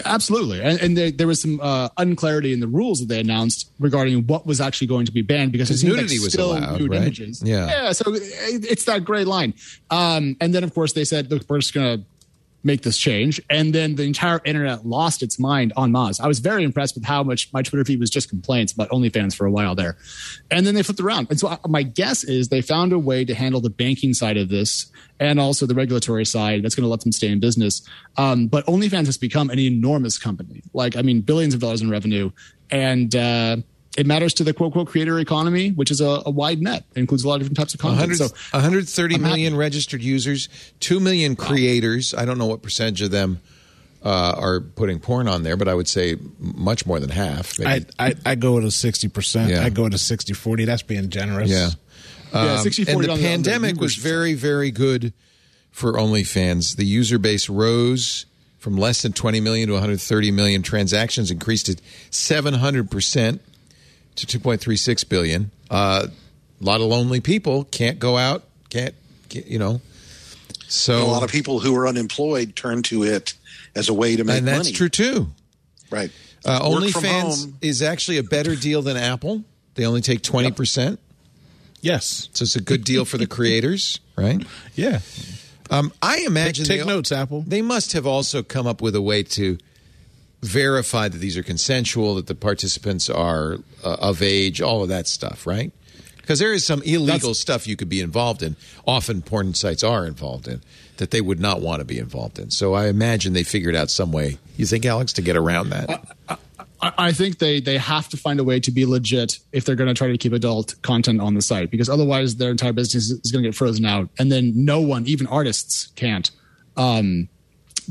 [0.06, 3.70] Absolutely, and, and there, there was some uh, unclarity in the rules that they announced
[3.80, 6.80] regarding what was actually going to be banned because it nudity like was still allowed,
[6.80, 7.02] nude right?
[7.04, 7.44] images.
[7.46, 7.68] Yeah.
[7.68, 7.92] yeah.
[7.92, 8.24] So it-
[8.66, 9.54] it's that gray line.
[9.92, 12.06] Um, and then of course they said, "Look, we're just going to
[12.66, 16.20] make this change," and then the entire internet lost its mind on Moz.
[16.20, 19.36] I was very impressed with how much my Twitter feed was just complaints about OnlyFans
[19.36, 19.98] for a while there,
[20.52, 21.28] and then they flipped around.
[21.30, 24.38] And so I- my guess is they found a way to handle the banking side
[24.38, 24.88] of this
[25.20, 27.82] and also the regulatory side that's going to let them stay in business.
[28.18, 30.62] Um, but OnlyFans has become an enormous company.
[30.74, 32.32] Like, I mean, billions of dollars in revenue.
[32.70, 33.58] And uh,
[33.98, 36.84] it matters to the quote unquote creator economy, which is a, a wide net.
[36.96, 38.02] It includes a lot of different types of content.
[38.12, 39.50] 100, So 130 I'm happy.
[39.54, 40.50] registered users,
[40.82, 42.14] 2 million creators.
[42.14, 43.40] I don't know what percentage of them
[44.04, 47.54] uh, are putting porn on there, but I would say much more than half.
[47.66, 49.50] I, I, I go to 60%.
[49.50, 49.64] Yeah.
[49.64, 50.66] I go to 60 40.
[50.66, 51.50] That's being generous.
[51.50, 51.70] yeah.
[52.34, 55.14] yeah, Um, 60 and 40 the on the- on the pandemic was very, very good
[55.72, 56.76] for OnlyFans.
[56.76, 58.26] The user base rose
[58.60, 60.62] from less than 20 million to 130 million.
[60.62, 61.76] Transactions increased to
[62.12, 63.42] 700 percent
[64.16, 65.52] to 2.36 billion.
[65.70, 66.08] Uh,
[66.62, 68.96] a lot of lonely people can't go out, can't,
[69.30, 69.82] get, you know.
[70.68, 73.34] So a lot of people who are unemployed turn to it
[73.76, 74.38] as a way to make money.
[74.40, 74.72] and that's money.
[74.74, 75.28] true too.
[75.92, 76.12] Right.
[76.44, 79.44] Uh, OnlyFans is actually a better deal than Apple.
[79.76, 81.00] They only take 20 percent,
[81.82, 82.30] Yes.
[82.34, 84.44] so it's a good deal for the creators, right?
[84.76, 85.00] Yeah.
[85.70, 87.44] Um, I imagine Take they, notes, Apple.
[87.46, 89.58] They must have also come up with a way to
[90.42, 95.08] verify that these are consensual, that the participants are uh, of age, all of that
[95.08, 95.72] stuff, right?
[96.18, 98.56] Because there is some illegal That's- stuff you could be involved in.
[98.88, 100.62] Often porn sites are involved in
[100.98, 102.50] that they would not want to be involved in.
[102.50, 104.38] So I imagine they figured out some way.
[104.58, 106.16] You think, Alex, to get around that?
[106.82, 109.76] I, I think they they have to find a way to be legit if they're
[109.76, 113.12] going to try to keep adult content on the site because otherwise their entire business
[113.12, 116.32] is going to get frozen out and then no one even artists can't
[116.78, 117.30] um,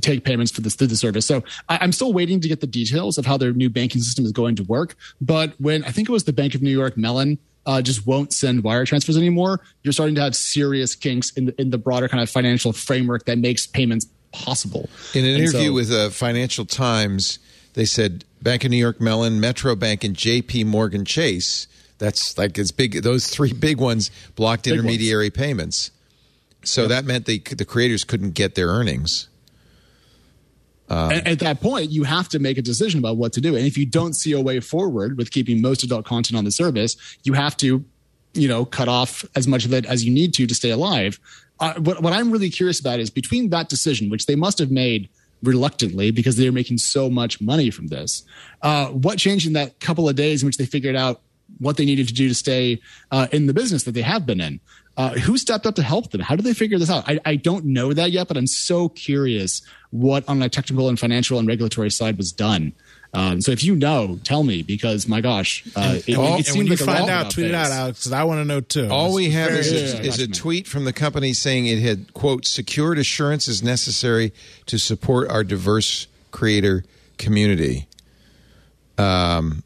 [0.01, 2.67] take payments for this through the service so I, i'm still waiting to get the
[2.67, 6.09] details of how their new banking system is going to work but when i think
[6.09, 9.61] it was the bank of new york mellon uh, just won't send wire transfers anymore
[9.83, 13.25] you're starting to have serious kinks in the, in the broader kind of financial framework
[13.25, 17.39] that makes payments possible In an And interview so- with uh, Financial Times,
[17.75, 20.65] they said Bank of New York Mellon, Metro Bank, and J.P.
[20.65, 21.67] Morgan Chase.
[21.99, 23.03] That's like as big.
[23.03, 24.81] Those three big ones blocked Big ones.
[24.81, 25.91] intermediary payments.
[26.65, 29.29] So that meant they, the creators couldn't get their earnings.
[30.91, 33.57] At, at that point, you have to make a decision about what to do.
[33.57, 36.51] And if you don't see a way forward with keeping most adult content on the
[36.51, 37.85] service, you have to,
[38.35, 41.19] you know, cut off as much of it as you need to to stay alive.
[41.61, 44.71] Uh, what, what I'm really curious about is between that decision, which they must have
[44.71, 45.09] made
[45.43, 48.23] reluctantly because they're making so much money from this,
[48.63, 51.21] uh, what changed in that couple of days in which they figured out
[51.59, 52.81] what they needed to do to stay
[53.11, 54.61] uh, in the business that they have been in.
[54.97, 56.21] Uh, who stepped up to help them?
[56.21, 57.09] How did they figure this out?
[57.09, 59.61] I, I don't know that yet, but I'm so curious
[59.95, 62.73] what on a technical and financial and regulatory side was done.
[63.13, 66.57] Um, so if you know, tell me because my gosh, uh, it, and, it seems
[66.57, 67.71] when you like find roundabout out, tweet it out.
[67.71, 68.89] Alex, because I want to know too.
[68.91, 72.13] All we have Very is, a, is a tweet from the company saying it had,
[72.13, 74.33] quote, secured assurances necessary
[74.67, 76.85] to support our diverse creator
[77.17, 77.87] community.
[78.99, 79.63] Um,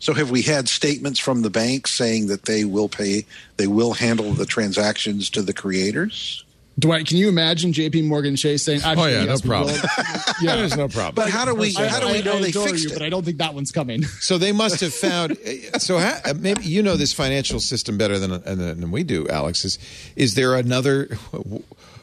[0.00, 3.24] So have we had statements from the bank saying that they will pay,
[3.56, 6.43] they will handle the transactions to the creators?
[6.78, 8.02] Dwight, can you imagine J.P.
[8.02, 9.76] Morgan Chase saying, Oh, yeah, "Actually, no problem.
[10.42, 11.14] yeah, There's no problem.
[11.14, 12.94] But how do we, how do we know I they adore fixed you, it?
[12.94, 14.02] But I don't think that one's coming.
[14.20, 15.36] So they must have found.
[15.78, 19.64] So ha, uh, maybe you know this financial system better than than we do, Alex.
[19.64, 19.78] Is
[20.16, 21.16] is there another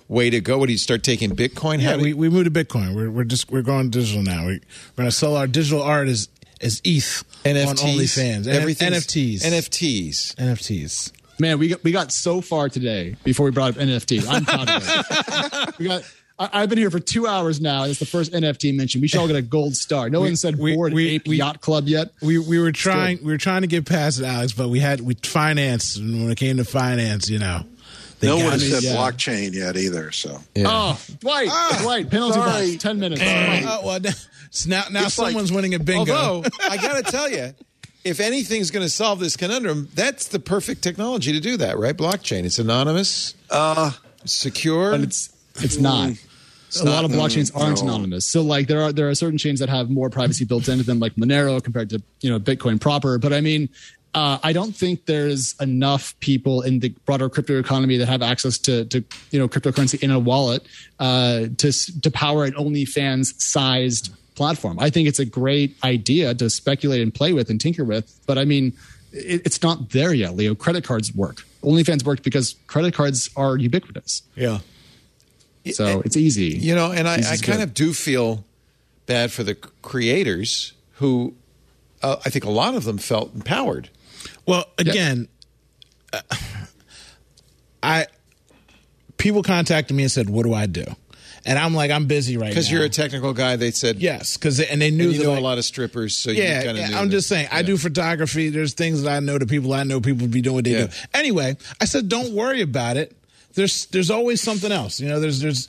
[0.08, 0.58] way to go?
[0.60, 1.82] Would you start taking Bitcoin?
[1.82, 2.96] Yeah, we, you- we moved to Bitcoin.
[2.96, 4.46] We're we're just we're going digital now.
[4.48, 4.54] We,
[4.96, 6.30] we're going to sell our digital art as
[6.62, 8.48] as ETH NFTs, on OnlyFans.
[8.48, 9.42] everything's- NFTs.
[9.42, 10.36] NFTs.
[10.36, 11.12] NFTs.
[11.42, 14.28] Man, we got we got so far today before we brought up NFT.
[14.30, 15.76] I'm proud of it.
[15.80, 16.04] we got.
[16.38, 17.86] I, I've been here for two hours now.
[17.86, 19.02] It's the first NFT mentioned.
[19.02, 20.08] We should all get a gold star.
[20.12, 22.10] No one said we- Bored we- ape we- yacht club yet.
[22.22, 25.02] We we were trying we were trying to get past it, Alex, but we had
[25.02, 27.66] we finance and when it came to finance, you know.
[28.20, 28.96] they No one has said yeah.
[28.96, 30.12] blockchain yet either.
[30.12, 32.72] So Oh, Dwight, ah, Dwight, penalty sorry.
[32.74, 33.22] box, ten minutes.
[33.24, 34.12] Oh, well, now,
[34.68, 36.14] now, now It's like- someone's winning a bingo.
[36.14, 37.56] Although I got to tell you,
[38.04, 41.96] if anything's going to solve this conundrum, that's the perfect technology to do that, right?
[41.96, 42.44] Blockchain.
[42.46, 43.92] It's anonymous, uh,
[44.26, 44.92] secure.
[44.92, 46.14] but it's it's not.
[46.82, 47.90] a lot of blockchains aren't no.
[47.90, 48.26] anonymous.
[48.26, 51.00] So like there are there are certain chains that have more privacy built into them,
[51.00, 53.18] like Monero compared to you know Bitcoin proper.
[53.18, 53.70] But I mean,
[54.14, 58.58] uh, I don't think there's enough people in the broader crypto economy that have access
[58.60, 60.66] to to you know cryptocurrency in a wallet
[61.00, 64.80] uh, to s- to power an OnlyFans sized platform.
[64.80, 68.20] I think it's a great idea to speculate and play with and tinker with.
[68.26, 68.74] But I mean.
[69.14, 70.56] It, it's not there yet, Leo.
[70.56, 71.44] Credit cards work.
[71.64, 74.24] OnlyFans worked because credit cards are ubiquitous.
[74.36, 74.60] Yeah.
[75.74, 76.58] So it's easy.
[76.58, 77.62] You know, and I, I kind good.
[77.62, 78.46] of do feel
[79.06, 81.36] bad for the creators who
[82.02, 83.90] uh, I think a lot of them felt empowered.
[84.46, 85.28] Well, again,
[86.14, 86.22] uh,
[87.84, 88.08] I
[89.18, 90.86] people contacted me and said, "What do I do?"
[91.46, 94.38] And I'm like, "I'm busy right now." Because you're a technical guy, they said, yes,
[94.38, 96.64] because and they knew and you know like, a lot of strippers, so you yeah,
[96.72, 97.48] yeah, knew I'm just saying.
[97.52, 98.50] I do photography.
[98.50, 99.38] There's things that I know.
[99.40, 100.86] The people I know, people be doing what they Yeah.
[100.88, 100.94] do.
[101.14, 103.16] Anyway, I said, don't worry about it.
[103.56, 105.00] There's there's always something else.
[105.00, 105.68] You know, there's there's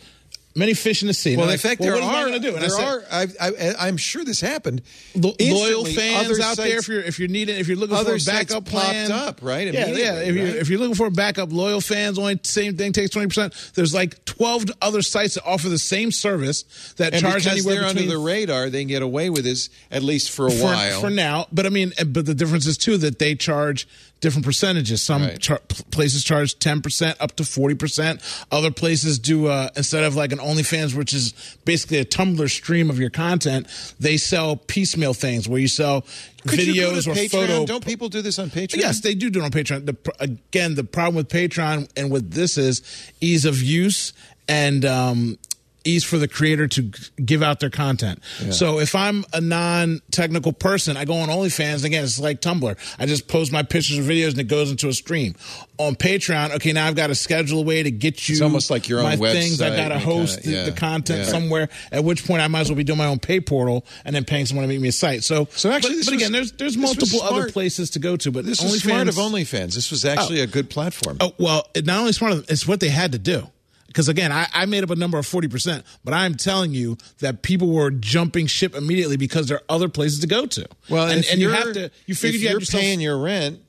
[0.55, 1.37] many fish in the sea.
[1.37, 2.25] Well, in fact, well, there am I are.
[2.27, 2.55] gonna do?
[2.55, 3.03] And there said, are.
[3.11, 4.83] I, I, I'm sure this happened.
[5.15, 6.79] Lo- loyal fans out there.
[6.79, 9.41] If you're if you're needing if you're looking for a sites backup popped plan, up,
[9.43, 10.19] right, Yeah, yeah.
[10.21, 10.57] If you're right?
[10.57, 13.55] if you're looking for a backup, loyal fans only same thing takes twenty percent.
[13.75, 17.89] There's like twelve other sites that offer the same service that and charge anywhere they're
[17.89, 20.65] between under the radar, they can get away with this at least for a for,
[20.65, 21.01] while.
[21.01, 21.47] for now.
[21.53, 23.89] But I mean, but the difference is too that they charge
[24.23, 25.03] different percentages.
[25.03, 25.39] Some Right.
[25.39, 28.23] char- places charge ten percent up to forty percent.
[28.51, 31.35] Other places do uh, instead of like an OnlyFans, which is
[31.67, 33.67] basically a Tumblr stream of your content.
[34.01, 36.07] They sell piecemeal things where you sell
[36.47, 37.31] Could you videos to or Patreon?
[37.31, 37.67] photo.
[37.67, 38.77] Don't people do this on Patreon?
[38.79, 39.85] Yes, they do do it on Patreon.
[39.85, 42.81] The, again, the problem with Patreon and with this is
[43.21, 44.13] ease of use
[44.49, 45.39] and um,
[45.85, 46.91] ease for the creator to
[47.25, 48.23] give out their content.
[48.51, 51.85] So if I'm a non-technical person, I go on OnlyFans.
[51.85, 52.77] Again, it's like Tumblr.
[52.99, 55.35] I just post my pictures or videos and it goes into a stream.
[55.79, 58.35] On Patreon, okay, now I've got to schedule a way to get you.
[58.35, 59.61] It's almost like your own my things.
[59.61, 61.31] I website got to host kinda- the, yeah, the content yeah.
[61.31, 61.69] somewhere.
[61.91, 64.25] At which point, I might as well be doing my own pay portal and then
[64.25, 65.25] paying someone to make me a site.
[65.25, 68.31] So, So actually but, but was- again, there's there's multiple other places to go to.
[68.31, 69.75] But This was smart of OnlyFans- OnlyFans.
[69.75, 70.45] This was actually oh.
[70.45, 71.17] a good platform.
[71.21, 73.49] Oh well, not only smart, it's what they had to do.
[73.93, 76.97] Because again, I, I made up a number of forty percent, but I'm telling you
[77.19, 80.67] that people were jumping ship immediately because there are other places to go to.
[80.89, 81.91] Well, and, and you have to.
[82.07, 82.81] You figured if you you're yourself.
[82.81, 83.61] paying your rent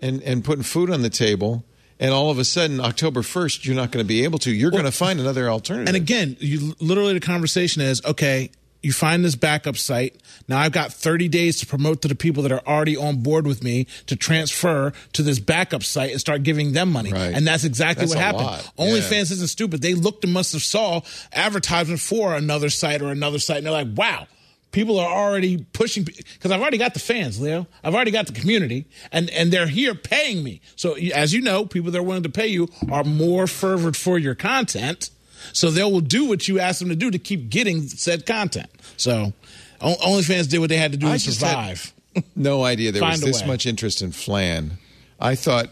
[0.00, 1.64] and and putting food on the table,
[1.98, 4.52] and all of a sudden October first you're not going to be able to.
[4.52, 5.88] You're going to find another alternative.
[5.88, 8.50] and again, you literally the conversation is okay.
[8.82, 10.20] You find this backup site.
[10.48, 13.46] Now I've got 30 days to promote to the people that are already on board
[13.46, 17.12] with me to transfer to this backup site and start giving them money.
[17.12, 17.32] Right.
[17.32, 18.44] And that's exactly That's what happened.
[18.44, 18.72] lot.
[18.78, 19.82] OnlyFans isn't stupid.
[19.82, 21.02] They looked and must have saw
[21.32, 24.26] advertisement for another site or another site, and they're like, "Wow."
[24.72, 27.66] People are already pushing because I've already got the fans, Leo.
[27.84, 30.62] I've already got the community, and and they're here paying me.
[30.76, 34.18] So as you know, people that are willing to pay you are more fervent for
[34.18, 35.10] your content.
[35.52, 38.70] So they will do what you ask them to do to keep getting said content.
[38.96, 39.32] So
[39.80, 41.92] O- OnlyFans did what they had to do I to just had survive.
[42.36, 43.48] no idea there was this way.
[43.48, 44.72] much interest in flan.
[45.20, 45.68] I thought,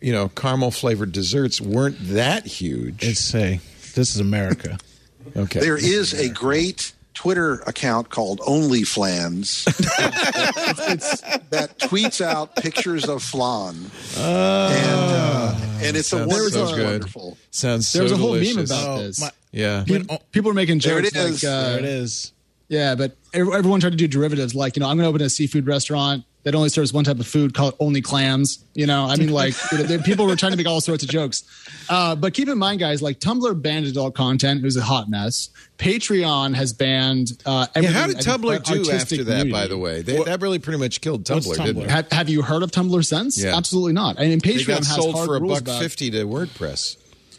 [0.00, 3.02] you know, caramel flavored desserts weren't that huge.
[3.02, 3.60] It's a
[3.94, 4.78] this is America.
[5.36, 9.64] okay, there is a great Twitter account called OnlyFlans
[10.92, 11.20] It's
[11.50, 13.76] that tweets out pictures of flan,
[14.16, 16.84] and uh, and it's a Sounds wonderful, so good.
[16.90, 17.38] wonderful.
[17.50, 18.56] Sounds There was so a whole delicious.
[18.56, 19.20] meme about Oh, this.
[19.20, 19.84] my- Yeah.
[19.86, 21.10] When- People are making jokes.
[21.12, 21.44] There jokes it is.
[21.44, 22.32] like, uh, there it is.
[22.68, 24.54] yeah, but ev- everyone tried to do derivatives.
[24.54, 27.18] Like, you know, I'm going to open a seafood restaurant that only serves one type
[27.20, 28.62] of food called only clams.
[28.74, 31.02] You know, I mean, like, you know, there- people were trying to make all sorts
[31.04, 31.44] of jokes.
[31.88, 34.60] Uh, but keep in mind, guys, like Tumblr banned adult content.
[34.60, 35.50] It was a hot mess.
[35.78, 37.32] Patreon has banned.
[37.44, 40.02] Uh, Yeah, how did I Tumblr do after that, by the way?
[40.02, 41.84] They, that really pretty much killed Tumblr, What's didn't Tumblr?
[41.84, 41.90] it?
[41.90, 43.42] Have, have you heard of Tumblr since?
[43.42, 43.56] Yeah.
[43.56, 44.18] Absolutely not.
[44.18, 46.96] And They Patreon got has sold hard for a buck about- fifty to WordPress.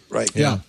[0.10, 0.30] Right.
[0.36, 0.60] Yeah.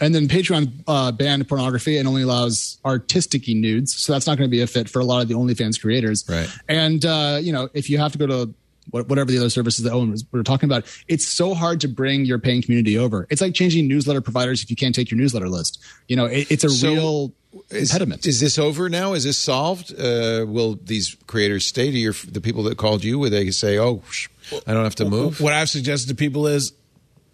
[0.00, 3.94] And then Patreon uh, banned pornography and only allows artistic nudes.
[3.94, 6.24] So that's not going to be a fit for a lot of the OnlyFans creators.
[6.28, 6.48] Right.
[6.68, 8.54] And, uh, you know, if you have to go to what-
[8.90, 11.88] whatever the other services that Owen was we were talking about, it's so hard to
[11.88, 13.26] bring your paying community over.
[13.30, 15.82] It's like changing newsletter providers if you can't take your newsletter list.
[16.08, 17.32] You know, it, it's a So real
[17.70, 18.26] Is, impediment.
[18.26, 19.12] is this over now?
[19.14, 19.92] Is this solved?
[19.92, 23.18] Uh, will these creators stay to your the people that called you?
[23.18, 24.28] Where they say, "Oh, sh-
[24.66, 25.40] I don't have to move"?
[25.40, 26.72] What I've suggested to people is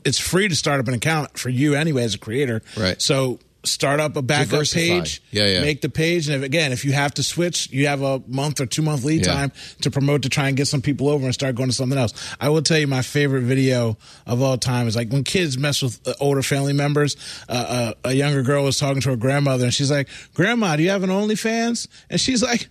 [0.05, 2.63] it's free to start up an account for you anyway as a creator.
[2.77, 3.01] Right.
[3.03, 5.23] So start up a backup page.
[5.31, 5.61] Yeah, yeah.
[5.61, 8.61] Make the page, and if, again, if you have to switch, you have a month
[8.61, 9.33] or two month lead Yeah.
[9.33, 11.99] time to promote to try and get some people over and start going to something
[11.99, 12.13] else.
[12.41, 13.97] I will tell you my favorite video
[14.27, 17.17] of all time is like when kids mess with uh, older family members.
[17.49, 20.83] Uh, uh, a younger girl was talking to her grandmother, and she's like, "Grandma, do
[20.83, 22.69] you have an OnlyFans?" And she's like.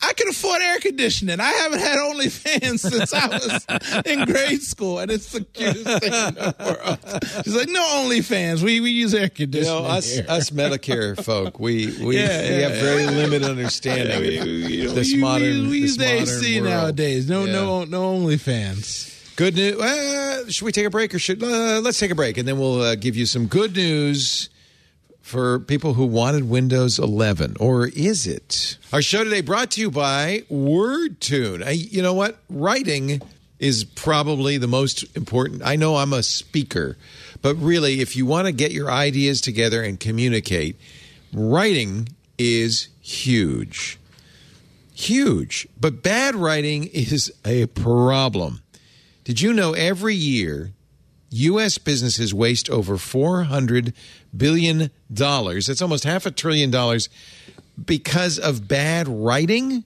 [0.00, 1.40] I can afford air conditioning.
[1.40, 6.12] I haven't had OnlyFans since I was in grade school, and it's the cutest thing
[6.12, 7.44] in the world.
[7.44, 8.62] She's like, "No OnlyFans.
[8.62, 12.42] We we use air You conditioning." know, us here." us Medicare folk, we we, Yeah,
[12.42, 15.62] we yeah, have very limited understanding of this we, modern.
[15.64, 16.72] we, we this use modern AC world.
[16.72, 17.28] nowadays.
[17.28, 17.52] No, Yeah.
[17.52, 19.36] no, no OnlyFans.
[19.36, 19.80] Good news.
[19.80, 22.58] Uh, should we take a break or should uh, let's take a break and then
[22.58, 24.48] we'll uh, give you some good news
[25.28, 28.78] for people who wanted Windows 11 or is it?
[28.92, 31.64] Our show today brought to you by WordTune.
[31.64, 32.38] I, you know what?
[32.48, 33.20] Writing
[33.58, 35.62] is probably the most important.
[35.64, 36.96] I know I'm a speaker,
[37.42, 40.76] but really if you want to get your ideas together and communicate,
[41.32, 43.98] writing is huge
[44.98, 45.68] huge.
[45.80, 48.62] But bad writing is a problem.
[49.24, 50.72] Did you know every year
[51.30, 51.78] U.S.
[51.78, 53.92] businesses waste over $400
[54.36, 54.90] billion?
[55.10, 57.08] That's almost half a trillion dollars
[57.82, 59.84] because of bad writing.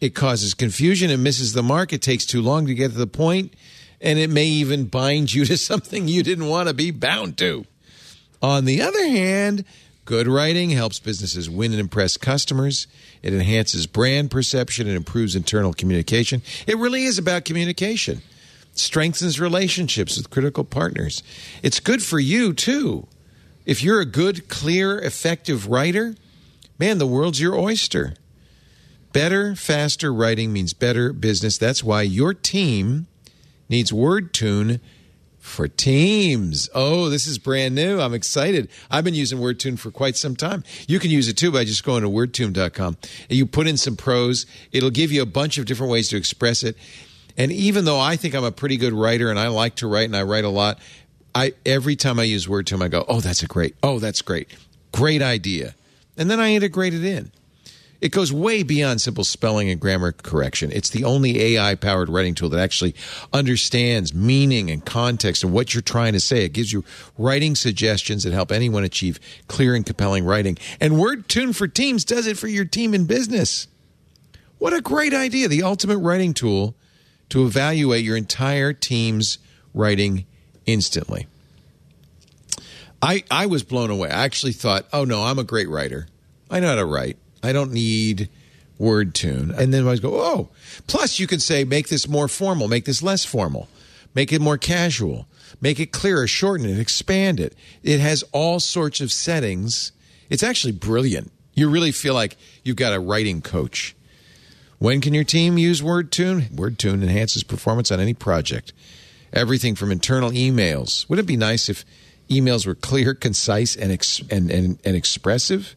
[0.00, 1.92] It causes confusion and misses the mark.
[1.92, 3.54] It takes too long to get to the point,
[4.00, 7.64] and it may even bind you to something you didn't want to be bound to.
[8.42, 9.64] On the other hand,
[10.04, 12.86] good writing helps businesses win and impress customers.
[13.22, 16.42] It enhances brand perception and improves internal communication.
[16.66, 18.20] It really is about communication.
[18.74, 21.22] Strengthens relationships with critical partners.
[21.62, 23.06] It's good for you too.
[23.64, 26.14] If you're a good, clear, effective writer,
[26.78, 28.14] man, the world's your oyster.
[29.12, 31.56] Better, faster writing means better business.
[31.56, 33.06] That's why your team
[33.68, 34.80] needs WordTune
[35.38, 36.70] for Teams.
[36.74, 38.00] Oh, this is brand new.
[38.00, 38.68] I'm excited.
[38.90, 40.64] I've been using WordTune for quite some time.
[40.88, 42.96] You can use it too by just going to wordtune.com
[43.28, 44.46] you put in some prose.
[44.72, 46.76] It'll give you a bunch of different ways to express it.
[47.36, 50.04] And even though I think I'm a pretty good writer and I like to write
[50.04, 50.78] and I write a lot,
[51.34, 53.74] I every time I use WordTune, I go, "Oh, that's a great.
[53.82, 54.48] Oh, that's great.
[54.92, 55.74] Great idea."
[56.16, 57.32] And then I integrate it in.
[58.00, 60.70] It goes way beyond simple spelling and grammar correction.
[60.72, 62.94] It's the only AI powered writing tool that actually
[63.32, 66.44] understands meaning and context and what you're trying to say.
[66.44, 66.84] It gives you
[67.16, 70.58] writing suggestions that help anyone achieve clear and compelling writing.
[70.80, 73.68] And WordTune for Teams does it for your team in business.
[74.58, 75.48] What a great idea.
[75.48, 76.74] The ultimate writing tool
[77.30, 79.38] to evaluate your entire team's
[79.72, 80.26] writing
[80.66, 81.26] instantly.
[83.02, 84.08] I, I was blown away.
[84.08, 86.06] I actually thought, oh no, I'm a great writer.
[86.50, 87.18] I know how to write.
[87.42, 88.30] I don't need
[88.78, 89.50] word tune.
[89.50, 90.48] And then I go, oh.
[90.86, 93.68] Plus, you can say, make this more formal, make this less formal,
[94.14, 95.26] make it more casual,
[95.60, 97.54] make it clearer, shorten it, expand it.
[97.82, 99.92] It has all sorts of settings.
[100.30, 101.30] It's actually brilliant.
[101.54, 103.94] You really feel like you've got a writing coach.
[104.84, 106.50] When can your team use WordTune?
[106.50, 108.74] WordTune enhances performance on any project.
[109.32, 111.08] Everything from internal emails.
[111.08, 111.86] Wouldn't it be nice if
[112.28, 115.74] emails were clear, concise, and ex- and, and, and expressive?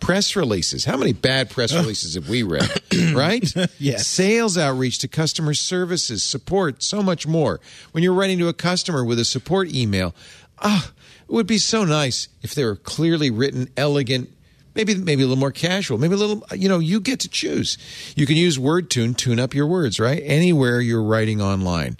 [0.00, 0.84] Press releases.
[0.84, 2.68] How many bad press releases have we read?
[3.14, 3.48] right?
[3.78, 4.08] Yes.
[4.08, 7.60] Sales outreach to customer services, support, so much more.
[7.92, 10.16] When you're writing to a customer with a support email,
[10.58, 10.90] ah,
[11.28, 14.30] it would be so nice if they were clearly written, elegant,
[14.78, 16.42] maybe maybe a little more casual, maybe a little.
[16.56, 17.76] You know, you get to choose.
[18.16, 20.22] You can use WordTune, tune up your words, right?
[20.24, 21.98] Anywhere you're writing online.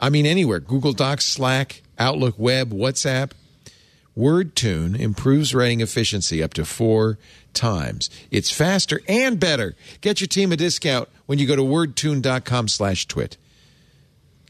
[0.00, 0.60] I mean, anywhere.
[0.60, 3.32] Google Docs, Slack, Outlook, Web, WhatsApp.
[4.16, 7.18] WordTune improves writing efficiency up to four
[7.52, 8.10] times.
[8.30, 9.74] It's faster and better.
[10.00, 13.36] Get your team a discount when you go to wordtune.com slash twit.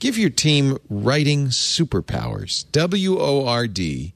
[0.01, 2.65] Give your team writing superpowers.
[2.73, 4.15] W O R D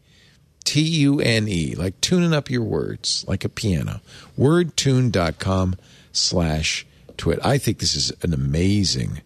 [0.64, 4.00] T U N E, like tuning up your words like a piano.
[4.38, 5.76] Wordtune.com
[6.12, 6.86] slash
[7.16, 7.38] twit.
[7.44, 9.20] I think this is an amazing,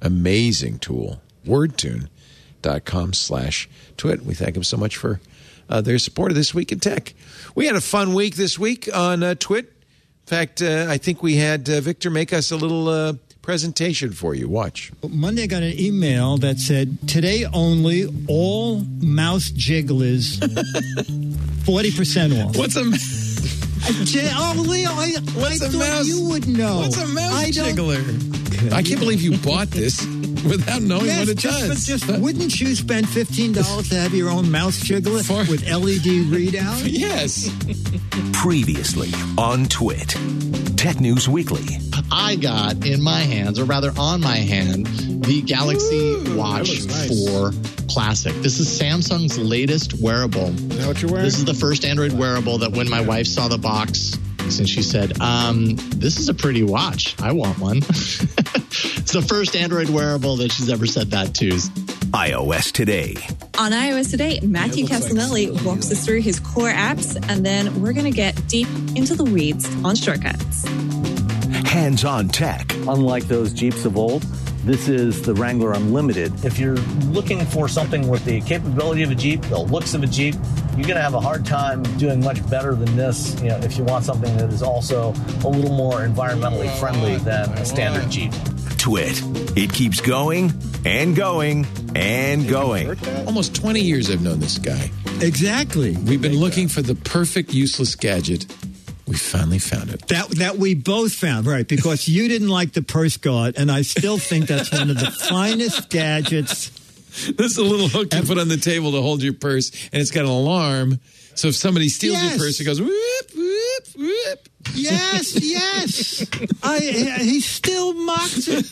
[0.00, 1.22] amazing tool.
[1.46, 4.24] Wordtune.com slash twit.
[4.24, 5.20] We thank them so much for
[5.68, 7.14] uh, their support of This Week in Tech.
[7.54, 9.66] We had a fun week this week on uh, Twit.
[9.66, 13.14] In fact, uh, I think we had uh, Victor make us a little uh,
[13.52, 14.46] presentation for you.
[14.46, 14.92] Watch.
[15.08, 20.38] Monday, I got an email that said, Today only, all mouse jigglers
[21.64, 22.58] 40% off.
[22.58, 22.84] What's a
[24.04, 26.80] J- oh, Leo, I, What's I a thought mouse- you would know.
[26.80, 28.72] what's a mouse I don't- jiggler?
[28.74, 30.04] I can't believe you bought this
[30.44, 31.68] without knowing Yes, what it just, does.
[31.68, 35.62] but just wouldn't you spend fifteen dollars to have your own mouse jiggler For- with
[35.66, 36.82] LED readout?
[36.84, 37.48] yes.
[38.34, 39.08] Previously
[39.38, 40.16] on Twit.
[40.78, 41.78] Tech News Weekly.
[42.12, 44.86] I got in my hands, or rather on my hand,
[45.24, 47.28] the Galaxy Watch nice.
[47.28, 47.50] 4
[47.90, 48.32] Classic.
[48.42, 50.50] This is Samsung's latest wearable.
[50.50, 51.24] Is that what you're wearing?
[51.24, 54.82] This is the first Android wearable that when my wife saw the box, and she
[54.82, 57.20] said, um, This is a pretty watch.
[57.20, 57.78] I want one.
[57.78, 61.58] it's the first Android wearable that she's ever said that to.
[62.12, 63.14] iOS Today.
[63.58, 67.82] On iOS today, Matthew looks like Cassinelli walks us through his core apps, and then
[67.82, 70.66] we're going to get deep into the weeds on shortcuts.
[71.66, 72.72] Hands on Tech.
[72.86, 74.22] Unlike those Jeeps of old,
[74.64, 76.44] this is the Wrangler Unlimited.
[76.44, 76.76] If you're
[77.10, 80.34] looking for something with the capability of a Jeep, the looks of a Jeep,
[80.76, 83.38] you're going to have a hard time doing much better than this.
[83.42, 85.12] You know, if you want something that is also
[85.44, 88.32] a little more environmentally friendly than a standard Jeep.
[88.78, 89.20] Twit.
[89.56, 90.52] It keeps going
[90.86, 91.66] and going
[91.98, 92.88] and going.
[93.26, 94.90] Almost 20 years I've known this guy.
[95.20, 95.96] Exactly.
[95.96, 98.46] We've been looking for the perfect useless gadget.
[99.06, 100.06] We finally found it.
[100.08, 103.80] That that we both found right because you didn't like the purse guard, and I
[103.82, 106.68] still think that's one of the finest gadgets.
[107.32, 110.02] This is a little hook you put on the table to hold your purse, and
[110.02, 111.00] it's got an alarm.
[111.34, 112.30] So if somebody steals Yes.
[112.36, 114.48] your purse, it goes whoop, whoop, whoop.
[114.74, 116.26] Yes, yes.
[116.62, 116.78] I
[117.20, 118.66] he still mocks it.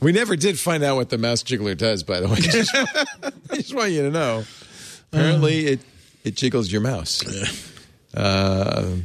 [0.00, 2.36] We never did find out what the mouse jiggler does, by the way.
[2.40, 4.44] Just- I just want you to know.
[5.12, 5.80] Apparently, it,
[6.24, 7.22] it jiggles your mouse.
[8.14, 8.96] Uh,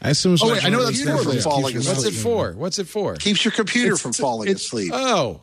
[0.00, 1.72] I assume it's Oh, wait, I know one of that's for things the that falling
[1.74, 2.52] keeps your what's it for?
[2.52, 3.14] What's it for?
[3.16, 4.90] Keeps your computer It's- from falling it's- asleep.
[4.94, 5.40] Oh,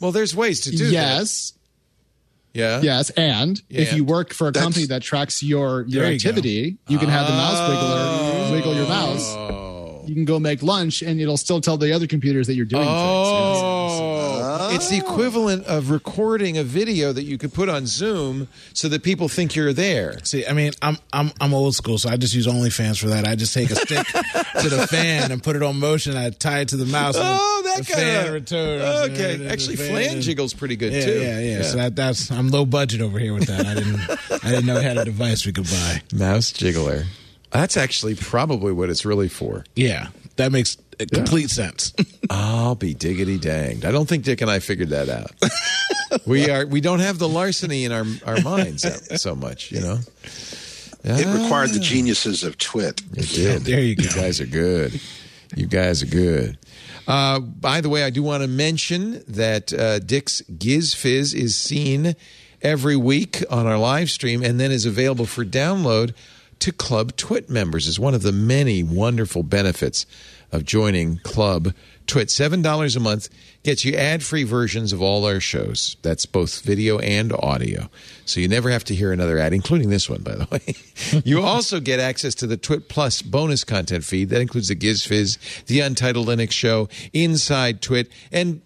[0.00, 0.92] well, there's ways to do that.
[0.92, 1.52] yes,
[2.54, 2.80] Yeah.
[2.80, 6.78] yes, and if you work for a That's- company that tracks your your you activity,
[6.88, 9.26] you can have the mouse wiggler wiggle your mouse.
[9.36, 9.66] Oh.
[10.06, 12.82] You can go make lunch, and it'll still tell the other computers that you're doing
[12.82, 12.92] things.
[12.98, 13.69] Oh,
[14.70, 15.10] it's the oh.
[15.12, 19.54] equivalent of recording a video that you could put on Zoom so that people think
[19.54, 20.18] you're there.
[20.24, 23.26] See, I mean, I'm I'm I'm old school, so I just use OnlyFans for that.
[23.26, 26.16] I just take a stick to the fan and put it on motion.
[26.16, 27.16] I tie it to the mouse.
[27.16, 29.10] and Oh, the that fan kind returns.
[29.12, 29.34] okay.
[29.34, 31.20] And the Actually, fan- flan jiggle's pretty good Yeah, too.
[31.20, 33.66] yeah, yeah, So that, that's I'm low budget over here with that.
[33.66, 34.00] I didn't
[34.44, 36.02] I didn't know I had a device we could buy.
[36.12, 37.04] mouse jiggler.
[37.50, 39.64] That's actually probably what it's really for.
[39.74, 40.76] Yeah, that makes
[41.06, 41.92] complete sense.
[42.30, 43.84] I'll be diggity danged.
[43.84, 45.30] I don't think Dick and I figured that out.
[46.26, 49.80] we are we don't have the larceny in our our minds so- so much, you
[49.80, 49.98] know.
[51.02, 51.74] It required Ah.
[51.74, 53.00] the geniuses of Twit.
[53.14, 53.62] It did.
[53.62, 54.02] There you go.
[54.04, 55.00] You guys are good.
[55.56, 56.58] You guys are good.
[57.08, 61.56] Uh, by the way, I do want to mention that uh, Dick's Giz Wiz is
[61.56, 62.14] seen
[62.62, 66.12] every week on our live stream and then is available for download
[66.60, 67.86] to Club Twit members.
[67.88, 70.04] Is one of the many wonderful benefits
[70.52, 71.74] of joining Club
[72.06, 72.28] Twit.
[72.28, 73.28] $7 a month
[73.62, 75.96] gets you ad free versions of all our shows.
[76.02, 77.88] That's both video and audio.
[78.24, 81.22] So you never have to hear another ad, including this one, by the way.
[81.24, 84.30] you also get access to the Twit Plus bonus content feed.
[84.30, 88.60] That includes the Giz Wiz, the Untitled Linux Show, Inside Twit, and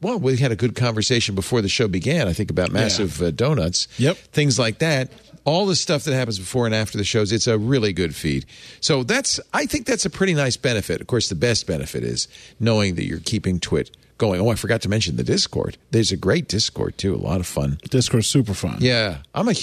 [0.00, 3.32] well, we had a good conversation before the show began, I think, about massive uh,
[3.32, 3.88] donuts.
[3.98, 4.16] Yep.
[4.16, 5.10] Things like that.
[5.48, 8.44] All the stuff that happens before and after the shows, it's a really good feed.
[8.80, 11.00] So that's, I think that's a pretty nice benefit.
[11.00, 12.28] Of course, the best benefit is
[12.60, 14.42] knowing that you're keeping Twit going.
[14.42, 15.78] Oh, I forgot to mention the Discord.
[15.90, 17.14] There's a great Discord too.
[17.14, 17.78] A lot of fun.
[17.88, 18.76] Discord's super fun.
[18.80, 19.54] Yeah, I'm a.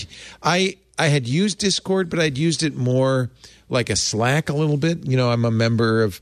[0.42, 3.30] I I had used Discord, but I'd used it more
[3.70, 5.06] like a Slack a little bit.
[5.06, 6.20] You know, I'm a member of,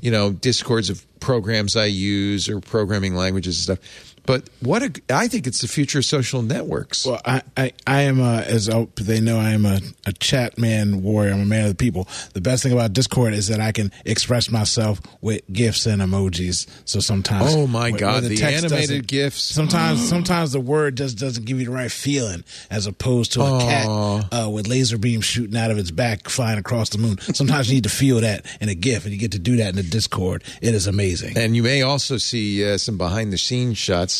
[0.00, 4.11] you know, Discords of programs I use or programming languages and stuff.
[4.24, 7.06] But what a, I think it's the future of social networks.
[7.06, 8.66] Well, I, I, I am a, as
[8.96, 11.32] they know, I am a, a chat man warrior.
[11.32, 12.08] I'm a man of the people.
[12.32, 16.68] The best thing about Discord is that I can express myself with gifs and emojis.
[16.84, 19.42] So sometimes, Oh, my God, where the text animated GIFs.
[19.42, 23.60] Sometimes, sometimes the word just doesn't give you the right feeling, as opposed to a
[23.60, 23.86] cat
[24.32, 27.18] uh, with laser beams shooting out of its back, flying across the moon.
[27.18, 29.70] Sometimes you need to feel that in a GIF, and you get to do that
[29.70, 30.42] in the Discord.
[30.60, 31.02] It is amazing.
[31.02, 31.38] amazing.
[31.38, 34.11] And you may also see uh, some behind the scenes shots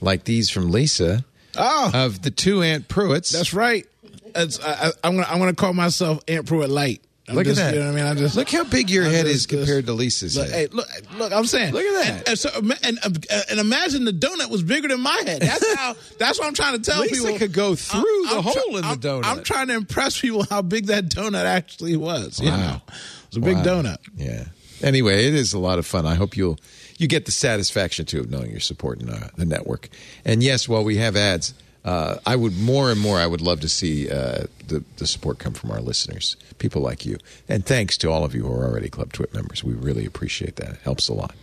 [0.00, 1.24] like these from Lisa
[1.56, 3.32] Oh, of the two Ant Pruitts.
[3.32, 3.86] that's right.
[4.34, 7.02] It's, I, I'm gonna I'm gonna call myself Ant Pruitt Light.
[7.28, 7.74] I'm Look just- at that.
[7.74, 8.10] You know what I mean?
[8.10, 10.54] I just Look how big your I'm head just- is compared to Lisa's Look, head.
[10.54, 10.86] hey, look,
[11.16, 11.32] look!
[11.32, 12.18] I'm saying, Look at that.
[12.18, 12.50] And, and so,
[12.84, 15.42] and, and, imagine the donut was bigger than my head.
[15.42, 15.94] That's how.
[16.18, 17.38] That's what I'm trying to tell Lisa people.
[17.38, 19.24] could go through the hole in the I'm- donut.
[19.26, 22.40] I'm trying to impress people how big that donut actually was.
[22.40, 22.56] You Wow.
[22.56, 23.98] know, it was a big donut.
[24.16, 24.44] Yeah.
[24.82, 26.06] Anyway, it is a lot of fun.
[26.06, 26.58] I hope you'll
[27.00, 29.88] you get the satisfaction too of knowing you're supporting uh, the network.
[30.24, 31.54] And yes, while we have ads,
[31.84, 33.18] uh, I would more and more.
[33.18, 37.06] I would love to see uh, the the support come from our listeners, people like
[37.06, 37.16] you.
[37.48, 39.64] And thanks to all of you who are already Club Twit members.
[39.64, 40.72] We really appreciate that.
[40.72, 41.34] It helps a lot.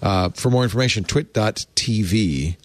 [0.00, 2.56] Uh, for more information, twit.tv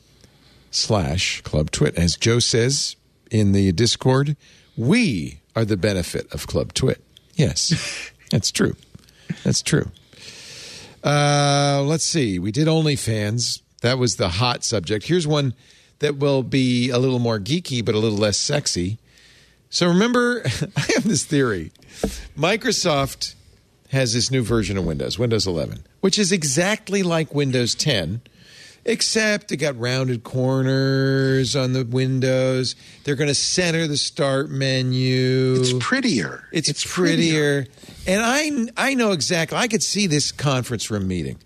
[0.69, 1.95] slash Club Twit.
[1.95, 2.95] As Joe says
[3.31, 4.35] in the Discord,
[4.77, 7.03] we are the benefit of Club Twit.
[7.33, 8.75] Yes, that's true.
[9.43, 9.89] That's true.
[11.03, 12.39] Uh, let's see.
[12.39, 13.61] We did OnlyFans.
[13.81, 15.07] That was the hot subject.
[15.07, 15.53] Here's one
[15.99, 18.97] that will be a little more geeky, but a little less sexy.
[19.69, 20.41] So remember,
[20.75, 21.71] I have this theory.
[22.37, 23.35] Microsoft
[23.89, 28.21] has this new version of Windows, Windows 11, which is exactly like Windows 10,
[28.85, 32.75] except it got rounded corners on the windows.
[33.03, 35.55] They're going to center the start menu.
[35.59, 36.47] It's prettier.
[36.51, 37.67] It's, prettier.
[38.07, 39.57] And I I know exactly.
[39.57, 41.37] I could see this conference room meeting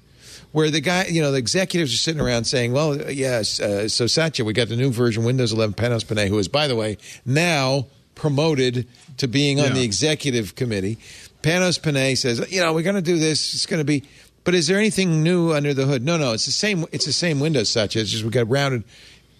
[0.52, 4.08] where the guy, you know, the executives are sitting around saying, "Well, yes, uh, so
[4.08, 6.98] Satya, we got the new version Windows 11 Panos Panay, who is, by the way,
[7.26, 8.88] now promoted
[9.18, 9.74] to being on Yeah.
[9.74, 10.98] the executive committee."
[11.44, 13.54] Panos Panay says, "You know, we're going to do this.
[13.54, 14.04] It's going to be."
[14.46, 16.04] But is there anything new under the hood?
[16.04, 16.32] No, no.
[16.32, 16.86] It's the same.
[16.94, 18.02] It's the same Windows, Satya.
[18.02, 18.86] It's just we got rounded,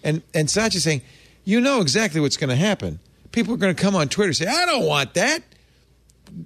[0.04, 1.00] and and Satya saying,
[1.44, 3.00] "You know exactly what's going to happen.
[3.32, 5.42] People are going to come on Twitter and say, I don't want that."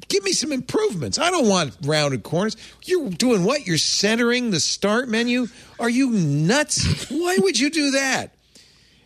[0.08, 1.18] give me some improvements.
[1.18, 2.56] I don't want rounded corners.
[2.84, 3.66] You're doing what?
[3.66, 5.46] You're centering the start menu?
[5.78, 7.10] Are you nuts?
[7.10, 8.34] Why would you do that?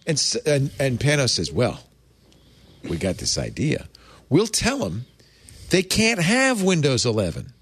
[0.07, 1.81] And and, and Panos says, "Well,
[2.83, 3.89] we got this idea.
[4.29, 5.07] We'll tell them
[5.71, 7.54] they can't have Windows 11.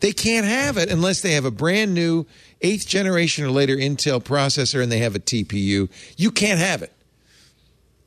[0.00, 2.26] They can't have it unless they have a brand new
[2.60, 5.88] eighth generation or later Intel processor and they have a TPU.
[6.16, 6.92] You can't have it."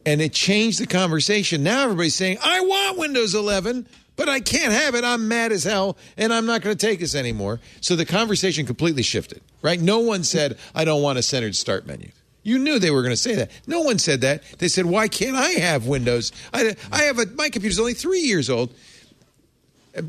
[0.06, 1.64] and it changed the conversation.
[1.64, 5.04] Now everybody's saying, I want Windows 11, but I can't have it.
[5.04, 7.60] I'm mad as hell, and I'm not going to take this anymore.
[7.82, 9.80] So the conversation completely shifted, right?
[9.80, 12.12] No one said, I don't want a centered start menu.
[12.44, 13.52] You knew they were going to say that.
[13.68, 14.44] No one said that.
[14.58, 16.32] They said, Why can't I have Windows?
[16.52, 18.74] I, I have a, my computer's only three years old.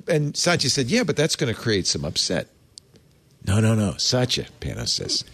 [0.09, 2.49] And, Satya said, Yeah, but that's going to create some upset.
[3.45, 3.95] No, no, no.
[3.97, 5.25] Satya, Panos says,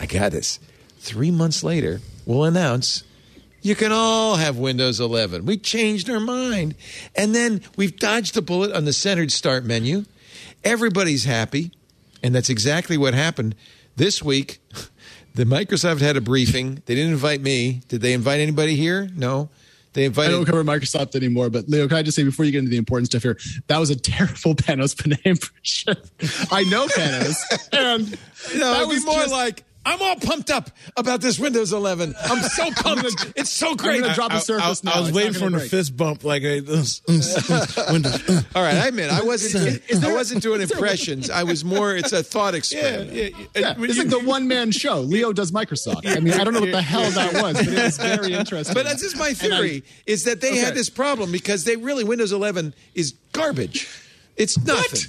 [0.00, 0.58] I got this.
[0.98, 3.04] Three months later, we'll announce
[3.60, 5.44] you can all have Windows 11.
[5.44, 6.74] We changed our mind.
[7.14, 10.04] And then we've dodged the bullet on the centered start menu.
[10.64, 11.72] Everybody's happy.
[12.22, 13.54] And that's exactly what happened
[13.96, 14.60] this week.
[15.34, 16.82] The Microsoft had a briefing.
[16.86, 17.82] They didn't invite me.
[17.86, 19.08] Did they invite anybody here?
[19.14, 19.50] No.
[19.98, 22.58] They I don't cover Microsoft anymore, but Leo, can I just say before you get
[22.58, 25.96] into the important stuff here, that was a terrible Panos Panay impression.
[26.52, 27.36] I know Panos,
[27.72, 28.10] and
[28.58, 32.14] No, that was more just- like, I'm all pumped up about this Windows 11.
[32.24, 33.32] I'm so pumped.
[33.36, 34.02] it's so great.
[34.02, 34.96] gonna drop a I, surface I, now.
[34.96, 37.00] I was It's waiting for him gonna fist bump like a Windows.
[37.08, 38.42] uh.
[38.54, 39.82] All right, I admit I wasn't.
[39.88, 41.30] Is there- I wasn't doing impressions.
[41.30, 41.96] I was more.
[41.96, 43.12] It's a thought yeah, experiment.
[43.12, 45.00] yeah, Yeah, it's like the one man show.
[45.00, 46.06] Leo does Microsoft.
[46.06, 48.74] I mean, I don't know what the hell that was, but it was very interesting.
[48.74, 51.76] But that's is my And I- theory: is that they had this problem because they
[51.76, 53.88] really Windows 11 is garbage.
[54.36, 55.00] It's nothing.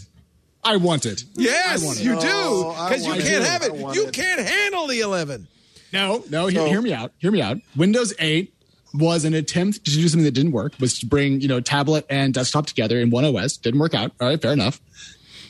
[0.63, 1.23] I want it.
[1.35, 2.03] Yes, I want it.
[2.03, 3.43] you do oh, No, because you can't it.
[3.43, 3.73] have it.
[3.95, 4.13] You it.
[4.13, 5.47] can't handle the 11.
[5.93, 6.47] No, no.
[6.47, 7.11] Hear, hear me out.
[7.17, 7.57] Hear me out.
[7.75, 8.53] Windows 8
[8.93, 10.73] was an attempt to do something that didn't work.
[10.79, 13.57] Was to bring you know tablet and desktop together in one OS.
[13.57, 14.11] Didn't work out.
[14.19, 14.81] All right, fair enough.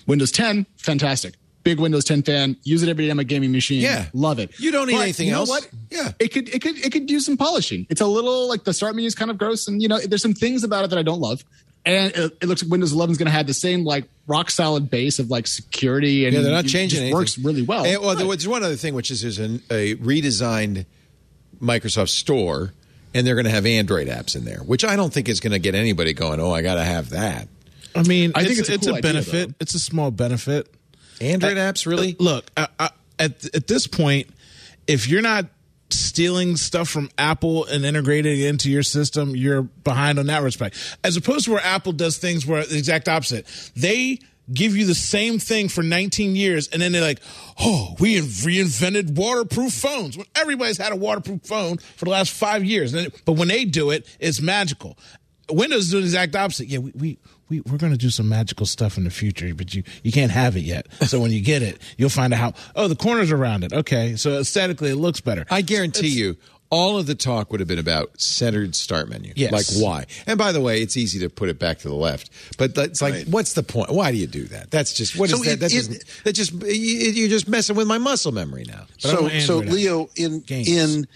[0.08, 1.36] Windows 10, fantastic.
[1.64, 2.56] Big Windows 10 fan.
[2.64, 3.82] Use it every day on my gaming machine.
[3.82, 4.06] Yeah.
[4.14, 4.58] love it.
[4.60, 5.50] You don't need But anything you know else.
[5.50, 5.70] What?
[5.92, 6.14] Yeah.
[6.20, 7.86] it could it could it could do some polishing.
[7.90, 10.22] It's a little like the start menu is kind of gross, and you know there's
[10.22, 11.44] some things about it that I don't love.
[11.90, 14.52] And it, it looks like Windows 11 is going to have the same like rock
[14.52, 17.14] solid base of like security and Yeah, they're not it changing just anything.
[17.16, 17.86] Works really well.
[17.86, 18.18] And, well, Right.
[18.18, 20.86] there was one other thing, which is there's an, a redesigned
[21.62, 22.74] Microsoft Store,
[23.14, 25.52] and they're going to have Android apps in there, which I don't think is going
[25.54, 26.40] to get anybody going.
[26.40, 27.48] Oh, I got to have that.
[27.96, 29.48] I mean, I think it's, it's a cool idea, benefit.
[29.50, 29.56] though.
[29.60, 30.72] it's a small benefit.
[31.20, 32.16] Android apps, really?
[32.20, 34.30] Look, I, I, at at this point,
[34.88, 35.48] if you're not
[35.94, 40.98] stealing stuff from Apple and integrating it into your system, you're behind on that respect.
[41.04, 43.46] As opposed to where Apple does things where the exact opposite.
[43.76, 44.20] They
[44.52, 47.22] give you the same thing for 19 years and then they're like,
[47.60, 52.32] "Oh, we in- reinvented waterproof phones." When everybody's had a waterproof phone for the last
[52.32, 52.94] 5 years.
[53.26, 54.98] But when they do it, it's magical.
[55.52, 56.68] Windows is doing the exact opposite.
[56.68, 57.18] Yeah, we, we,
[57.50, 60.32] we, we're going to do some magical stuff in the future, but you, you can't
[60.32, 60.88] have it yet.
[61.08, 63.74] So when you get it, you'll find out how, oh, the corners around it.
[63.74, 64.16] Okay.
[64.16, 65.46] So aesthetically, it looks better.
[65.50, 66.38] I guarantee you,
[66.72, 69.34] all of the talk would have been about centered start menu.
[69.36, 69.52] Yes.
[69.52, 70.06] Like why?
[70.28, 73.02] And by the way, it's easy to put it back to the left, but it's
[73.02, 73.28] like, Right.
[73.28, 73.90] what's the point?
[73.90, 74.70] Why do you do that?
[74.70, 75.54] That's just what is So that?
[75.54, 78.86] it- that, it- just, that just you- you're just messing with my muscle memory now.
[79.02, 80.68] But so so Android Leo in Games.
[80.68, 81.08] in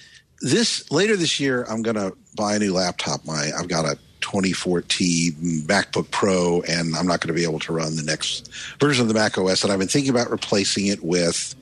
[0.42, 3.24] this later this year I'm going to buy a new laptop.
[3.26, 5.34] My I've got a 2014
[5.68, 9.08] MacBook Pro and I'm not going to be able to run the next version of
[9.08, 11.54] the Mac OS and I've been thinking about replacing it with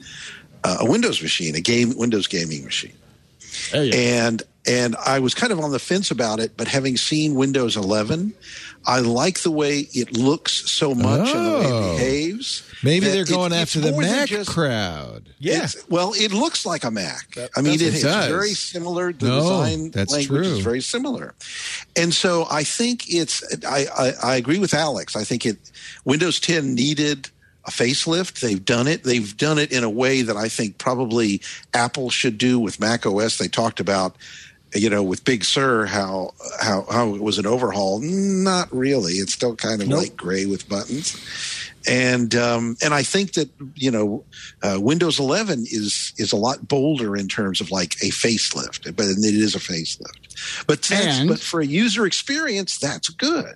[0.64, 2.94] uh, a Windows machine, a game Windows gaming machine.
[3.94, 7.76] And and I was kind of on the fence about it, but having seen Windows
[7.76, 8.34] 11,
[8.86, 11.94] I like the way it looks so much and the way Oh.
[11.94, 12.64] it behaves.
[12.84, 15.30] Maybe they're going it's after the Mac just- crowd.
[15.40, 15.54] Yeah.
[15.58, 17.38] it's- well, it looks like a Mac.
[17.56, 18.28] I mean, it, it it's does.
[18.28, 19.14] very similar.
[19.14, 20.54] The No, design that's language true.
[20.58, 21.36] is very similar,
[21.96, 23.44] and so I think it's.
[23.66, 25.16] I, I, I agree with Alex.
[25.16, 25.58] I think it
[26.06, 27.30] Windows 10 needed
[27.66, 28.40] a facelift.
[28.40, 29.04] They've done it.
[29.04, 31.42] They've done it in a way that I think probably
[31.76, 33.38] Apple should do with Mac OS.
[33.38, 34.16] They talked about.
[34.74, 38.00] You know, with Big Sur, how how how it was an overhaul.
[38.02, 39.14] Not really.
[39.14, 41.18] It's still kind of like gray with buttons
[41.88, 44.24] and um, and I think that you know
[44.62, 49.06] uh, Windows 11 is is a lot bolder in terms of like a facelift, but
[49.06, 50.66] it is a facelift.
[50.68, 53.56] But And- but for a user experience, that's good.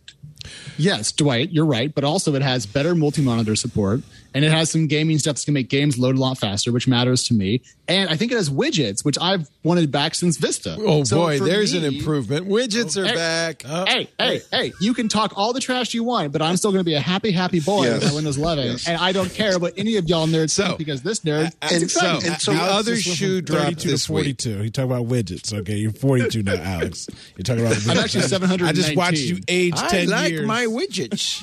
[0.78, 1.94] Yes, Dwight, you're right.
[1.94, 4.02] But also, it has better multi monitor support
[4.36, 6.72] and it has some gaming stuff that's going to make games load a lot faster,
[6.72, 7.62] which matters to me.
[7.88, 10.76] And I think it has widgets, which I've wanted back since Vista.
[10.80, 12.48] Oh So boy, for there's an improvement.
[12.48, 13.62] Widgets are Hey, back.
[13.64, 14.58] Hey, hey, oh.
[14.58, 16.96] hey, you can talk all the trash you want, but I'm still going to be
[16.96, 18.02] a happy, happy boy Yes.
[18.02, 18.66] with my Windows 11.
[18.68, 18.88] Yes.
[18.88, 21.72] And I don't care what any of y'all nerds So- think because this nerd And
[21.72, 22.22] is excited.
[22.22, 24.24] so- and so the other shoe dropped 32 this to week.
[24.42, 24.62] 42.
[24.64, 25.54] He talking about widgets.
[25.54, 27.08] Okay, you're 42 now, Alex.
[27.38, 27.78] You're talking about.
[27.88, 28.30] I'm actually widgets.
[28.30, 28.68] 719.
[28.68, 30.46] I just watched you age 10 I 10 like years.
[30.48, 31.42] my widgets.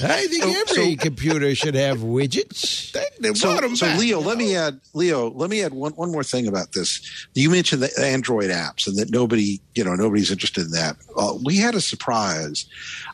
[0.00, 2.92] I think So- every so- computer should have widgets.
[2.92, 3.86] They, they So, so.
[3.96, 7.00] Leo, let me add Leo, let me add one, one more thing about this.
[7.34, 10.96] You mentioned the Android apps and that nobody, you know, nobody's interested in that.
[11.16, 12.66] Uh, we had a surprise.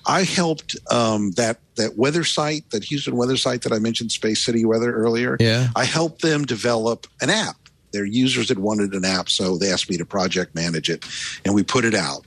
[0.07, 4.45] I helped um, that that weather site, that Houston weather site that I mentioned, Space
[4.45, 5.37] City Weather earlier.
[5.41, 5.69] Yeah.
[5.75, 7.57] I helped them develop an app.
[7.93, 11.05] Their users had wanted an app, so they asked me to project manage it,
[11.45, 12.25] and we put it out.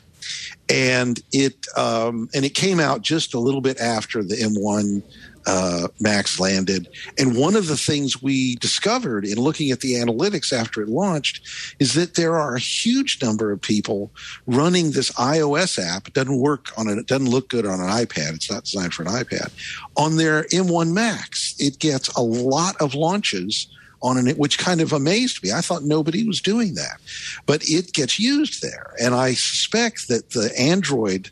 [0.70, 5.04] And it um, and it came out just a little bit after the M1
[5.48, 6.88] uh, Macs landed.
[7.18, 11.48] And one of the things we discovered in looking at the analytics after it launched
[11.80, 14.12] is that there are a huge number of people
[14.48, 16.08] running this iOS app.
[16.08, 16.98] It doesn't work on it.
[16.98, 18.34] It doesn't look good on an iPad.
[18.36, 19.52] It's not designed for an iPad.
[19.98, 23.68] On their M1 Macs, it gets a lot of launches
[24.06, 25.52] on it, which kind of amazed me.
[25.52, 27.00] I thought nobody was doing that,
[27.46, 28.94] but it gets used there.
[29.02, 31.30] And I suspect that the Android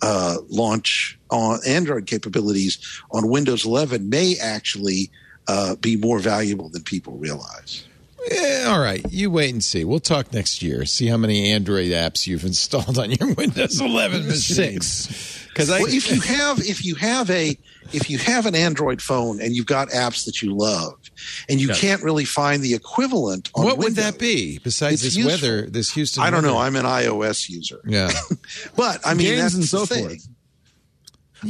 [0.00, 2.78] uh, launch on Android capabilities
[3.10, 5.10] on Windows 11 may actually
[5.48, 7.84] uh, be more valuable than people realize.
[8.30, 9.04] Yeah, all right.
[9.10, 9.84] You wait and see.
[9.84, 10.84] We'll talk next year.
[10.86, 14.80] See how many Android apps you've installed on your Windows 11 machine.
[14.80, 15.46] Six.
[15.48, 17.58] Because well, if you have if you have a
[17.92, 20.94] if you have an Android phone and you've got apps that you love
[21.48, 25.32] and you can't really find the equivalent on what would that be besides this useful.
[25.32, 25.66] weather?
[25.70, 26.22] This Houston.
[26.22, 26.58] I don't know.
[26.58, 28.10] I'm an iOS user, yeah.
[28.76, 30.08] but I mean Games that's and the so thing.
[30.08, 30.28] forth.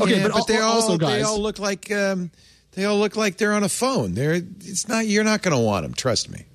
[0.01, 2.31] Okay, Yeah, but al- they all also, they all look like um,
[2.73, 4.15] they all look like they're on a phone.
[4.15, 5.07] They're it's not.
[5.07, 5.93] You're not going to want them.
[5.95, 6.47] Trust me.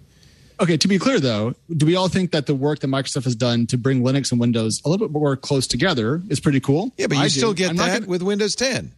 [0.60, 3.36] Okay, to be clear though, do we all think that the work that Microsoft has
[3.36, 6.92] done to bring Linux and Windows a little bit more close together is pretty cool?
[6.98, 7.58] Yeah, but you I still do.
[7.64, 8.92] get I'm that gonna- with Windows 10.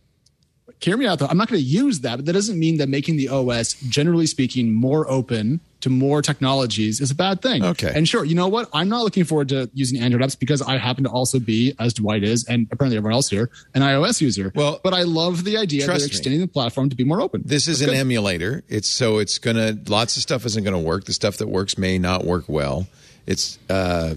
[0.80, 1.28] Hear me out though.
[1.28, 4.28] I'm not going to use that, but that doesn't mean that making the OS, generally
[4.28, 7.64] speaking, more open to more technologies is a bad thing.
[7.64, 7.92] Okay.
[7.96, 8.70] And sure, you know what?
[8.74, 11.94] I'm not looking forward to using Android apps because I happen to also be, as
[11.94, 14.52] Dwight is, and apparently everyone else here, an iOS user.
[14.56, 16.12] Well, but I love the idea that trust they're me.
[16.12, 17.44] extending the platform to be more open.
[17.46, 18.02] This is That's an good.
[18.02, 18.64] emulator.
[18.68, 21.06] It's so it's gonna lots of stuff isn't gonna work.
[21.06, 22.88] The stuff that works may not work well.
[23.26, 24.16] It's uh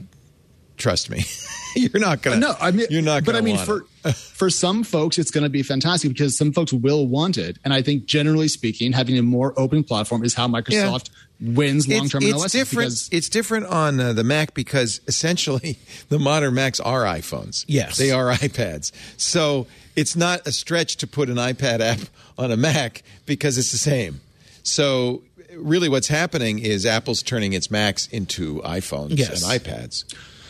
[0.82, 1.24] trust me.
[1.76, 5.16] you're not gonna No, I mean, you're not But I mean, for for some folks,
[5.18, 8.48] it's going to be fantastic because some folks will want it, and I think generally
[8.48, 11.10] speaking, having a more open platform is how Microsoft
[11.40, 13.09] wins long term it's, it's different.
[13.12, 15.78] It's different on uh, the Mac because essentially
[16.09, 17.64] the modern Macs are iPhones.
[17.68, 17.96] Yes.
[17.96, 18.92] they are iPads.
[19.16, 22.00] So it's not a stretch to put an iPad app
[22.36, 24.20] on a Mac because it's the same.
[24.64, 25.22] So
[25.56, 29.42] really, what's happening is Apple's turning its Macs into iPhones Yes.
[29.42, 30.04] and iPads.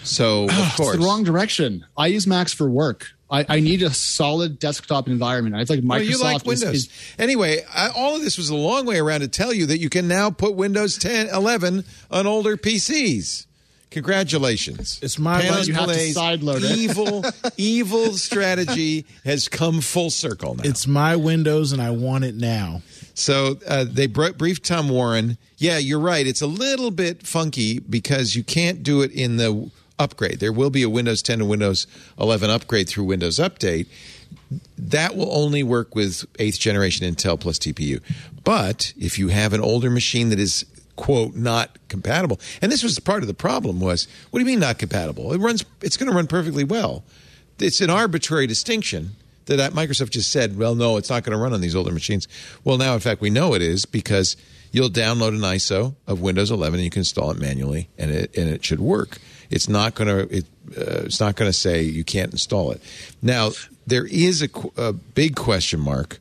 [0.05, 1.87] So of it's course, the wrong direction.
[1.97, 3.07] I use Macs for work.
[3.31, 5.55] I, I need a solid desktop environment.
[5.55, 6.75] I like Microsoft Well, you like Windows.
[6.75, 6.89] is,
[7.19, 9.89] anyway, I, all of this was a long way around to tell you that you
[9.89, 13.47] can now put Windows 10, 11 on older PCs
[13.93, 14.99] Congratulations.
[15.03, 16.77] It's my Panos You have to Panay's sideload it.
[16.79, 17.25] evil,
[17.59, 20.63] evil strategy has come full circle now.
[20.65, 22.81] It's my Windows, and I want it now.
[23.15, 25.37] So uh, they br- briefed Tom Warren.
[25.59, 26.27] Yeah, you're right.
[26.27, 30.41] It's a little bit funky because you can't do it in the upgrade.
[30.41, 31.87] There will be a Windows 10 and Windows
[32.19, 33.87] 11 upgrade through Windows Update.
[34.79, 38.01] That will only work with eighth generation Intel plus TPU.
[38.45, 40.65] But if you have an older machine that is
[40.97, 44.61] quote not compatible, and this was part of the problem was what do you mean
[44.61, 45.33] not compatible?
[45.33, 45.65] It runs.
[45.81, 47.05] It's going to run perfectly well.
[47.59, 49.17] It's an arbitrary distinction
[49.47, 52.29] that Microsoft just said, well, no, it's not going to run on these older machines.
[52.65, 54.37] Well, now, in fact, we know it is because
[54.73, 58.37] you'll download an ISO of Windows 11 and you can install it manually, and it
[58.37, 59.19] and it should work.
[59.51, 62.81] It's not going to uh, it's not going to say you can't install it.
[63.21, 63.51] Now,
[63.87, 66.19] there is a, a big question mark.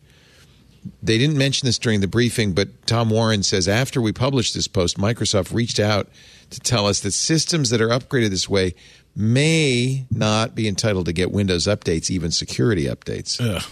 [1.03, 4.67] They didn't mention this during the briefing, but Tom Warren says after we published this
[4.67, 6.09] post, Microsoft reached out
[6.49, 8.73] to tell us that systems that are upgraded this way
[9.15, 13.63] may not be entitled to get Windows updates, even security updates, Ugh.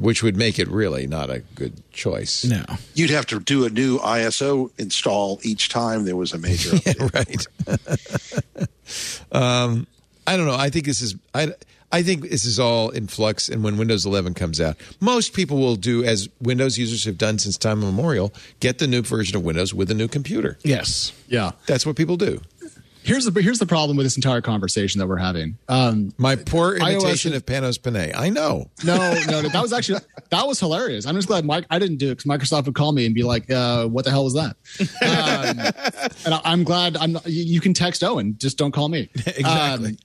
[0.00, 2.44] Which would make it really not a good choice.
[2.44, 2.64] No.
[2.94, 7.48] You'd have to do a new ISO install each time there was a major update.
[8.62, 8.68] right.
[9.32, 9.86] um,
[10.26, 10.56] I don't know.
[10.56, 11.52] I think this is I.
[11.90, 15.56] I think this is all in flux, and when Windows 11 comes out, most people
[15.56, 19.42] will do as Windows users have done since time immemorial: get the new version of
[19.42, 20.58] Windows with a new computer.
[20.62, 21.14] Yes.
[21.28, 21.52] Yeah.
[21.66, 22.42] That's what people do.
[23.08, 25.56] Here's the here's the problem with this entire conversation that we're having.
[25.66, 28.12] Um, My poor imitation is- of Panos Panay.
[28.14, 28.70] I know.
[28.84, 31.06] no, no, no, that was actually that was hilarious.
[31.06, 33.22] I'm just glad Mike I didn't do it because Microsoft would call me and be
[33.22, 34.56] like, uh, "What the hell was that?"
[35.02, 35.58] Um,
[36.26, 37.12] and I, I'm glad I'm.
[37.12, 39.08] Not, you, you can text Owen, just don't call me.
[39.26, 39.88] Exactly.
[39.90, 39.96] Um,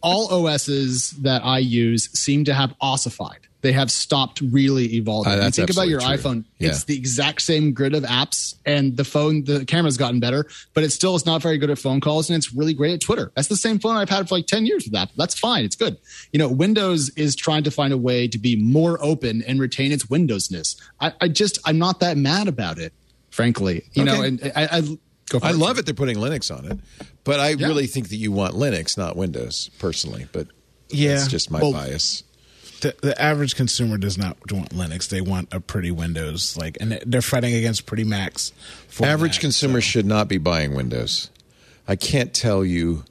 [0.00, 3.40] all OSs that I use seem to have ossified.
[3.66, 5.32] They have stopped really evolving.
[5.32, 6.10] Uh, think about your true.
[6.10, 6.68] iPhone, Yeah.
[6.68, 10.84] it's the exact same grid of apps, and the phone, the camera's gotten better, but
[10.84, 13.32] it still is not very good at phone calls, and it's really great at Twitter.
[13.34, 15.10] That's the same phone I've had for like 10 years with that.
[15.16, 15.64] That's fine.
[15.64, 15.96] It's good.
[16.32, 19.90] You know, Windows is trying to find a way to be more open and retain
[19.90, 20.76] its Windowsness.
[21.00, 22.92] I, I just, I'm not that mad about it,
[23.30, 23.82] frankly.
[23.94, 24.80] You know, and I, I
[25.28, 25.56] go for I it.
[25.56, 25.86] love it.
[25.86, 26.78] They're putting Linux on it,
[27.24, 30.28] but I really think that you want Linux, not Windows, personally.
[30.30, 30.46] But
[30.88, 31.14] Yeah.
[31.16, 32.22] it's just my Well, bias.
[32.80, 35.08] The, the average consumer does not want Linux.
[35.08, 36.56] They want a pretty Windows.
[36.56, 38.52] Like, and they're fighting against pretty Macs.
[39.02, 39.90] Average that, consumers so.
[39.90, 41.30] should not be buying Windows.
[41.88, 43.04] I can't tell you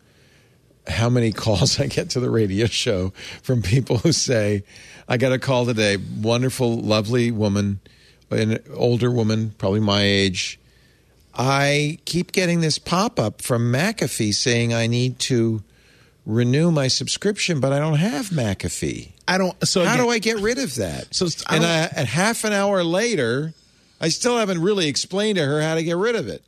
[0.87, 3.09] how many calls I get to the radio show
[3.41, 4.63] from people who say,
[5.07, 7.79] I got a call today, wonderful, lovely woman,
[8.31, 10.59] an older woman, probably my age.
[11.33, 15.63] I keep getting this pop up from McAfee saying I need to
[16.25, 19.11] renew my subscription, but I don't have McAfee.
[19.27, 19.67] I don't.
[19.67, 21.13] So How again- do I get rid of that?
[21.15, 23.53] So I and I, and half an hour later,
[23.99, 26.43] I still haven't really explained to her how to get rid of it.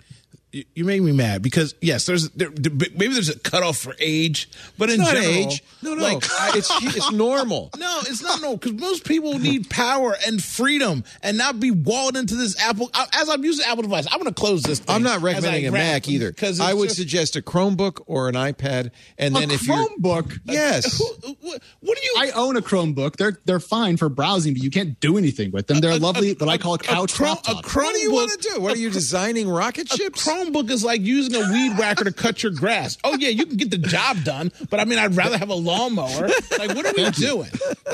[0.51, 4.49] You, you make me mad because yes, there's there, maybe there's a cutoff for age,
[4.77, 5.63] but in It's not general, age.
[5.81, 6.23] No, no, like,
[6.55, 7.69] it's it's normal.
[7.77, 12.15] No, it's not no because most people need power and freedom and not be walled
[12.15, 12.89] into this Apple.
[12.93, 14.79] I- As I'm using Apple device, I'm going to close this.
[14.79, 16.29] Thing I'm not recommending a Mac either.
[16.31, 19.75] because I would just- suggest a Chromebook or an iPad, and then a if you're
[19.77, 20.39] Chromebook.
[20.45, 22.15] yes, Who- what, what do you?
[22.19, 23.17] I own a Chromebook.
[23.17, 25.79] They're they're fine for browsing, but you can't do anything with them.
[25.81, 27.75] They're lovely, what I call a couch Chrome- a Chromebook.
[27.75, 28.61] what do you want to do?
[28.61, 30.23] What are you designing rocket A ships?
[30.45, 32.97] Chromebook is like using a weed whacker to cut your grass.
[33.03, 35.55] Oh yeah, you can get the job done, but I mean, I'd rather have a
[35.55, 36.27] lawnmower.
[36.57, 37.49] Like, what are we doing?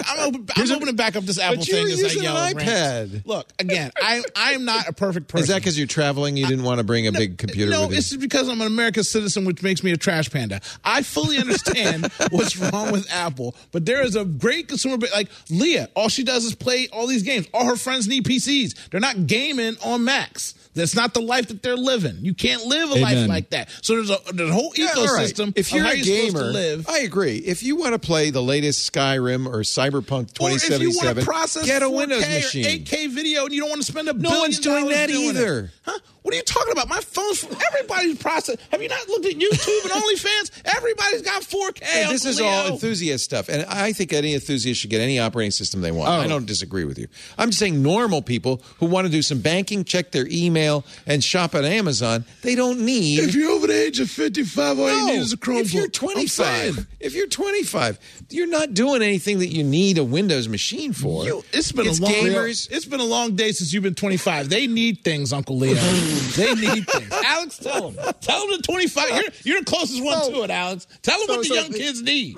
[0.07, 2.67] I'm, open, I'm opening back up this Apple But thing I using an and rant.
[2.67, 3.25] iPad.
[3.25, 5.43] Look, again, I I'm not a perfect person.
[5.43, 6.37] Is that because you're traveling?
[6.37, 7.97] You didn't want to bring a big computer No, with you?
[7.97, 10.61] it's because I'm an American citizen, which makes me a trash panda.
[10.83, 15.13] I fully understand what's wrong with Apple, but there is a great consumer base.
[15.13, 17.47] Like Leah, all she does is play all these games.
[17.53, 18.89] All her friends need PCs.
[18.89, 20.55] They're not gaming on Macs.
[20.75, 22.17] That's not the life that they're living.
[22.21, 23.69] You can't live a life like that.
[23.81, 25.27] So there's a, there's a whole Yeah, all right.
[25.29, 26.89] ecosystem If of you're how a you're supposed gamer, to live.
[26.89, 27.37] I agree.
[27.37, 31.15] If you want to play the latest Skyrim or Cyberpunk Or if you want 2077,
[31.17, 32.65] to process get a 4K Windows or machine.
[32.85, 35.07] 8K video and you don't want to spend a No billion one's doing dollars that
[35.09, 35.29] doing it.
[35.29, 35.71] either.
[35.85, 35.99] Huh?
[36.23, 36.87] What are you talking about?
[36.87, 38.55] My phone's everybody's process.
[38.71, 40.51] Have you not looked at YouTube and OnlyFans?
[40.77, 41.83] Everybody's got 4K.
[41.83, 43.49] And this Uncle is all enthusiast stuff.
[43.49, 46.09] And I think any enthusiast should get any operating system they want.
[46.09, 46.13] Oh.
[46.13, 47.07] I don't disagree with you.
[47.37, 50.62] I'm just saying normal people who want to do some banking, check their email,
[51.05, 53.19] and shop at Amazon, they don't need.
[53.19, 55.61] If you're over the age of 55, all you need is a Chromebook.
[55.65, 57.99] if you're 25, if you're 25,
[58.29, 61.25] you're not doing anything that you need a Windows machine for.
[61.25, 62.69] You, it's been It's a long gamers.
[62.71, 64.49] It's been a long day since you've been 25.
[64.49, 65.73] They need things, Uncle Leo.
[66.35, 67.11] they need things.
[67.11, 68.13] Alex, tell them.
[68.21, 69.09] Tell them the 25.
[69.09, 70.87] You're, you're the closest one to it, Alex.
[71.01, 72.37] Tell them so- what the so young kids need.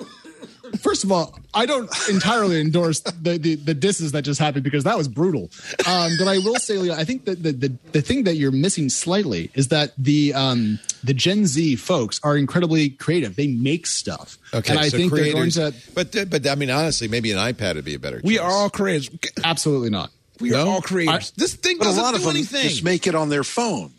[0.80, 4.84] First of all, I don't entirely endorse the, the, the disses that just happened because
[4.84, 5.50] that was brutal.
[5.86, 8.50] Um, but I will say, Leo, I think that the, the, the thing that you're
[8.52, 13.36] missing slightly is that the um, the Gen Z folks are incredibly creative.
[13.36, 14.38] They make stuff.
[14.54, 15.92] Okay, and I so think they're going creators, to.
[15.94, 18.20] but but I mean honestly, maybe an iPad would be a better.
[18.24, 19.10] We are all creators.
[19.44, 20.10] Absolutely not.
[20.40, 20.64] We No?
[20.64, 21.30] are all creators.
[21.32, 22.62] this thing But a doesn't lot do of them anything.
[22.68, 23.92] just make it on their phone.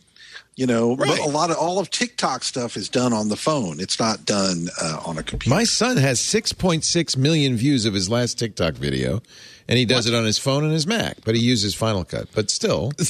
[0.58, 1.20] You know, Right.
[1.20, 3.80] a lot of all of TikTok stuff is done on the phone.
[3.80, 5.56] It's not done uh, on a computer.
[5.56, 9.22] My son has 6.6 million views of his last TikTok video,
[9.68, 12.28] and he does it on his phone and his Mac, but he uses Final Cut.
[12.34, 12.92] But still,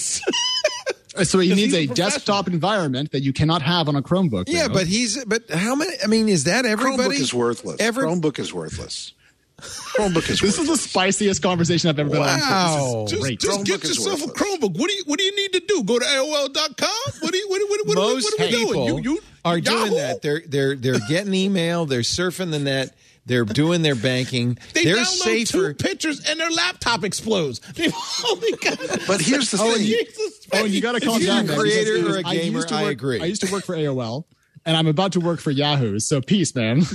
[1.23, 4.43] So he needs a a desktop environment that you cannot have on a Chromebook.
[4.47, 4.63] yeah.
[4.63, 4.73] you know?
[4.73, 5.95] But he's but how many?
[6.03, 7.15] I mean, is that everybody?
[7.15, 7.77] Chromebook is worthless.
[7.79, 9.13] Every, Chromebook is worthless.
[9.61, 12.25] Chromebook is this is the spiciest conversation I've ever been on.
[12.39, 13.05] Wow.
[13.09, 14.27] This Just, just get is yourself a.
[14.33, 14.77] Chromebook.
[14.77, 15.83] What do you What do you need to do?
[15.83, 16.89] Go to AOL.com.
[17.21, 19.03] What do you What, what, what, most what, what are we people doing?
[19.03, 19.79] You, you, are Yahoo?
[19.79, 20.21] doing that.
[20.21, 21.85] They're they're they're getting email.
[21.87, 22.95] They're surfing the net.
[23.25, 24.57] They're doing their banking.
[24.73, 25.05] They are download
[25.47, 25.73] safer.
[25.73, 27.59] two pictures and their laptop explodes.
[27.75, 27.93] They've
[28.29, 28.77] only got.
[29.07, 29.85] But here's the Oh, thing.
[29.87, 31.45] Jesus, Oh, and you got to calm you're down.
[31.45, 33.19] a man, creator because or a I used gamer, to I agree.
[33.21, 34.23] I used to work for AOL,
[34.67, 35.97] and I'm about to work for Yahoo.
[35.99, 36.81] So peace, man.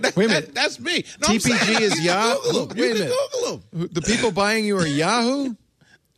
[0.00, 0.46] That- Wait a minute.
[0.46, 1.04] that- that's me.
[1.20, 2.40] No, TPG is Yahoo.
[2.42, 2.68] Google 'em.
[2.78, 3.14] Wait a can minute.
[3.34, 3.88] Google 'em.
[3.92, 5.54] The people buying you are Yahoo.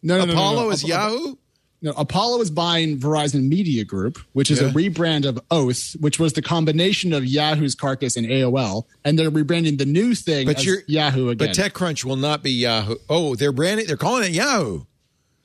[0.02, 0.70] No, no, no, no, Apollo no.
[0.70, 1.34] is Ap- Yahoo.
[1.82, 4.68] No, Apollo is buying Verizon Media Group, which is Yeah.
[4.68, 9.30] a rebrand of Oath, which was the combination of Yahoo's carcass and AOL, and they're
[9.30, 11.48] rebranding the new thing But as you're Yahoo again.
[11.48, 12.96] But TechCrunch will not be Yahoo.
[13.10, 13.86] Oh, they're branding.
[13.86, 14.84] They're calling it Yahoo.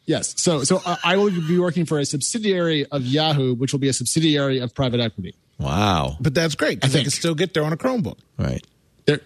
[0.10, 3.80] Yes, so so I I will be working for a subsidiary of Yahoo, which will
[3.80, 5.36] be a subsidiary of private equity.
[5.60, 6.18] Wow.
[6.20, 8.18] But that's great because I they can still get there on a Chromebook.
[8.38, 8.66] Right.
[9.06, 9.22] They're,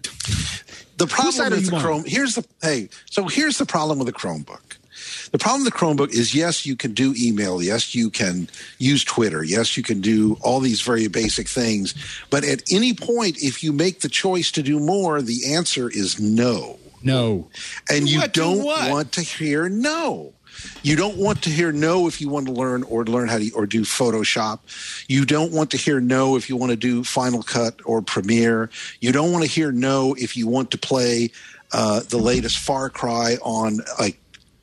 [0.97, 1.81] The problem with you the on?
[1.81, 4.77] Chrome here's the hey, so here's the problem with the Chromebook.
[5.31, 8.47] The problem with the Chromebook is yes, you can do email, yes, you can
[8.77, 11.93] use Twitter, yes, you can do all these very basic things,
[12.29, 16.19] but at any point if you make the choice to do more, the answer is
[16.19, 16.77] no.
[17.03, 17.47] no,
[17.89, 18.91] And you What to don't what?
[18.91, 20.33] want to hear no.
[20.81, 23.51] You don't want to hear no if you want to learn or learn how to
[23.51, 24.59] or do Photoshop.
[25.07, 28.69] You don't want to hear no if you want to do Final Cut or Premiere.
[28.99, 31.31] You don't want to hear no if you want to play
[31.71, 34.13] uh, the latest Far Cry on a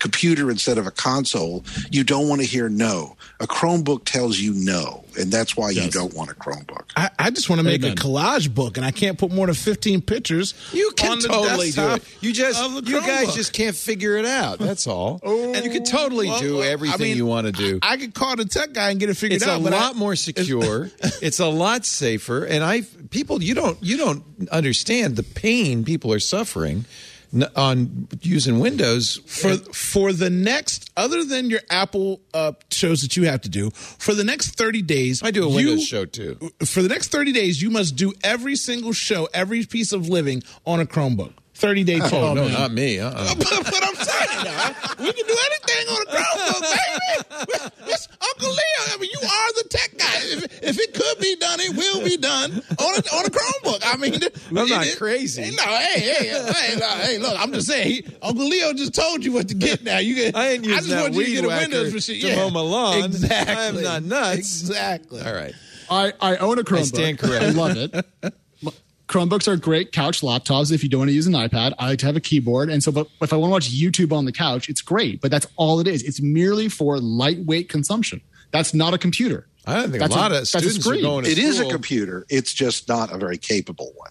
[0.00, 1.64] computer instead of a console.
[1.90, 3.16] You don't want to hear no.
[3.38, 6.90] A Chromebook tells you no, and that's why you don't want a Chromebook.
[6.96, 7.92] I, I just want to make Amen.
[7.92, 10.54] a collage book, and I can't put more than fifteen pictures.
[10.72, 12.04] You can on the totally do it.
[12.20, 14.58] You just you guys just can't figure it out.
[14.58, 15.20] That's all.
[15.22, 17.78] Oh, and you can totally Well, do everything I mean, you want to do.
[17.82, 19.62] I, I could call the tech guy and get it figured it's a out.
[19.62, 20.90] but I- lot more secure.
[21.22, 26.12] it's a lot safer, and I people you don't you don't understand the pain people
[26.12, 26.84] are suffering n-
[27.56, 33.24] on using Windows for for the next other than your Apple uh, shows that you
[33.26, 36.36] have to do for the next 30 days I do a you- Windows show too.
[36.64, 40.42] for the next 30 days you must do every single show every piece of living
[40.66, 42.98] on a Chromebook 30 day Oh challenge no, not me.
[42.98, 43.34] Uh-uh.
[43.38, 44.68] but, but I'm saying now,
[44.98, 47.70] we can do anything on a Chromebook, baby.
[47.92, 48.94] It's Uncle Leo.
[48.94, 50.06] I mean, you are the tech guy.
[50.22, 53.80] If, if it could be done, it will be done on a, on a Chromebook.
[53.84, 54.14] I mean,
[54.48, 55.42] I'm not it- it- crazy.
[55.42, 57.86] Hey, no, hey, hey, hey, no, hey, look, I'm just saying.
[57.90, 59.82] He, Uncle Leo just told you what to get.
[59.84, 60.34] Now you get.
[60.36, 62.50] I ain't using just that want you to get a Windows machine to yeah, mow
[62.50, 63.04] my lawn.
[63.04, 63.54] Exactly.
[63.54, 64.38] I am not nuts.
[64.38, 65.20] Exactly.
[65.22, 65.54] All right.
[65.90, 66.78] I, I own a Chromebook.
[66.78, 67.48] I stand corrected.
[67.50, 68.34] I love it.
[69.10, 71.74] Chromebooks are great couch laptops if you don't want to use an iPad.
[71.80, 72.70] I like to have a keyboard.
[72.70, 75.20] And so but if I want to watch YouTube on the couch, it's great.
[75.20, 76.04] But that's all it is.
[76.04, 78.20] It's merely for lightweight consumption.
[78.52, 79.48] That's not a computer.
[79.66, 81.68] I don't think That's a lot a- of students are going to It is a
[81.68, 82.24] computer.
[82.28, 84.10] It's just not a very capable one.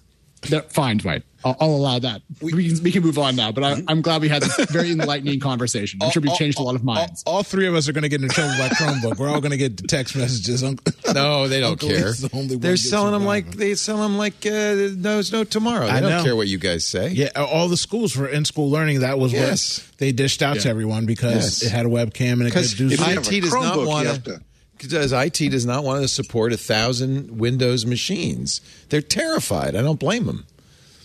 [0.52, 1.24] No, fine, fine.
[1.44, 2.22] I'll, I'll allow that.
[2.42, 3.52] We, can, we can move on now.
[3.54, 6.00] But I, I'm glad we had this very enlightening conversation.
[6.04, 7.24] I'm sure we've changed a lot of minds.
[7.26, 9.18] All, all three of us are going to get into trouble by Chromebook.
[9.18, 10.64] We're all going to get the text messages.
[11.14, 12.12] No, they don't Uncle care.
[12.14, 15.88] The They're selling them like they sell them like uh, there's no tomorrow.
[15.88, 16.24] They I don't know.
[16.24, 17.10] care what you guys say.
[17.10, 19.00] Yeah, all the schools for in school learning.
[19.00, 19.80] That was Yes.
[19.80, 21.64] what they dished out to everyone because Yes.
[21.64, 22.86] it had a webcam and it could Because do.
[22.86, 23.16] If you something.
[23.16, 24.42] have a IT does not Chromebook, you want to.
[24.80, 28.62] Because IT does not want to support a thousand Windows machines.
[28.90, 29.76] They're terrified.
[29.76, 30.46] I don't blame them.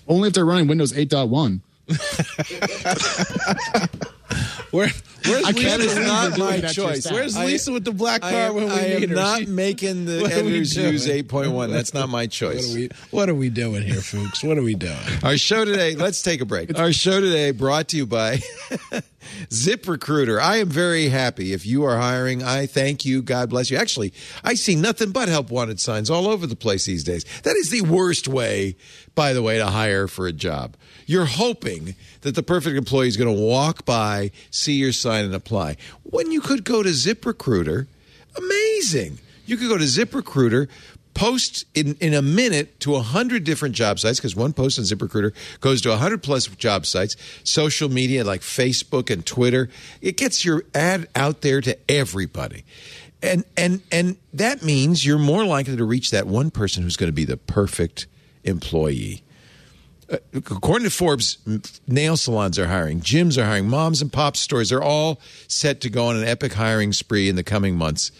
[0.07, 1.61] Only if they're running Windows 8.1.
[4.71, 4.89] Where,
[5.27, 5.77] where's I Lisa?
[5.79, 7.01] believe not my that to your choice.
[7.01, 7.13] staff.
[7.13, 9.15] Where's I- with the black I car am, when we I am need her?
[9.15, 11.71] not She- making the What editors use 8.1.
[11.71, 12.71] That's not my What choice.
[12.73, 12.89] are we?
[13.11, 14.43] What are we doing here, folks?
[14.43, 14.97] What are we doing?
[15.23, 16.77] Our show today, let's take a break.
[16.79, 18.39] Our show today brought to you by
[19.51, 20.41] ZipRecruiter.
[20.41, 21.53] I am very happy.
[21.53, 23.23] If you are hiring, I thank you.
[23.23, 23.77] God bless you.
[23.77, 27.25] Actually, I see nothing but help wanted signs all over the place these days.
[27.43, 28.77] That is the worst way,
[29.15, 30.77] by the way, to hire for a job.
[31.07, 31.95] You're hoping
[32.25, 35.77] that the perfect employee is going to walk by, see your sign, and apply.
[36.03, 37.87] When you could go to ZipRecruiter,
[38.37, 39.21] amazing.
[39.47, 40.69] You could go to ZipRecruiter,
[41.13, 45.33] post in, in a minute to 100 different job sites because one post on ZipRecruiter
[45.61, 47.15] goes to 100 plus job sites,
[47.45, 49.69] social media like Facebook and Twitter.
[50.01, 52.65] It gets your ad out there to everybody.
[53.23, 57.09] and and and that means you're more likely to reach that one person who's going
[57.09, 58.07] to be the perfect
[58.45, 59.24] employee.
[60.11, 61.39] Uh, according to Forbes,
[61.87, 65.91] nail salons are hiring, gyms are hiring, moms and pop stores are all set to
[65.91, 68.13] go on an epic hiring spree in the coming months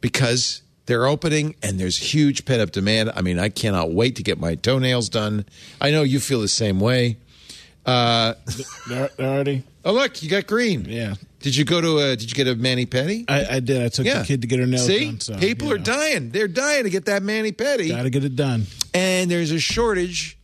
[0.00, 3.12] because they're opening and there's huge pent up demand.
[3.14, 5.44] I mean, I cannot wait to get my toenails done.
[5.80, 7.16] I know you feel the same way.
[7.84, 8.34] Uh,
[8.88, 9.62] They're, they're already.
[9.84, 10.86] oh, look, you got green.
[10.86, 12.16] Yeah, Did you go to a?
[12.16, 13.24] Did you get a mani pedi?
[13.28, 13.80] I, I did.
[13.80, 15.20] I took the kid to get her nails See, done.
[15.20, 15.84] So, people are know.
[15.84, 16.30] dying.
[16.30, 18.64] They're dying to get that mani pedi, Got to get it done.
[18.92, 20.35] and there's a shortage,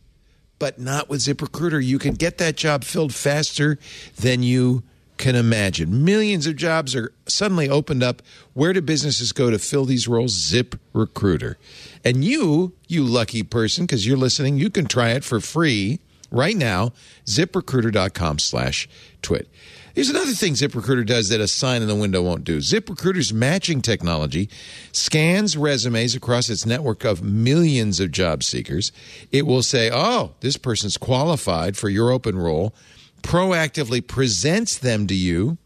[0.59, 1.83] but not with ZipRecruiter.
[1.83, 3.77] You can get that job filled faster
[4.15, 4.83] than you
[5.17, 6.03] can imagine.
[6.03, 8.21] Millions of jobs are suddenly opened up.
[8.53, 10.35] Where do businesses go to fill these roles?
[10.35, 11.55] ZipRecruiter,
[12.03, 15.99] and you, you lucky person, because you're listening, you can try it for free
[16.31, 16.93] right now.
[17.25, 18.89] ZipRecruiter.com/slash
[19.21, 19.47] twit.
[19.93, 22.57] Here's another thing ZipRecruiter does that a sign in the window won't do.
[22.57, 24.49] ZipRecruiter's matching technology
[24.91, 28.91] scans resumes across its network of millions of job seekers.
[29.31, 32.73] It will say, oh, this person's qualified for your open role,
[33.21, 35.59] proactively presents them to you.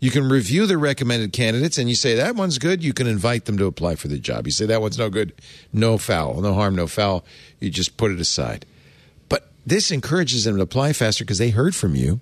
[0.00, 2.82] You can review the recommended candidates and you say, that one's good.
[2.82, 4.46] You can invite them to apply for the job.
[4.46, 5.32] You say, that one's no good.
[5.72, 6.40] No foul.
[6.40, 7.24] No harm, no foul.
[7.60, 8.66] You just put it aside.
[9.28, 12.20] But this encourages them to apply faster because they heard from you.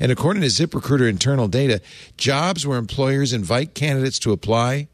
[0.00, 1.80] And according to ZipRecruiter internal data,
[2.16, 4.88] jobs where employers invite candidates to apply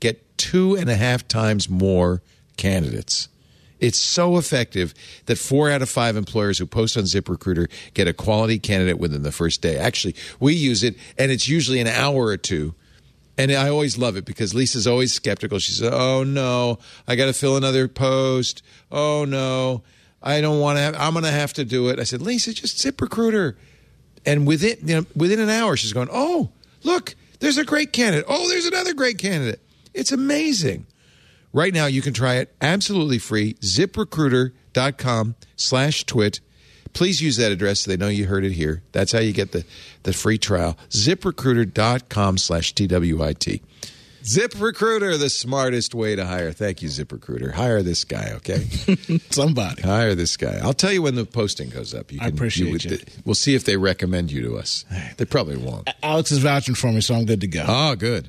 [0.00, 2.22] get two and a half times more
[2.56, 3.28] candidates.
[3.78, 4.94] It's so effective
[5.26, 9.22] that four out of five employers who post on ZipRecruiter get a quality candidate within
[9.22, 9.76] the first day.
[9.76, 12.74] Actually, we use it, and it's usually an hour or two.
[13.38, 15.58] And I always love it because Lisa's always skeptical.
[15.58, 18.62] She says, "Oh no, I got to fill another post.
[18.90, 19.82] Oh no,
[20.22, 20.82] I don't want to.
[20.82, 23.56] Have, I'm going to have to do it." I said, "Lisa, just ZipRecruiter."
[24.26, 26.50] And within you know, within an hour, she's going, "Oh,
[26.82, 28.26] look, there's a great candidate.
[28.28, 29.60] Oh, there's another great candidate.
[29.94, 30.86] It's amazing."
[31.52, 33.54] Right now, you can try it absolutely free.
[33.54, 36.40] ZipRecruiter.com slash twit.
[36.92, 38.82] Please use that address so they know you heard it here.
[38.92, 39.64] That's how you get the,
[40.02, 40.76] the free trial.
[40.90, 43.62] ZipRecruiter.com slash TWIT.
[44.26, 46.50] ZipRecruiter, the smartest way to hire.
[46.50, 47.52] Thank you, ZipRecruiter.
[47.52, 48.64] Hire this guy, okay?
[49.30, 49.82] Somebody.
[49.82, 50.58] hire this guy.
[50.62, 52.10] I'll tell you when the posting goes up.
[52.10, 52.98] You I appreciate would- you.
[53.24, 54.84] We'll see if they recommend you to us.
[55.16, 55.88] They probably won't.
[56.02, 57.64] Alex is vouching for me, so I'm good to go.
[57.68, 58.28] Oh, good.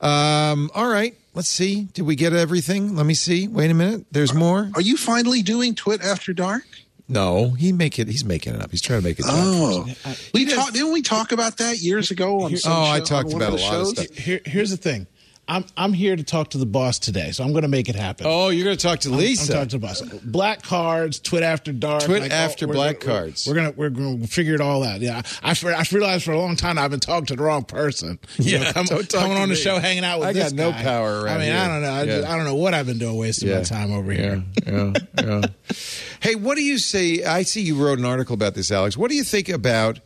[0.00, 1.16] Um, all right.
[1.34, 1.84] Let's see.
[1.92, 2.94] Did we get everything?
[2.96, 3.48] Let me see.
[3.48, 4.06] Wait a minute.
[4.12, 4.70] There's more.
[4.74, 6.64] Are you finally doing Twit After Dark?
[7.10, 8.06] No, he make it.
[8.08, 8.70] He's making it up.
[8.70, 9.24] He's trying to make it.
[9.28, 9.84] Oh,
[10.32, 10.74] we talked.
[10.74, 12.52] Didn't we talk about that years ago on?
[12.52, 14.10] Oh, some Oh, I talked on about the a lot of stuff.
[14.14, 15.08] Here, here's the thing.
[15.50, 17.96] I'm I'm here to talk to the boss today, so I'm going to make it
[17.96, 18.24] happen.
[18.28, 19.52] oh, you're going to talk to I'm- Lisa.
[19.52, 20.00] I'm, talking to the boss.
[20.22, 23.46] Black cards, twit after dark, Twit oh, after we're black gonna- cards.
[23.48, 25.00] We're gonna we're gonna figure it all out.
[25.00, 28.18] Yeah, I I, realized for a long time I've been talking to the wrong person.
[28.38, 30.70] You Yeah, know, come- coming on the show, hanging out with I this got no
[30.70, 30.82] guy.
[30.84, 31.56] power around I mean, here.
[31.58, 31.90] I don't know.
[31.90, 32.16] I, Yeah.
[32.20, 34.42] just- I don't know what I've been doing, wasting my time over here.
[34.66, 35.42] yeah, yeah.
[36.20, 37.24] hey, what do you say?
[37.24, 38.96] I see you wrote an article about this, Alex.
[38.96, 39.98] What do you think about?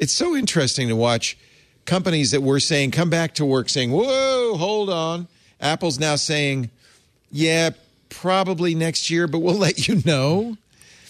[0.00, 1.38] It's so interesting to watch
[1.90, 5.26] companies that were saying come back to work, saying, "Whoa, hold on."
[5.60, 6.70] Apple's now saying,
[7.32, 7.70] "Yeah,
[8.08, 10.56] probably next year, but we'll let you know."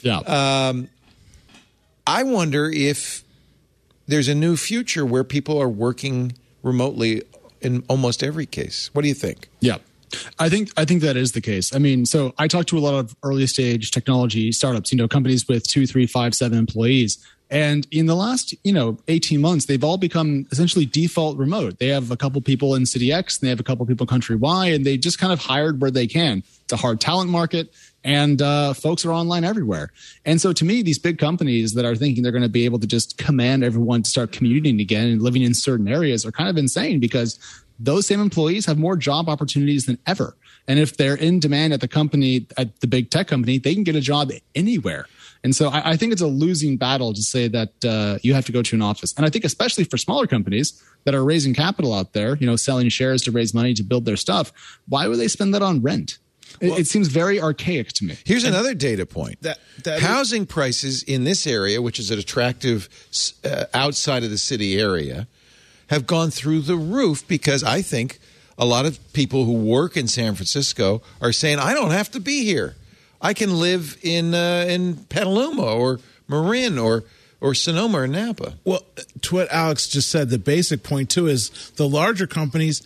[0.03, 0.21] Yeah.
[0.21, 0.89] Um,
[2.07, 3.23] I wonder if
[4.09, 6.33] there's a new future where people are working
[6.63, 7.23] remotely
[7.61, 8.89] in almost every case.
[8.95, 9.49] What do you think?
[9.61, 9.77] Yeah.
[10.39, 11.75] I think I think that is the case.
[11.75, 15.07] I mean, so I talk to a lot of early stage technology startups, you know,
[15.07, 17.19] companies with two, three, five, seven employees.
[17.51, 21.79] And in the last, you know, 18 months, they've all become essentially default remote.
[21.79, 24.37] They have a couple people in City X and they have a couple people country
[24.37, 26.45] Y, and they just kind of hired where they can.
[26.63, 27.73] It's a hard talent market,
[28.05, 29.91] and uh, folks are online everywhere.
[30.25, 32.79] And so to me, these big companies that are thinking they're going to be able
[32.79, 36.49] to just command everyone to start commuting again and living in certain areas are kind
[36.49, 37.39] of insane because
[37.81, 40.37] those same employees have more job opportunities than ever.
[40.69, 43.83] And if they're in demand at the company, at the big tech company, they can
[43.83, 45.07] get a job anywhere.
[45.43, 48.45] And so I, I think it's a losing battle to say that uh, you have
[48.47, 49.15] to go to an office.
[49.17, 52.57] And I think especially for smaller companies that are raising capital out there, you know,
[52.57, 54.53] selling shares to raise money to build their stuff,
[54.89, 56.19] why would they spend that on rent?
[56.61, 58.17] It, it seems very archaic to me.
[58.27, 59.41] Here's another data point.
[59.43, 62.89] That- that- Housing prices in this area, which is an attractive
[63.45, 65.27] uh, outside of the city area,
[65.87, 68.19] have gone through the roof because I think
[68.59, 72.21] a lot of people who work in San Francisco are saying, "I don't have to
[72.21, 72.77] be here.
[73.21, 77.05] I can live in uh, in Petaluma or Marin or
[77.41, 78.83] or Sonoma or Napa." Well,
[79.23, 82.83] to what Alex just said, the basic point too is the larger companies.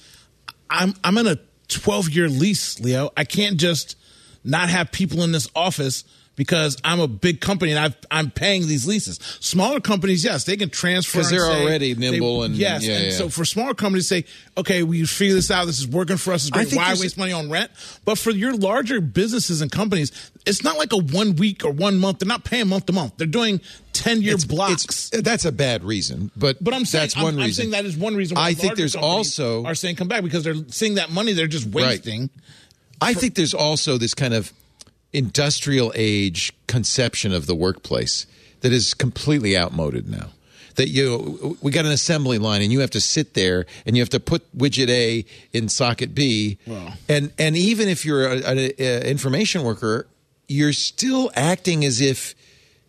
[0.70, 1.38] I'm I'm in a
[1.68, 3.10] 12 year lease, Leo.
[3.16, 3.96] I can't just
[4.44, 6.04] not have people in this office
[6.36, 9.18] because I'm a big company and I've, I'm paying these leases.
[9.40, 12.82] Smaller companies, yes, they can transfer 'Cause and they're say- already they- nimble and- yes.
[12.84, 13.10] yeah, and yeah.
[13.12, 14.24] so for smaller companies, say,
[14.56, 15.66] okay, we figure this out.
[15.66, 16.42] This is working for us.
[16.42, 16.72] It's great.
[16.74, 17.70] Why waste money on rent?
[18.04, 20.10] But for your larger businesses and companies,
[20.46, 22.18] it's not like a one week or one month.
[22.18, 23.14] They're not paying month to month.
[23.16, 23.60] They're doing
[23.92, 24.84] ten year blocks.
[24.84, 27.62] It's, that's a bad reason, but But I'm saying that's I'm, one I'm reason.
[27.62, 28.34] saying that is one reason.
[28.36, 31.46] Why I think there's also are saying come back because they're seeing that money they're
[31.46, 31.86] just Right.
[31.86, 32.28] wasting.
[33.00, 34.52] I think there's also this kind of
[35.14, 38.26] industrial age conception of the workplace
[38.60, 40.30] that is completely outmoded now.
[40.74, 44.02] That you, we got an assembly line, and you have to sit there, and you
[44.02, 46.58] have to put widget A in socket B,
[47.08, 50.08] and and even if you're an information worker,
[50.48, 52.34] you're still acting as if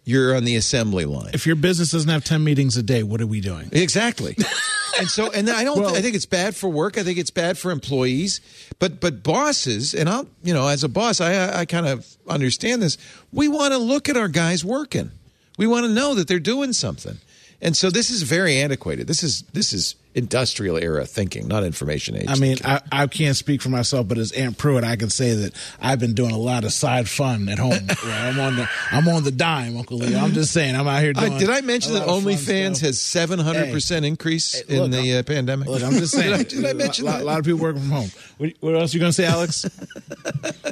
[0.03, 1.29] you're on the assembly line.
[1.33, 3.69] If your business doesn't have ten meetings a day, what are we doing?
[3.71, 4.35] Exactly.
[4.99, 5.85] and so, and I don't.
[5.85, 6.97] I think it's bad for work.
[6.97, 8.41] I think it's bad for employees.
[8.79, 12.81] But but bosses, and I'll you know, as a boss, I I kind of understand
[12.81, 12.97] this.
[13.31, 15.11] We want to look at our guys working.
[15.57, 17.17] We want to know that they're doing something.
[17.61, 19.07] And so this is very antiquated.
[19.07, 22.25] This is this is industrial era thinking, not information age.
[22.29, 25.33] I mean, I, I can't speak for myself, but as Ant Pruitt, I can say
[25.33, 27.71] that I've been doing a lot of side fun at home.
[28.03, 30.17] Where I'm on the I'm on the dime, Uncle Leo.
[30.17, 31.33] I'm just saying, I'm out here doing.
[31.33, 34.79] Uh, did I mention that lot of fun OnlyFans has seven hundred percent increase Hey,
[34.79, 35.67] look, in the uh, pandemic?
[35.67, 36.31] Look, I'm just saying.
[36.31, 37.23] did, I, did I mention a lot, that?
[37.25, 38.09] A lot of people working from home.
[38.37, 39.65] What, what else are you going to say, Alex?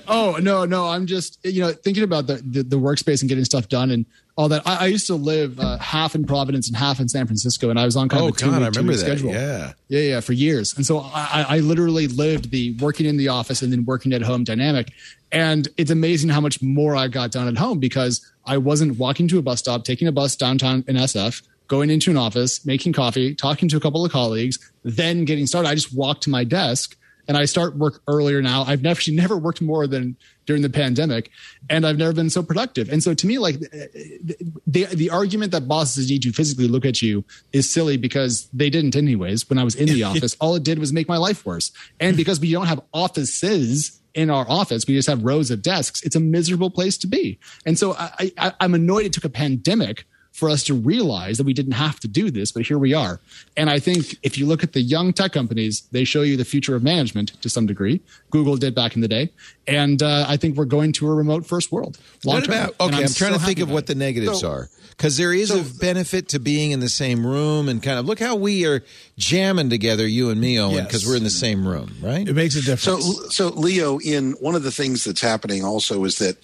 [0.05, 3.45] Oh no, no, I'm just you know thinking about the the, the workspace and getting
[3.45, 4.05] stuff done and
[4.35, 4.63] all that.
[4.65, 7.79] I, I used to live uh, half in Providence and half in San Francisco, and
[7.79, 8.97] I was on kind Oh, of a two God, I week, that.
[8.97, 9.31] schedule.
[9.31, 9.73] Yeah.
[9.89, 10.75] yeah, yeah, for years.
[10.75, 14.21] And so I, I literally lived the working in the office and then working at
[14.23, 14.91] home dynamic.
[15.31, 19.27] And it's amazing how much more I got done at home because I wasn't walking
[19.29, 22.93] to a bus stop, taking a bus downtown in SF, going into an office, making
[22.93, 25.69] coffee, talking to a couple of colleagues, then getting started.
[25.69, 26.97] I just walked to my desk
[27.27, 28.63] and I start work earlier now.
[28.63, 31.31] I've never actually never worked more than during the pandemic,
[31.69, 32.89] and I've never been so productive.
[32.89, 37.01] And so to me, like the the argument that bosses need to physically look at
[37.01, 39.49] you is silly because they didn't anyways.
[39.49, 41.71] When I was in the office, all it did was make my life worse.
[41.99, 46.03] And because we don't have offices in our office, we just have rows of desks.
[46.03, 47.39] It's a miserable place to be.
[47.65, 51.45] And so I, I, I'm annoyed it took a pandemic for us to realize that
[51.45, 53.19] we didn't have to do this, but here we are.
[53.55, 56.43] And I think if you look at the young tech companies, they show you the
[56.45, 58.01] future of management to some degree.
[58.31, 59.29] Google did back in the day.
[59.67, 61.97] And uh, I think we're going to a remote first world.
[62.25, 62.53] long What term.
[62.55, 62.75] about?
[62.79, 63.87] And Okay, I'm, trying so to think of what it.
[63.87, 67.67] the negatives So- are because there is a benefit to being in the same room
[67.67, 68.83] and kind of look how we are
[69.17, 70.85] jamming together, you and me, Owen, Yes.
[70.87, 72.27] because we're in the same room, right?
[72.27, 72.83] It makes a difference.
[72.83, 73.35] So, difference.
[73.35, 76.37] so Leo, in one of the things that's happening also is that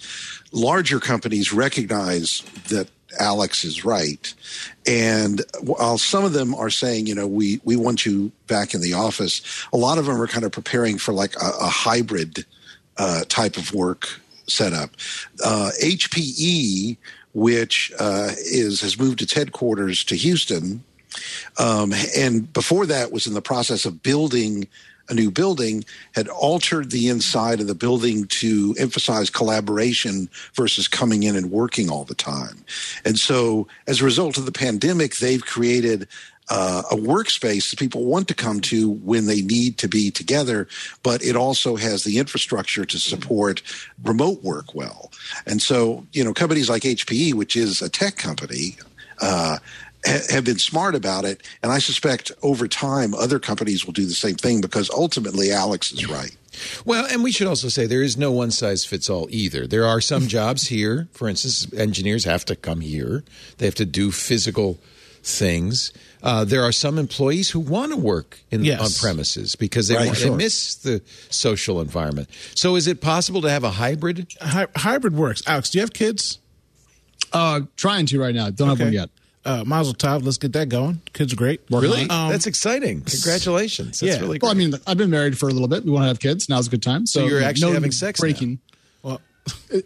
[0.52, 2.88] larger companies recognize that
[3.18, 4.32] Alex is right,
[4.86, 8.80] and while some of them are saying, you know, we we want you back in
[8.80, 9.42] the office,
[9.72, 12.44] a lot of them are kind of preparing for like a, a hybrid
[12.96, 14.90] uh, type of work setup.
[15.44, 16.96] Uh, HPE,
[17.34, 20.82] which uh, is has moved its headquarters to Houston,
[21.58, 24.68] um, and before that was in the process of building
[25.10, 25.84] a new building
[26.14, 31.90] had altered the inside of the building to emphasize collaboration versus coming in and working
[31.90, 32.64] all the time
[33.04, 36.08] and so as a result of the pandemic they've created
[36.50, 40.66] uh, a workspace that people want to come to when they need to be together,
[41.02, 43.62] but it also has the infrastructure to support
[44.02, 45.12] remote work well.
[45.46, 48.76] And so, you know, companies like HPE, which is a tech company,
[49.20, 49.58] uh,
[50.04, 51.42] have been smart about it.
[51.62, 55.92] And I suspect over time, other companies will do the same thing because ultimately Alex
[55.92, 56.36] is right.
[56.84, 59.66] Well, and we should also say there is no one size fits all either.
[59.66, 63.24] There are some jobs here, for instance, engineers have to come here,
[63.58, 64.78] they have to do physical
[65.22, 65.92] things.
[66.22, 68.80] Uh, there are some employees who want to work in Yes.
[68.80, 72.28] on premises because they, Right, want, they miss the social environment.
[72.54, 74.26] So, is it possible to have a hybrid?
[74.40, 75.42] Hy- hybrid works.
[75.46, 76.38] Alex, do you have kids?
[77.32, 78.50] Uh, trying to right now.
[78.50, 79.08] Don't have one yet.
[79.44, 80.22] Uh, Mazel Tov.
[80.24, 81.00] Let's get that going.
[81.14, 81.62] Kids are great.
[81.70, 82.02] Really?
[82.10, 83.00] Um, That's exciting.
[83.02, 84.00] Congratulations.
[84.00, 84.20] That's yeah.
[84.20, 84.42] really great.
[84.42, 85.84] Well, I mean, I've been married for a little bit.
[85.84, 86.48] We want to have kids.
[86.48, 87.06] Now's a good time.
[87.06, 88.24] So, So you're no actually having sex now.
[88.24, 88.69] Breaking well,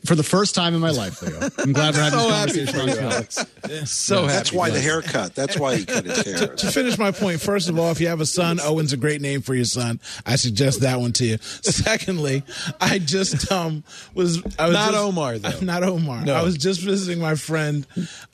[0.04, 1.48] for the first time in my life, Leo.
[1.58, 2.74] I'm glad we're having so this conversation.
[2.74, 3.12] for on you, camera.
[3.12, 3.90] Alex.
[3.90, 4.32] So happy.
[4.32, 5.34] That's why the haircut.
[5.34, 6.48] That's why he cut his hair.
[6.48, 9.20] to finish my point, first of all, if you have a son, Owen's a great
[9.20, 10.00] name for your son.
[10.26, 11.38] I suggest that one to you.
[11.62, 12.42] Secondly,
[12.80, 15.60] I just um was I was Not just- Omar, though.
[15.62, 16.24] Not Omar.
[16.24, 16.34] No.
[16.34, 17.86] I was just visiting my friend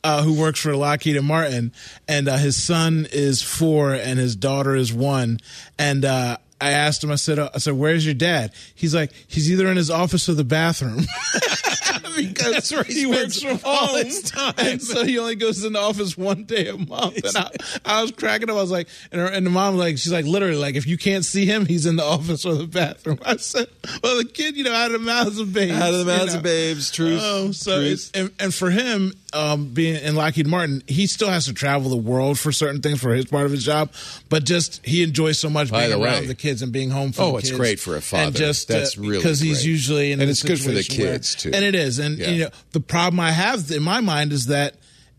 [0.04, 1.72] uh, who works for Lockheed and Martin,
[2.08, 5.38] and uh, his son is four and his daughter is one,
[5.78, 6.04] and.
[6.04, 7.10] uh I asked him.
[7.10, 8.52] I said, uh, I said, where's your dad?
[8.74, 11.04] He's like, he's either in his office or the bathroom.
[12.16, 14.54] because he he works from all home, his time.
[14.58, 17.24] and so he only goes in the office one day a month.
[17.24, 17.50] And I,
[17.84, 18.56] I was cracking up.
[18.56, 20.98] I was like, and, her, and the mom like, she's like, literally, like, if you
[20.98, 23.18] can't see him, he's in the office or the bathroom.
[23.24, 23.68] I said,
[24.02, 26.32] well, the kid, you know, out of the mouths of babes, Out of the mouths
[26.32, 27.20] you of babes, truth.
[27.22, 28.10] Oh, so truth.
[28.14, 31.96] and, and for him, um, being in Lockheed Martin, he still has to travel the
[31.96, 33.92] world for certain things for his part of his job.
[34.28, 36.90] But just he enjoys so much By being the around way- the kids and being
[36.90, 38.24] home for Oh, the it's great for a father.
[38.28, 41.04] And just That's uh, really because he's usually in And it's good for the situation
[41.04, 41.50] where- kids, too.
[41.54, 42.30] And it is, and Yeah.
[42.30, 44.74] you know the problem I have in my mind is that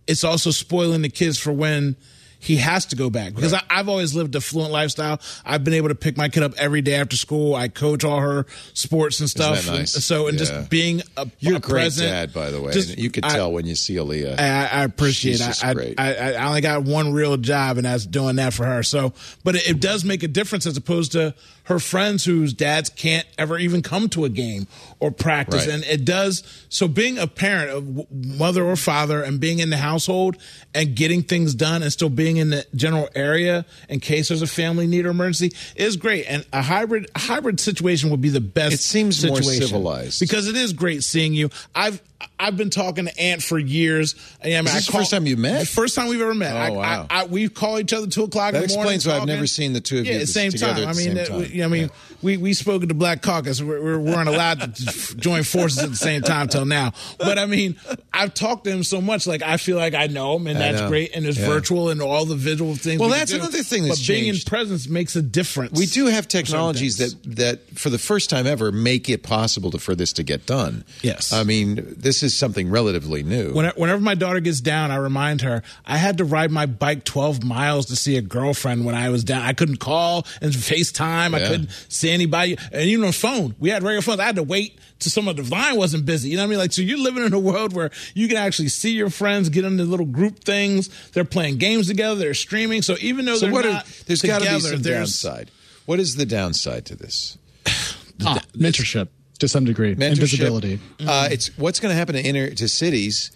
[0.08, 1.96] it's also spoiling the kids for when.
[2.44, 5.22] He has to go back because I, I've always lived a fluent lifestyle.
[5.46, 7.54] I've been able to pick my kid up every day after school.
[7.54, 9.68] I coach all her sports and stuff.
[9.68, 9.94] nice?
[9.94, 10.46] And so, and Yeah.
[10.46, 12.74] just being a, You're a a great present, dad, by the way.
[12.74, 14.40] just- you I- tell when you see Aaliyah.
[14.40, 15.64] I, I appreciate it.
[15.64, 15.72] I.
[16.00, 18.82] I, I, I only got one real job, and that's doing that for her.
[18.82, 19.14] So,
[19.44, 21.36] but it, it does make a difference as opposed to
[21.66, 24.68] her friends whose dads can't ever even come to a game
[25.00, 25.76] or practice, Right.
[25.76, 26.44] and it does.
[26.70, 30.38] So, being a parent of mother or father and being in the household
[30.74, 34.48] and getting things done and still being in the general area in case there's a
[34.48, 36.26] family need or emergency is great.
[36.28, 38.74] And a hybrid hybrid situation would be the best.
[38.74, 40.20] It seems more situation civilized.
[40.20, 41.50] because it is great seeing you.
[41.76, 42.02] I've
[42.40, 44.16] I've been talking to Ant for years.
[44.44, 45.68] I mean, Is I this the first time you met?
[45.68, 46.54] First time we've ever met.
[46.56, 47.08] Oh, I, wow.
[47.10, 48.54] I, we call each other two o'clock.
[48.54, 50.22] That in the morning explains why I've never seen the two of yeah, you at
[50.22, 50.88] the same time.
[50.88, 51.38] I mean, uh, time.
[51.40, 52.11] we- I mean, Yeah.
[52.22, 53.62] We we spoke at the Black Caucus.
[53.62, 56.94] We're, we're, weren't allowed to join forces at the same time till now.
[57.18, 57.76] But I mean,
[58.14, 59.28] I've talked to him so much.
[59.28, 60.90] Like I feel like I know him, and I that's know.
[60.90, 61.16] great.
[61.16, 61.48] And it's Yeah.
[61.48, 63.00] virtual and all the visual things.
[63.00, 65.78] Well, we that's another thing that's But being in presence makes a difference.
[65.80, 69.80] We do have technologies that that for the first time ever make it possible to,
[69.80, 70.84] for this to get done.
[71.02, 71.34] Yes.
[71.34, 73.54] I mean this is something relatively new.
[73.54, 77.04] When- Whenever my daughter gets down, I remind her I had to ride my bike
[77.06, 79.42] 12 miles to see a girlfriend when I was down.
[79.44, 81.34] I couldn't call and FaceTime.
[81.34, 82.58] I couldn't see anybody.
[82.72, 84.20] And even on phone, we had regular phones.
[84.20, 86.30] I had to wait to some of the line wasn't busy.
[86.30, 86.60] You know what I mean?
[86.60, 89.66] Like, so you're living in a world where you can actually see your friends, get
[89.66, 90.90] into little group things.
[91.14, 92.16] They're playing games together.
[92.20, 92.82] They're streaming.
[92.82, 95.52] So even though so they're what not are, there's got to be some there's- downside.
[95.86, 97.38] What is the downside to this?
[98.24, 99.08] Ah, mentorship
[99.40, 100.78] to some degree, invisibility.
[100.78, 100.80] Mentorship.
[100.80, 100.80] visibility.
[101.08, 103.32] Uh, it's what's going to happen to inner to cities,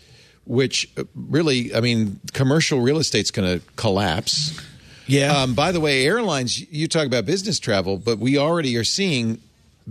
[0.45, 4.55] which uh, really, I mean, commercial real estate's going to collapse.
[5.07, 5.37] Yeah.
[5.37, 6.59] Um, by the way, airlines.
[6.71, 9.39] You talk about business travel, but we already are seeing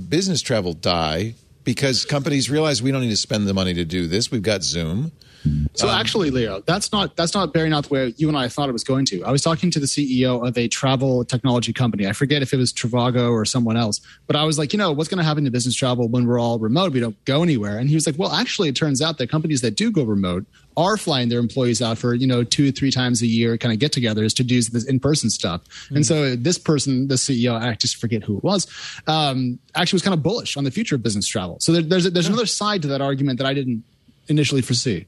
[0.08, 4.06] business travel die because companies realize we don't need to spend the money to do
[4.06, 4.30] this.
[4.30, 5.12] We've got Zoom.
[5.74, 8.68] So actually, Leo, that's not that's not bearing out the way you and I thought
[8.68, 9.22] it was going to.
[9.24, 12.06] I was talking to the CEO of a travel technology company.
[12.06, 14.92] I forget if it was Trivago or someone else, but I was like, you know,
[14.92, 16.92] what's going to happen to business travel when we're all remote?
[16.92, 17.78] We don't go anywhere.
[17.78, 20.46] And he was like, well, actually, it turns out that companies that do go remote
[20.76, 23.78] are flying their employees out for you know two three times a year, kind of
[23.78, 25.62] get-togethers to do this in-person stuff.
[25.90, 28.66] And so this person, the CEO, I just forget who it was,
[29.06, 31.58] um, actually was kind of bullish on the future of business travel.
[31.60, 33.84] So there, there's there's another side to that argument that I didn't
[34.28, 35.06] initially foresee.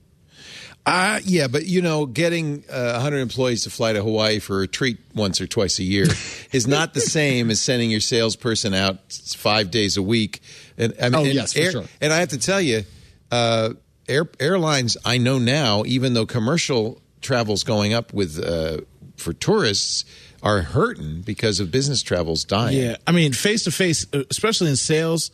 [0.88, 4.68] Uh, yeah, but you know, getting uh, 100 employees to fly to Hawaii for a
[4.68, 6.06] treat once or twice a year
[6.52, 8.98] is not the same as sending your salesperson out
[9.36, 10.40] five days a week.
[10.78, 11.84] And I mean, Oh, and yes, for air- sure.
[12.00, 12.84] And I have to tell you,
[13.32, 13.70] uh,
[14.08, 14.96] air, airlines.
[15.04, 18.82] I know now, even though commercial travel's going up with uh,
[19.16, 20.04] for tourists,
[20.42, 22.76] are hurting because of business travels dying.
[22.76, 25.30] Yeah, I mean, face to face, especially in sales,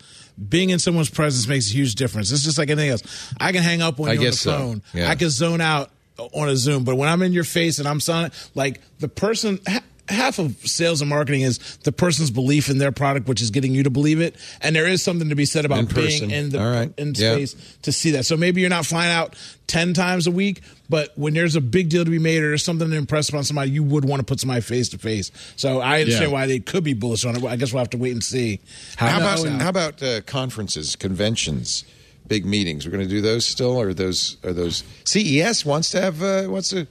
[0.49, 2.33] being in someone's presence makes a huge difference.
[2.33, 3.35] It's just like anything else.
[3.39, 4.83] I can hang up on I you on the guess so, phone.
[4.95, 5.11] yeah.
[5.11, 8.01] I can zone out on a Zoom, but when I'm in your face and I'm
[8.01, 9.61] selling, like the person.
[10.09, 13.51] Ha- Half of sales and marketing is the person's belief in their product, which is
[13.51, 14.37] getting you to believe it.
[14.61, 16.93] And there is something to be said about In being in the All right.
[16.97, 17.35] in Yeah.
[17.35, 18.25] space to see that.
[18.25, 19.35] So maybe you're not flying out
[19.67, 22.65] ten times a week, but when there's a big deal to be made or there's
[22.65, 25.31] something to impress upon somebody, you would want to put somebody face to face.
[25.57, 26.33] So I understand Yeah.
[26.39, 27.45] why they could be bullish on it.
[27.45, 28.61] I guess we'll have to wait and see.
[28.97, 31.85] How No, about how about uh, conferences, conventions,
[32.27, 32.87] big meetings?
[32.87, 36.45] We're going to do those still, or those are those CES wants to have uh,
[36.49, 36.87] wants to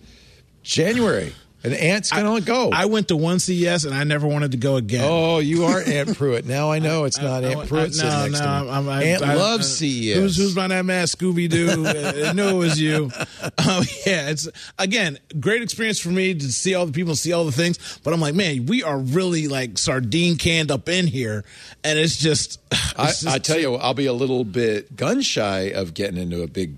[0.63, 1.33] January.
[1.63, 2.71] And Ant's going to go.
[2.71, 5.03] I went to one CES and I never wanted to go again.
[5.05, 6.45] oh, you are Ant Pruitt.
[6.45, 8.69] Now I know it's not Ant Pruitt sitting no, next no, to me.
[8.71, 10.15] I'm, I, Ant I- loves I- CES.
[10.15, 11.19] Who's, who's behind that mask?
[11.19, 11.85] Scooby Doo.
[12.27, 13.11] I knew it was you.
[13.41, 14.47] Um, yeah, it's
[14.79, 17.99] again great experience for me to see all the people, see all the things.
[18.03, 21.43] But I'm like, man, we are really like sardine canned up in here,
[21.83, 22.59] and it's just.
[22.97, 26.17] I, it's just I tell you, I'll be a little bit gun shy of getting
[26.17, 26.75] into a big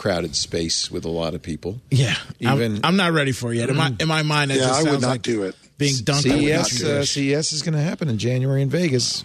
[0.00, 1.78] crowded space with a lot of people.
[1.90, 3.68] Yeah, Even- I'm, I'm not ready for it yet.
[3.68, 5.54] In my in my mind, that Yeah, just I would not like do it.
[5.76, 6.32] being dunked.
[6.32, 9.22] on with CES, uh, CES is going to happen in January in Vegas.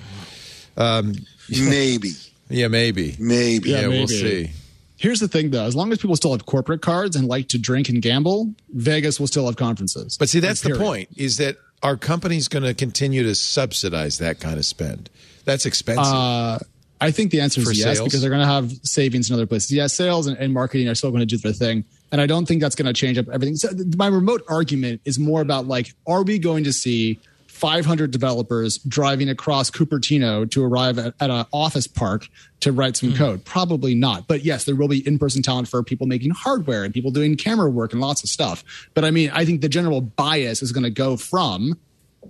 [0.77, 2.10] Maybe,
[2.49, 3.15] Yeah, maybe.
[3.19, 3.69] maybe.
[3.69, 4.52] Yeah, Yeah, we'll see.
[4.97, 7.57] Here's the thing, though: as long as people still have corporate cards and like to
[7.60, 10.18] drink and gamble, Vegas will still have conferences.
[10.18, 14.39] But see, that's the point: is that our companies going to continue to subsidize that
[14.39, 15.10] kind of spend?
[15.45, 16.14] That's expensive.
[16.14, 16.60] Uh,
[17.02, 18.08] I think the answer is yes sales?
[18.08, 19.72] because they're going to have savings in other places.
[19.72, 22.48] Yes, sales and, and marketing are still going to do their thing, and I don't
[22.48, 23.56] think that's going to change up everything.
[23.56, 28.12] So th- my remote argument is more about like, are we going to see 500
[28.12, 32.28] developers driving across Cupertino to arrive at, at an office park
[32.60, 33.18] to write some hmm.
[33.18, 33.46] code?
[33.46, 34.28] Probably not.
[34.28, 37.70] But yes, there will be in-person talent for people making hardware and people doing camera
[37.70, 38.64] work and lots of stuff.
[38.94, 41.78] But I mean, I think the general bias is going to go from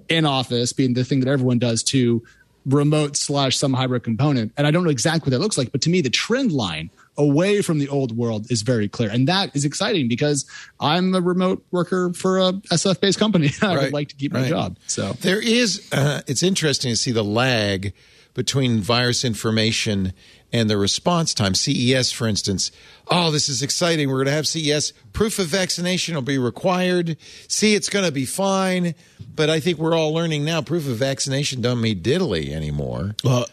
[0.09, 2.23] in office being the thing that everyone does to
[2.65, 4.51] remote slash some hybrid component.
[4.57, 6.89] And I don't know exactly what that looks like, but to me, the trend line
[7.17, 9.09] away from the old world is very clear.
[9.09, 10.45] And that is exciting because
[10.79, 13.51] I'm a remote worker for a SF based company.
[13.61, 14.49] I Right, would like to keep my right.
[14.49, 14.77] job.
[14.87, 17.93] So There is, uh, it's interesting to see the lag
[18.33, 20.11] between virus information
[20.55, 21.53] and the response time.
[21.53, 22.71] CES, for instance,
[23.09, 24.07] oh, this is exciting.
[24.07, 24.93] We're going to have CES.
[25.11, 27.17] Proof of vaccination will be required.
[27.49, 28.95] See, it's going to be fine.
[29.35, 33.15] But I think we're all learning now proof of vaccination don't mean diddly anymore.
[33.21, 33.47] Well,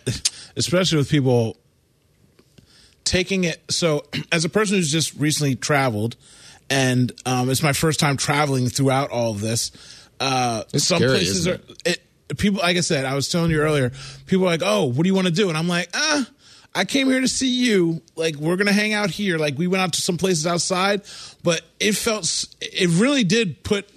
[0.57, 1.57] especially with people
[3.03, 3.61] taking it.
[3.69, 6.15] So, as a person who's just recently traveled,
[6.71, 9.73] and um, it's my first time traveling throughout all of this,
[10.21, 11.59] uh, some scary, places are.
[11.85, 12.01] It,
[12.39, 13.91] people, like I said, I was telling you earlier,
[14.27, 16.29] people are like, "Oh, what do you want to do?" And I'm like, "Ah."
[16.75, 18.03] I came here to see you.
[18.17, 19.39] Like we're gonna hang out here.
[19.39, 21.03] Like we went out to some places outside,
[21.43, 23.89] but it felt it really did put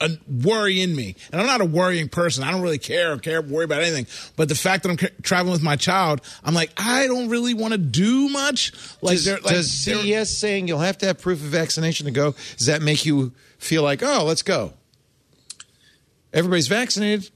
[0.00, 1.16] a worry in me.
[1.32, 2.44] And I'm not a worrying person.
[2.44, 4.06] I don't really care or care worry about anything.
[4.36, 7.54] But the fact that I'm ca- traveling with my child, I'm like, I don't really
[7.54, 8.72] want to do much.
[9.00, 12.34] Like, Does, like does CES saying you'll have to have proof of vaccination to go,
[12.58, 14.74] does that make you feel like, oh, let's go?
[16.32, 17.30] Everybody's vaccinated.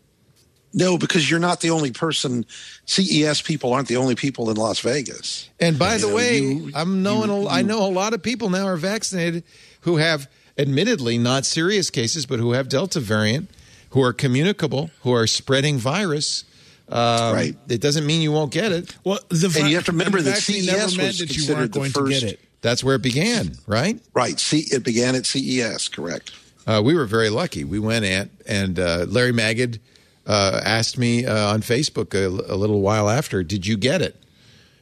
[0.72, 2.46] No, because you're not the only person.
[2.86, 5.48] CES people aren't the only people in Las Vegas.
[5.58, 8.14] And by You the know, way, you- I'm knowing you- a, I know a lot
[8.14, 9.42] of people now are vaccinated
[9.80, 13.50] who have admittedly not serious cases, but who have Delta variant,
[13.90, 16.44] who are communicable, who are spreading virus.
[16.88, 17.56] Um, Right.
[17.68, 18.94] It doesn't mean you won't get it.
[19.04, 21.58] well, the And you have to remember that CES never was meant that you considered
[21.58, 22.40] weren't the going first- to get it.
[22.62, 23.98] That's where it began, right?
[24.12, 24.38] Right.
[24.38, 26.32] C, it began at CES, correct?
[26.66, 27.64] Uh, we were very lucky.
[27.64, 29.78] We went at, and uh, Larry Magid
[30.26, 34.16] uh, asked me uh, on Facebook a, a little while after, "Did you get it?"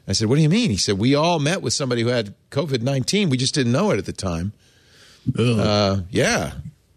[0.07, 2.35] I said, "What do you mean?" He said, "We all met with somebody who had
[2.51, 3.31] COVID nineteen.
[3.31, 4.53] We just didn't know it at the time."
[5.39, 6.53] Uh, yeah,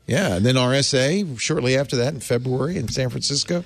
[0.08, 3.64] yeah, and then RSA shortly after that in February in San Francisco.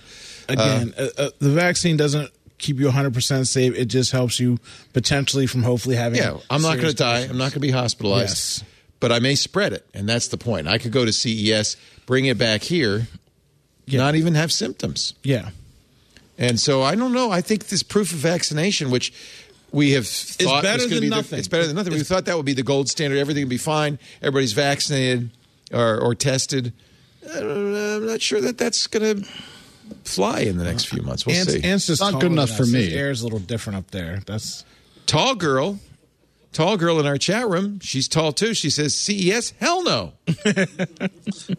[0.48, 3.76] Again, uh, uh, the vaccine doesn't keep you 100% safe.
[3.76, 4.60] It just helps you
[4.94, 6.20] potentially from hopefully having.
[6.20, 7.22] Yeah, I'm not going to die.
[7.22, 8.62] I'm not going to be hospitalized.
[8.62, 8.64] Yes.
[9.00, 10.68] But I may spread it, and that's the point.
[10.68, 11.76] I could go to CES,
[12.06, 13.08] bring it back here,
[13.88, 15.14] not even have symptoms.
[15.24, 15.50] Yeah.
[16.38, 17.32] And so I don't know.
[17.32, 19.14] I think this proof of vaccination, which
[19.72, 21.40] we have thought better was than be the- nothing.
[21.40, 21.94] it's better than nothing.
[21.94, 23.18] We thought that would be the gold standard.
[23.20, 24.00] Everything would be fine.
[24.22, 25.30] Everybody's vaccinated
[25.74, 26.74] or, or tested.
[27.30, 29.30] I don't- I'm not sure that that's going to
[30.04, 31.26] fly in the next few months.
[31.26, 31.64] We'll Ants, see.
[31.64, 32.86] Ants is Not good enough than for me.
[32.86, 34.22] His air is a little different up there.
[34.26, 34.64] That's
[35.06, 35.80] Tall girl,
[36.52, 37.80] tall girl in our chat room.
[37.80, 38.54] She's tall too.
[38.56, 39.54] She says CES.
[39.60, 40.14] Hell no.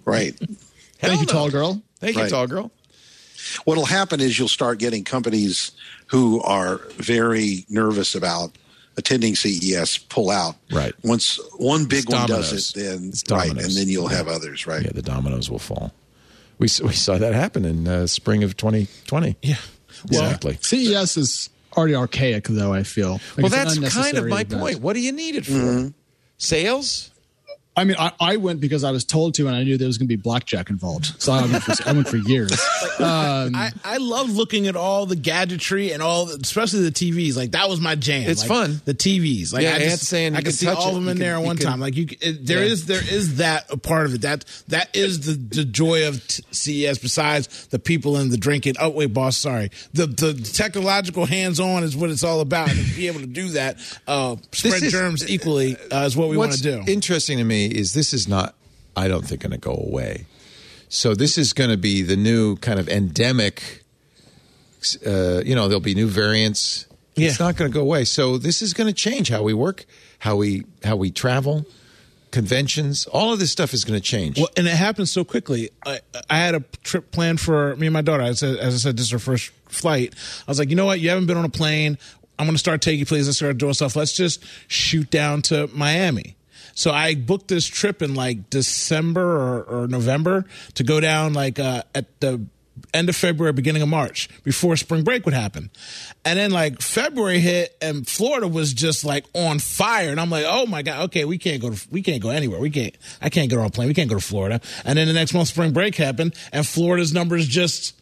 [0.05, 0.35] Right.
[0.39, 1.83] Hell thank you, tall girl.
[2.03, 2.15] Right.
[2.15, 2.71] Thank you, tall girl.
[3.65, 5.73] What'll happen is you'll start getting companies
[6.07, 8.53] who are very nervous about
[8.97, 10.57] attending CES pull out.
[10.73, 10.95] Right.
[11.05, 12.51] Once one big It's one dominoes.
[12.51, 14.67] does it, then It's right, and then you'll have others.
[14.67, 14.85] Right.
[14.85, 15.93] Yeah, the dominoes will fall.
[16.59, 19.37] We we saw that happen in uh, spring of 2020.
[19.43, 19.57] yeah.
[20.05, 20.59] exactly.
[20.61, 22.73] CES is already archaic, though.
[22.73, 23.13] I feel.
[23.37, 24.61] Like, well, that's kind of my event.
[24.61, 24.81] point.
[24.81, 25.93] What do you need it for?
[26.39, 27.11] Sales?
[27.77, 29.99] I mean, I, I went because I was told to, and I knew there was
[29.99, 31.21] going to be blackjack involved.
[31.21, 32.53] So I went for, I went for years.
[32.99, 37.37] Um, I, I love looking at all the gadgetry and all, the, especially the TVs.
[37.37, 38.31] Like that was my jam.
[38.31, 38.81] It's Like, fun.
[38.87, 39.53] The TVs.
[39.53, 41.19] Like Yeah, I just, saying I can can see all of them You in can-
[41.27, 41.81] there at one can- time.
[41.81, 42.71] Like you, it, there Yeah.
[42.73, 44.23] is there is that a part of it.
[44.23, 46.97] That that is the, the joy of t- CES.
[46.99, 48.77] Besides the people and the drinking.
[48.81, 49.71] Oh wait, boss, sorry.
[49.93, 52.71] The the technological hands on is what it's all about.
[52.71, 53.77] And to be able to do that,
[54.07, 56.83] uh, spread is- germs equally uh, is what we want to do.
[56.87, 58.55] interesting to me is this is not,
[58.97, 60.27] I don't think, going to go away.
[60.89, 63.85] So this is going to be the new kind of endemic.
[65.05, 66.87] Uh, you know, there'll be new variants.
[67.17, 68.05] It's not going to go away.
[68.05, 69.87] So this is going to change how we work,
[70.19, 71.65] how we how we travel,
[72.31, 73.07] conventions.
[73.07, 74.39] All of this stuff is going to change.
[74.39, 75.71] Well, and it happened so quickly.
[75.85, 78.23] I, I had a trip planned for me and my daughter.
[78.23, 80.15] I said, as I said, this is her first flight.
[80.47, 81.01] I was like, you know what?
[81.01, 81.97] You haven't been on a plane.
[82.39, 83.29] I'm going to start taking places.
[83.29, 83.97] Let's start doing stuff.
[83.97, 86.36] Let's just shoot down to Miami.
[86.77, 90.45] So I booked this trip in like December or, or November
[90.75, 92.47] to go down like uh, at the
[92.93, 95.71] end of February, beginning of March, before spring break would happen.
[96.25, 100.11] And then like February hit and Florida was just like on fire.
[100.11, 102.61] And I'm like, oh my God, okay, we can't go to, we can't go anywhere.
[102.61, 103.89] We can't, I can't get on a plane.
[103.89, 104.61] We can't go to Florida.
[104.85, 107.96] And then the next month spring break happened and Florida's numbers just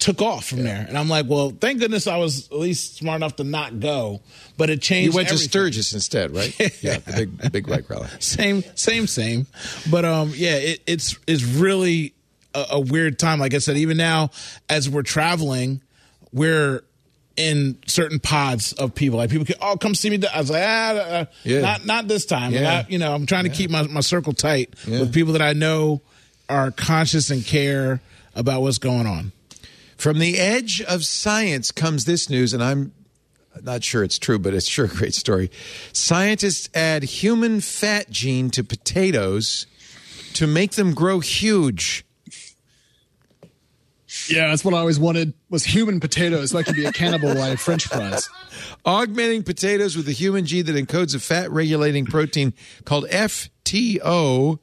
[0.00, 0.84] took off from there.
[0.88, 4.20] And I'm like, well, thank goodness I was at least smart enough to not go,
[4.56, 5.12] but it changed.
[5.12, 5.44] You went everything.
[5.44, 6.58] to Sturgis instead, right?
[6.82, 8.08] yeah, the big, big bike rally.
[8.18, 9.46] same, same, same.
[9.90, 12.14] But um, yeah, it, it's it's really
[12.54, 13.38] a, a weird time.
[13.38, 14.30] Like I said, even now
[14.68, 15.82] as we're traveling,
[16.32, 16.82] we're
[17.36, 19.18] in certain pods of people.
[19.18, 20.18] Like people can, oh, come see me.
[20.26, 21.60] I was like, ah, uh, Yeah.
[21.60, 22.52] not not this time.
[22.52, 22.84] Yeah.
[22.88, 25.00] You know, I'm trying to keep my, my circle tight Yeah.
[25.00, 26.00] with people that I know
[26.48, 28.00] are conscious and care
[28.34, 29.32] about what's going on.
[30.00, 32.94] From the edge of science comes this news, and I'm
[33.62, 35.50] not sure it's true, but it's sure a great story.
[35.92, 39.66] Scientists add human fat gene to potatoes
[40.32, 42.06] to make them grow huge.
[44.30, 47.34] Yeah, that's what I always wanted was human potatoes so I could be a cannibal
[47.34, 48.26] while French fries.
[48.86, 52.54] Augmenting potatoes with a human gene that encodes a fat regulating protein
[52.86, 54.60] called FTO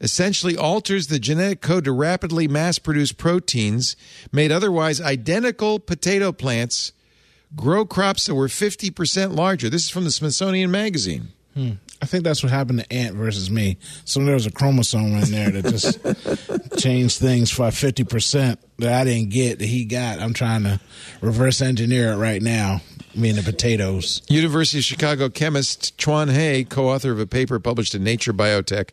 [0.00, 3.96] essentially alters the genetic code to rapidly mass produce proteins
[4.32, 6.92] made otherwise identical potato plants
[7.56, 9.68] grow crops that were 50% larger.
[9.68, 11.28] This is from the Smithsonian Magazine.
[11.54, 11.72] Hmm.
[12.02, 13.76] I think that's what happened to Ant versus me.
[14.04, 18.92] So there was a chromosome in there that just changed things by fifty percent that
[18.92, 20.18] I didn't get that he got.
[20.18, 20.80] I'm trying to
[21.20, 22.80] reverse engineer it right now.
[23.14, 24.22] Me and the potatoes.
[24.28, 28.90] University of Chicago chemist Chuan He, co-author of a paper published in Nature Biotech,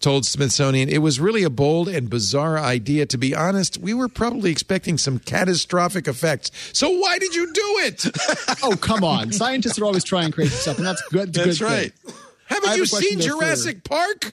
[0.00, 3.06] told Smithsonian it was really a bold and bizarre idea.
[3.06, 6.50] To be honest, we were probably expecting some catastrophic effects.
[6.72, 8.04] So why did you do it?
[8.62, 9.32] Oh, come on.
[9.32, 11.32] Scientists are always trying crazy stuff, and that's good.
[11.32, 11.92] That's good right.
[11.92, 12.14] thing.
[12.46, 14.32] Haven't have you seen though for- Jurassic Park?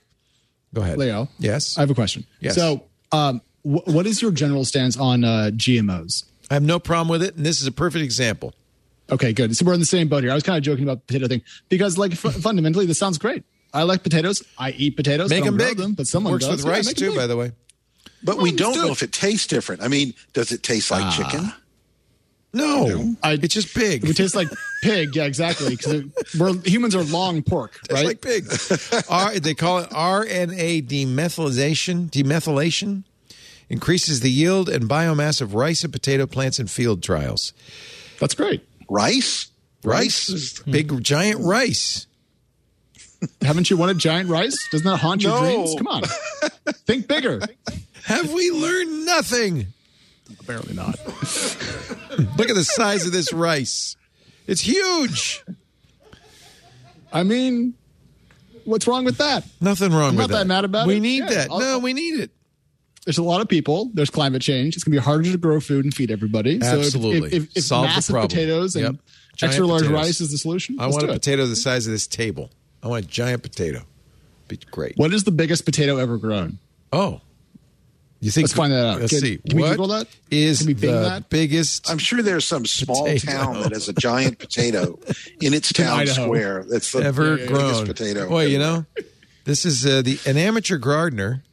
[0.73, 1.27] Go ahead, Leo.
[1.39, 2.25] Yes, I have a question.
[2.39, 2.55] Yes.
[2.55, 6.23] So, um, wh- what is your general stance on uh, GMOs?
[6.49, 8.53] I have no problem with it, and this is a perfect example.
[9.11, 9.55] Okay, good.
[9.55, 10.31] So we're in the same boat here.
[10.31, 13.17] I was kind of joking about the potato thing because, like, f- fundamentally, this sounds
[13.17, 13.43] great.
[13.73, 14.43] I like potatoes.
[14.57, 15.29] I eat potatoes.
[15.29, 15.77] Make I don't them grow big.
[15.77, 16.57] them, but someone works does.
[16.57, 17.51] with Yeah, rice make 'em too, by the way.
[18.23, 18.91] But we don't do know it.
[18.93, 19.81] if it tastes different.
[19.81, 21.11] I mean, does it taste like ah.
[21.11, 21.53] chicken?
[22.55, 24.05] No, I- it's just pig.
[24.07, 24.47] It tastes like
[24.83, 25.15] pig.
[25.15, 25.75] Yeah, exactly.
[25.75, 26.03] Because
[26.37, 28.05] we're humans are long pork, Tastes right?
[28.05, 28.45] like pig.
[29.09, 32.11] R, they call it RNA demethylation.
[32.11, 33.03] Demethylation
[33.69, 37.53] increases the yield and biomass of rice and potato plants in field trials.
[38.19, 38.63] That's great.
[38.87, 39.47] Rice?
[39.83, 42.05] Rice, is- big giant rice.
[43.41, 44.57] Haven't you wanted giant rice?
[44.71, 45.75] Doesn't that haunt your dreams?
[45.77, 46.01] Come on,
[46.85, 47.41] think bigger.
[48.05, 49.67] Have we learned nothing?
[50.39, 50.97] Apparently not.
[52.37, 53.95] Look at the size of this rice.
[54.47, 55.43] It's huge.
[57.11, 57.75] I mean,
[58.65, 59.45] what's wrong with that?
[59.61, 60.37] Nothing wrong I'm with not that.
[60.39, 61.01] that mad about we it.
[61.01, 61.51] need Yeah, that.
[61.51, 62.31] I'll- no, we need it.
[63.05, 63.91] There's a lot of people.
[63.93, 64.75] There's climate change.
[64.75, 66.59] It's going to be harder to grow food and feed everybody.
[66.63, 67.19] Absolutely.
[67.19, 68.95] So if, if, if Solve the massive potatoes and Yep.
[69.41, 69.99] Extra large potatoes.
[70.07, 72.49] rice is the solution, I let's want do a potato the size of this table.
[72.83, 73.83] I want a giant potato.
[74.47, 74.97] Be great.
[74.97, 76.59] What is the biggest potato ever grown?
[76.91, 77.21] Oh.
[78.19, 78.99] You think Let's find that out.
[79.01, 79.37] Let's Can- see.
[79.37, 80.07] can we What Google that?
[80.31, 81.29] is Can we bing the that?
[81.29, 83.31] biggest I'm sure there's some small Potato.
[83.31, 84.97] town that has a giant potato
[85.41, 86.23] in its town Idaho.
[86.25, 86.65] square.
[86.69, 88.29] That's the ever biggest grown potato.
[88.29, 88.85] Boy, you know,
[89.43, 91.43] this is uh, the an amateur gardener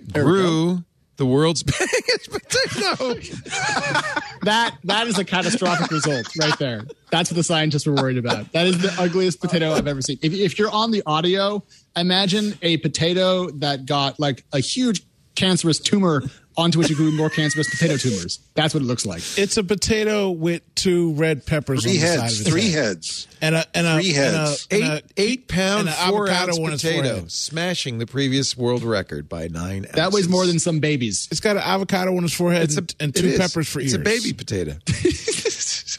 [0.00, 0.84] There grew
[1.20, 3.14] the world's biggest potato.
[4.42, 6.86] That that is a catastrophic result right there.
[7.10, 8.50] That's what the scientists were worried about.
[8.52, 10.18] That is the ugliest potato I've ever seen.
[10.22, 11.62] If, if you're on the audio,
[11.94, 15.02] imagine a potato that got like a huge
[15.34, 16.22] cancerous tumor
[16.56, 18.40] onto which you grew more cancerous potato tumors.
[18.54, 19.22] That's what it looks like.
[19.36, 22.34] It's a potato with two red peppers Three on the side heads.
[22.34, 22.84] of its Three head.
[22.84, 23.26] heads.
[23.40, 24.68] and a and a Three and a- heads.
[24.70, 29.28] and Eight a- eight pound, and four avocado ounce potato, smashing the previous world record
[29.28, 29.86] by nine.
[29.94, 31.28] That weighs more than some babies.
[31.30, 33.86] It's got an avocado on its forehead It's a, and, and two peppers for each.
[33.86, 34.00] it's ears.
[34.00, 34.76] a baby potato.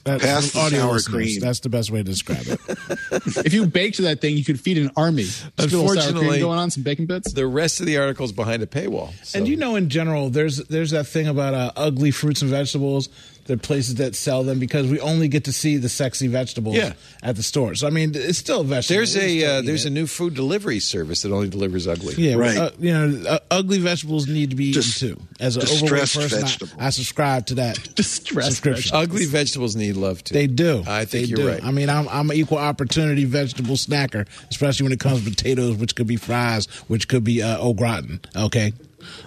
[0.04, 1.14] That's Pass from the audio sour listeners.
[1.16, 1.40] cream.
[1.42, 2.60] That's the best way to describe it.
[3.46, 5.24] If you baked that thing, you could feed an army.
[5.24, 7.34] Just a little sour Unfortunately- going on, some bacon bits.
[7.34, 9.12] the rest of the article is behind a paywall.
[9.24, 12.50] so- And you know, in general, there's there's that thing about uh, ugly fruits and
[12.50, 13.10] vegetables.
[13.46, 16.76] There are places that sell them because we only get to see the sexy vegetables
[16.76, 16.94] Yeah.
[17.24, 17.76] at the store.
[17.76, 18.98] So I mean, it's still a vegetable.
[18.98, 19.90] there's We a uh, there's it.
[19.90, 22.14] a new food delivery service that only delivers ugly.
[22.18, 22.58] yeah, Right.
[22.58, 25.20] uh, you know, uh, ugly vegetables need to be eaten too.
[25.40, 28.96] As an overweight distressed person, I- I, subscribe to that Distressed subscription.
[28.96, 30.34] Ugly vegetables need love too.
[30.34, 30.84] They do.
[30.88, 31.48] I think They you're do.
[31.50, 31.64] right.
[31.64, 35.78] I mean, I'm, I'm an equal opportunity vegetable snacker, especially when it comes to potatoes,
[35.78, 38.20] which could be fries, which could be uh, au gratin.
[38.36, 38.74] Okay,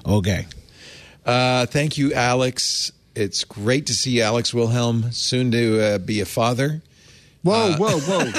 [0.07, 0.47] okay.
[1.27, 2.93] Uh, thank you, Alex.
[3.15, 6.83] It's great to see Alex Wilhelm soon to uh, be a father
[7.45, 8.21] Whoa, whoa, whoa!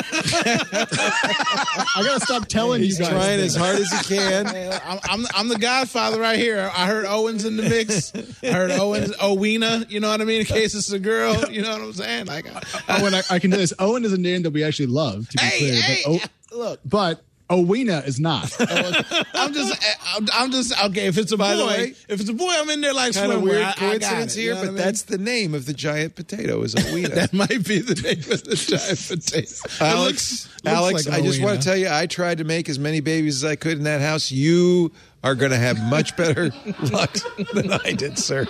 [1.95, 3.13] I gotta stop telling He's you guys.
[3.13, 3.55] trying this.
[3.55, 4.47] as hard as he can.
[4.83, 6.71] I'm, I'm I'm the Godfather right here.
[6.75, 8.11] I heard Owens in the mix.
[8.43, 9.85] I heard Owens, Owena.
[9.89, 10.39] You know what I mean?
[10.39, 11.35] In case it's a girl.
[11.51, 12.25] You know what I'm saying?
[12.25, 12.47] Like,
[12.89, 13.73] Owen, I, I can do this.
[13.77, 15.29] Owen is a name that we actually love.
[15.29, 16.79] To be hey, clear, hey, but, o- look.
[16.83, 18.51] but Owena is not.
[18.59, 21.05] I'm just, I'm, I'm just okay.
[21.05, 23.13] If it's a By boy, the way, if it's a boy, I'm in there like
[23.13, 24.77] Kind of weird I- I coincidence it, here, you know but I mean?
[24.77, 26.63] that's the name of the giant potato.
[26.63, 27.09] Is Owena.
[27.15, 29.83] that might be the name of the giant potato.
[29.83, 32.67] Alex, looks- looks Alex, like I just want to tell you, I tried to make
[32.67, 34.31] as many babies as I could in that house.
[34.31, 34.91] You
[35.23, 36.51] are going to have much better
[36.91, 37.15] luck
[37.53, 38.47] than I did, sir.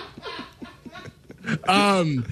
[1.68, 2.26] Um,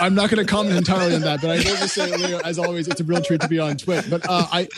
[0.00, 2.58] I'm not going to comment entirely on that, but I will just say, Leo, as
[2.58, 4.08] always, it's a real treat to be on TWiT.
[4.08, 4.68] But uh, I,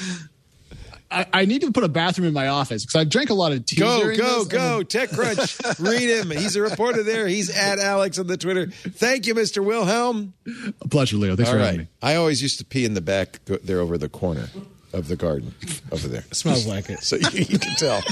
[1.10, 3.52] I, I need to put a bathroom in my office because I drank a lot
[3.52, 3.76] of tea.
[3.76, 4.82] Go, during go, this, go.
[4.82, 5.78] TechCrunch.
[5.86, 6.30] Read him.
[6.30, 7.28] He's a reporter there.
[7.28, 8.66] He's at Alex on the Twitter.
[8.66, 9.64] Thank you, Mr.
[9.64, 10.34] Wilhelm.
[10.80, 11.36] A pleasure, Leo.
[11.36, 11.88] Thanks All for having me.
[12.02, 14.48] I always used to pee in the back there over the corner
[14.92, 15.54] of the garden
[15.92, 16.24] over there.
[16.32, 16.98] smells like it.
[17.02, 18.00] So you, you can tell.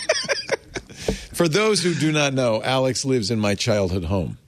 [1.34, 4.38] For those who do not know, Alex lives in my childhood home,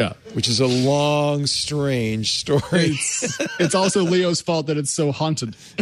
[0.00, 0.14] Yeah.
[0.32, 2.62] which is a long, strange story.
[2.72, 5.54] It's, it's also Leo's fault that it's so haunted.
[5.54, 5.74] So,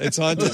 [0.00, 0.52] It's haunted.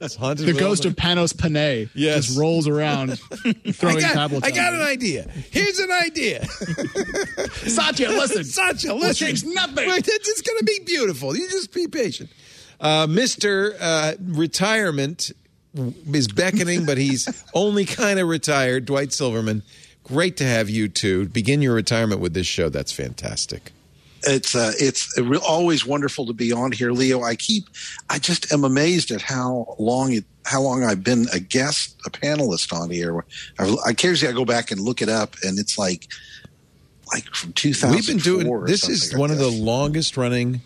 [0.00, 0.46] It's haunted.
[0.46, 2.26] the ghost of Panos Panay Yes.
[2.28, 3.10] just rolls around
[3.44, 4.46] I throwing got, tablets.
[4.46, 5.28] I got an idea.
[5.50, 6.46] Here's an idea.
[7.66, 8.44] Satya, listen.
[8.44, 9.26] Satya, We'll listen.
[9.26, 9.84] change nothing.
[9.88, 11.36] It's going to be beautiful.
[11.36, 12.30] You just be patient.
[12.80, 13.76] Uh, Mr.
[13.78, 15.30] Uh, retirement
[16.12, 18.86] is beckoning, but he's only kind of retired.
[18.86, 19.62] Dwight Silverman,
[20.06, 21.26] great to have you too.
[21.28, 22.68] Begin your retirement with this show.
[22.68, 23.72] That's fantastic.
[24.22, 27.22] it's uh, it's re- always wonderful to be on here, Leo.
[27.22, 27.64] I keep,
[28.08, 32.10] I just am amazed at how long it, how long I've been a guest, a
[32.10, 33.24] panelist on here.
[33.58, 36.08] I occasionally I go back and look it up, and it's like,
[37.12, 37.96] like from 2004.
[37.96, 40.60] We've been doing this is one of the longest running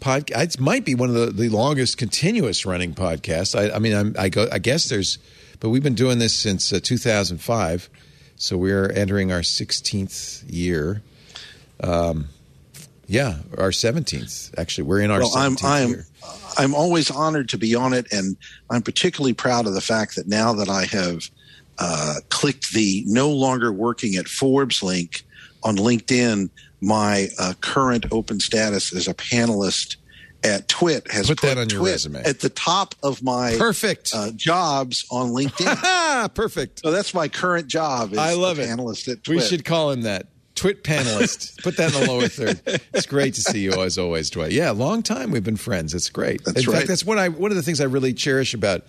[0.00, 0.54] podcast.
[0.54, 3.58] It might be one of the, the longest continuous running podcasts.
[3.58, 4.48] I, I mean, I'm, I go.
[4.50, 5.18] I guess there's,
[5.60, 7.90] but we've been doing this since uh, 2005,
[8.40, 11.02] so we're entering our 16th year.
[11.82, 12.28] Um,
[13.06, 14.58] yeah, our 17th.
[14.58, 16.06] Actually, we're in our Well, I'm 17th I'm year.
[16.56, 18.38] I'm always honored to be on it, and
[18.70, 21.30] I'm particularly proud of the fact that now that I have
[21.78, 25.22] uh, clicked the no longer working at Forbes link
[25.62, 26.48] on LinkedIn,
[26.80, 29.96] my uh, current open status as a panelist
[30.44, 32.22] at TWiT has Put that on your TWiT resume.
[32.22, 34.12] at the top of my Perfect.
[34.14, 36.34] uh, jobs on LinkedIn.
[36.34, 36.80] Perfect.
[36.80, 38.12] so that's my current job.
[38.12, 38.68] Is I love it.
[38.68, 39.36] Panelist at TWiT.
[39.36, 40.26] We should call him that.
[40.56, 41.62] TWiT panelist.
[41.62, 42.60] Put that in the lower third.
[42.92, 44.52] It's great to see you as always, Dwight.
[44.52, 45.94] Yeah, long time we've been friends.
[45.94, 46.44] It's great.
[46.44, 46.78] That's in right.
[46.78, 48.84] fact, that's one I one of the things I really cherish about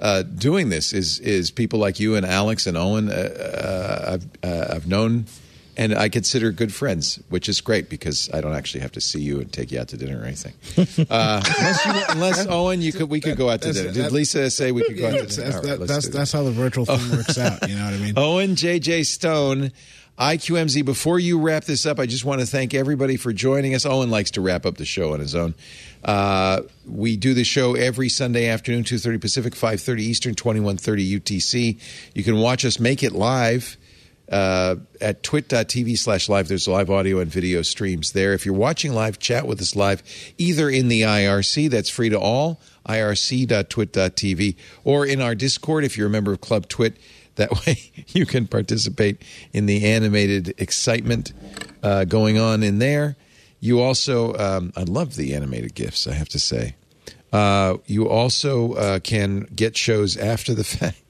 [0.00, 3.08] uh, doing this is is people like you and Alex and Owen.
[3.08, 5.26] Uh, uh, I've uh, I've known
[5.76, 9.20] and I consider good friends, which is great because I don't actually have to see
[9.20, 10.54] you and take you out to dinner or anything.
[11.10, 13.92] Uh, unless, you, unless Owen, you could we could go out to dinner.
[13.92, 15.50] Did that- Lisa say we could go out to dinner?
[15.50, 16.12] that's, right, that- that's, that.
[16.12, 17.68] that's how the virtual thing works out.
[17.68, 18.14] You know what I mean?
[18.16, 19.72] Owen JJ Stone,
[20.18, 20.84] IQMZ.
[20.84, 23.84] Before you wrap this up, I just want to thank everybody for joining us.
[23.86, 25.54] Owen likes to wrap up the show on his own.
[26.04, 31.80] Uh, we do the show every Sunday afternoon, 2.30 Pacific, 5.30 Eastern, 21.30 UTC.
[32.14, 33.76] You can watch us make it live
[34.32, 36.48] uh, at twit.tv slash live.
[36.48, 38.32] There's live audio and video streams there.
[38.32, 40.02] If you're watching live, chat with us live,
[40.38, 46.06] either in the IRC, that's free to all, irc.twit.tv, or in our Discord if you're
[46.06, 46.96] a member of Club TWiT.
[47.36, 49.22] That way you can participate
[49.54, 51.32] in the animated excitement
[51.82, 53.16] uh, going on in there.
[53.58, 56.74] You also, um, I love the animated gifs, I have to say.
[57.32, 61.01] Uh, you also uh, can get shows after the fact.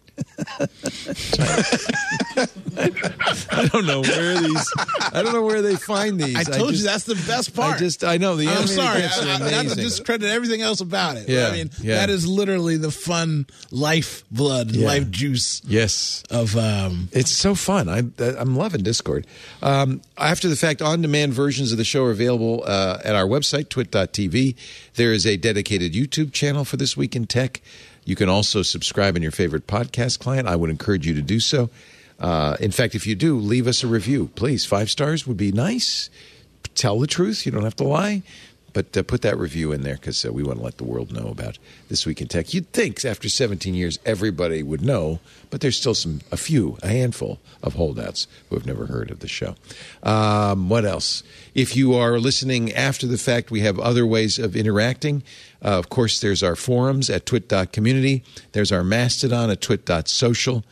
[3.55, 4.73] I don't know where these.
[5.12, 6.36] I don't know where they find these.
[6.36, 7.76] I told just- you that's the best part.
[7.76, 8.05] I just.
[8.05, 8.49] I know the.
[8.49, 9.02] I'm sorry.
[9.05, 11.28] I, I, not to discredit everything else about it.
[11.28, 11.97] Yeah, I mean, yeah.
[11.97, 14.86] that is literally the fun life blood, Yeah.
[14.86, 16.23] life juice Yes.
[16.31, 16.57] of.
[16.57, 17.89] Um, It's so fun.
[17.89, 18.02] I,
[18.39, 19.26] I'm loving Discord.
[19.62, 23.26] Um, after the fact, on demand versions of the show are available uh, at our
[23.26, 24.57] website, twit.tv.
[24.94, 27.60] There is a dedicated YouTube channel for This Week in Tech.
[28.05, 30.48] You can also subscribe in your favorite podcast client.
[30.48, 31.70] I would encourage you to do so.
[32.18, 34.64] Uh, in fact, if you do, leave us a review, please.
[34.64, 36.10] Five stars would be nice.
[36.74, 37.44] Tell the truth.
[37.47, 38.22] You don't have to lie.
[38.73, 41.12] But uh, put that review in there because uh, we want to let the world
[41.12, 42.55] know about this week in tech.
[42.55, 45.20] You'd think after 17 years everybody would know,
[45.51, 49.20] but there's still some a few, a handful of holdouts who have never heard of
[49.20, 49.55] the show.
[50.02, 51.23] Um, what else?
[51.55, 55.23] If you are listening after the fact, we have other ways of interacting.
[55.62, 58.25] Uh, of course, there's our forums at twit.community.
[58.52, 60.65] There's our Mastodon at twit.social.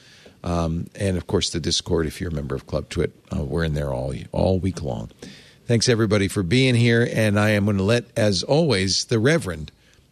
[0.42, 2.06] Um, and of course, the Discord.
[2.06, 5.10] If you're a member of Club TWiT, uh, we're in there all all week long.
[5.70, 7.08] Thanks everybody for being here.
[7.12, 9.70] And I am going to let, as always, the Reverend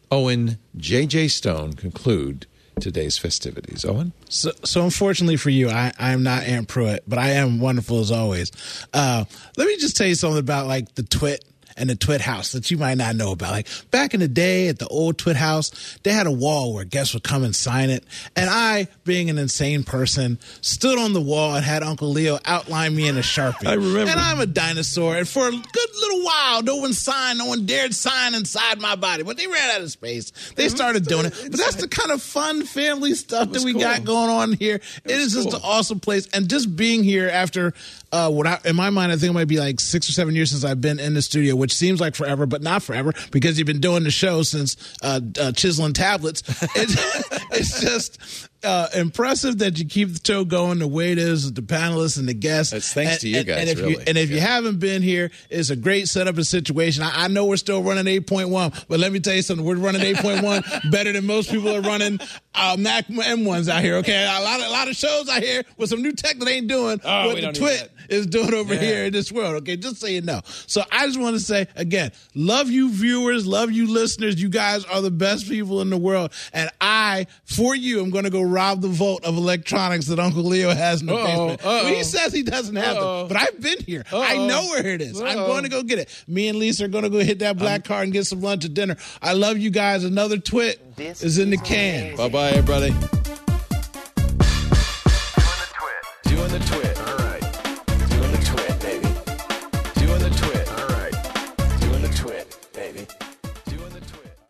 [0.08, 1.26] Owen J.J.
[1.26, 2.46] Stone conclude
[2.78, 3.84] today's festivities.
[3.84, 4.12] Owen?
[4.28, 7.98] So, so unfortunately for you, I, I am not Ant Pruitt, but I am wonderful
[7.98, 8.52] as always.
[8.94, 9.24] Uh,
[9.56, 11.44] let me just tell you something about like the twit
[11.78, 13.52] and the TWiT House that you might not know about.
[13.52, 16.84] Like back in the day at the old TWiT House, they had a wall where
[16.84, 18.04] guests would come and sign it.
[18.36, 22.94] And I, being an insane person, stood on the wall and had Uncle Leo outline
[22.94, 23.66] me in a Sharpie.
[23.66, 24.10] I remember.
[24.10, 25.16] And I'm a dinosaur.
[25.16, 28.96] And for a good little while, no one signed, no one dared sign inside my
[28.96, 29.22] body.
[29.22, 30.32] But they ran out of space.
[30.56, 31.34] They started doing it.
[31.50, 33.82] But that's the kind of fun family stuff that we cool.
[33.82, 34.80] got going on here.
[35.04, 36.26] It is just an awesome place.
[36.28, 37.74] And just being here after
[38.12, 40.34] uh, what I, in my mind, I think it might be like six or seven
[40.34, 43.58] years since I've been in the studio, which seems like forever, but not forever because
[43.58, 46.42] you've been doing the show since uh, uh, chiseling tablets.
[46.74, 51.46] It's, it's just uh, impressive that you keep the show going the way it is
[51.46, 52.72] with the panelists and the guests.
[52.72, 54.04] It's thanks and, to you and- guys, And if, you, really.
[54.06, 57.02] and if you haven't been here, it's a great setup and situation.
[57.02, 59.64] I, I know we're still running 8.1, but let me tell you something.
[59.64, 62.20] We're running 8.1 better than most people are running
[62.54, 63.96] uh, Mac M1s out here.
[63.96, 66.48] Okay, a lot, of, a lot of shows out here with some new tech that
[66.48, 68.80] ain't doing Oh, what we the don't need twit is doing over Yeah.
[68.80, 69.54] here in this world.
[69.56, 70.40] Okay, just so you know.
[70.66, 74.40] So I just want to say again, love you viewers, love you listeners.
[74.40, 78.24] You guys are the best people in the world, and I, for you, am going
[78.24, 81.60] to go rob the vault of electronics that Uncle Leo has in the Uh-oh, basement.
[81.64, 81.84] uh-oh.
[81.84, 83.18] Well, he says he doesn't have Uh-oh.
[83.20, 84.04] them, but I've been here.
[84.12, 84.46] I Uh-oh.
[84.46, 85.20] know where it is.
[85.20, 86.24] I'm going to go get it.
[86.26, 88.64] Me and Lisa are going to go hit that black car and get some lunch
[88.64, 88.96] or dinner.
[89.22, 90.04] I love you guys.
[90.04, 92.16] Another twit is in the can.
[92.16, 92.94] Bye bye, everybody.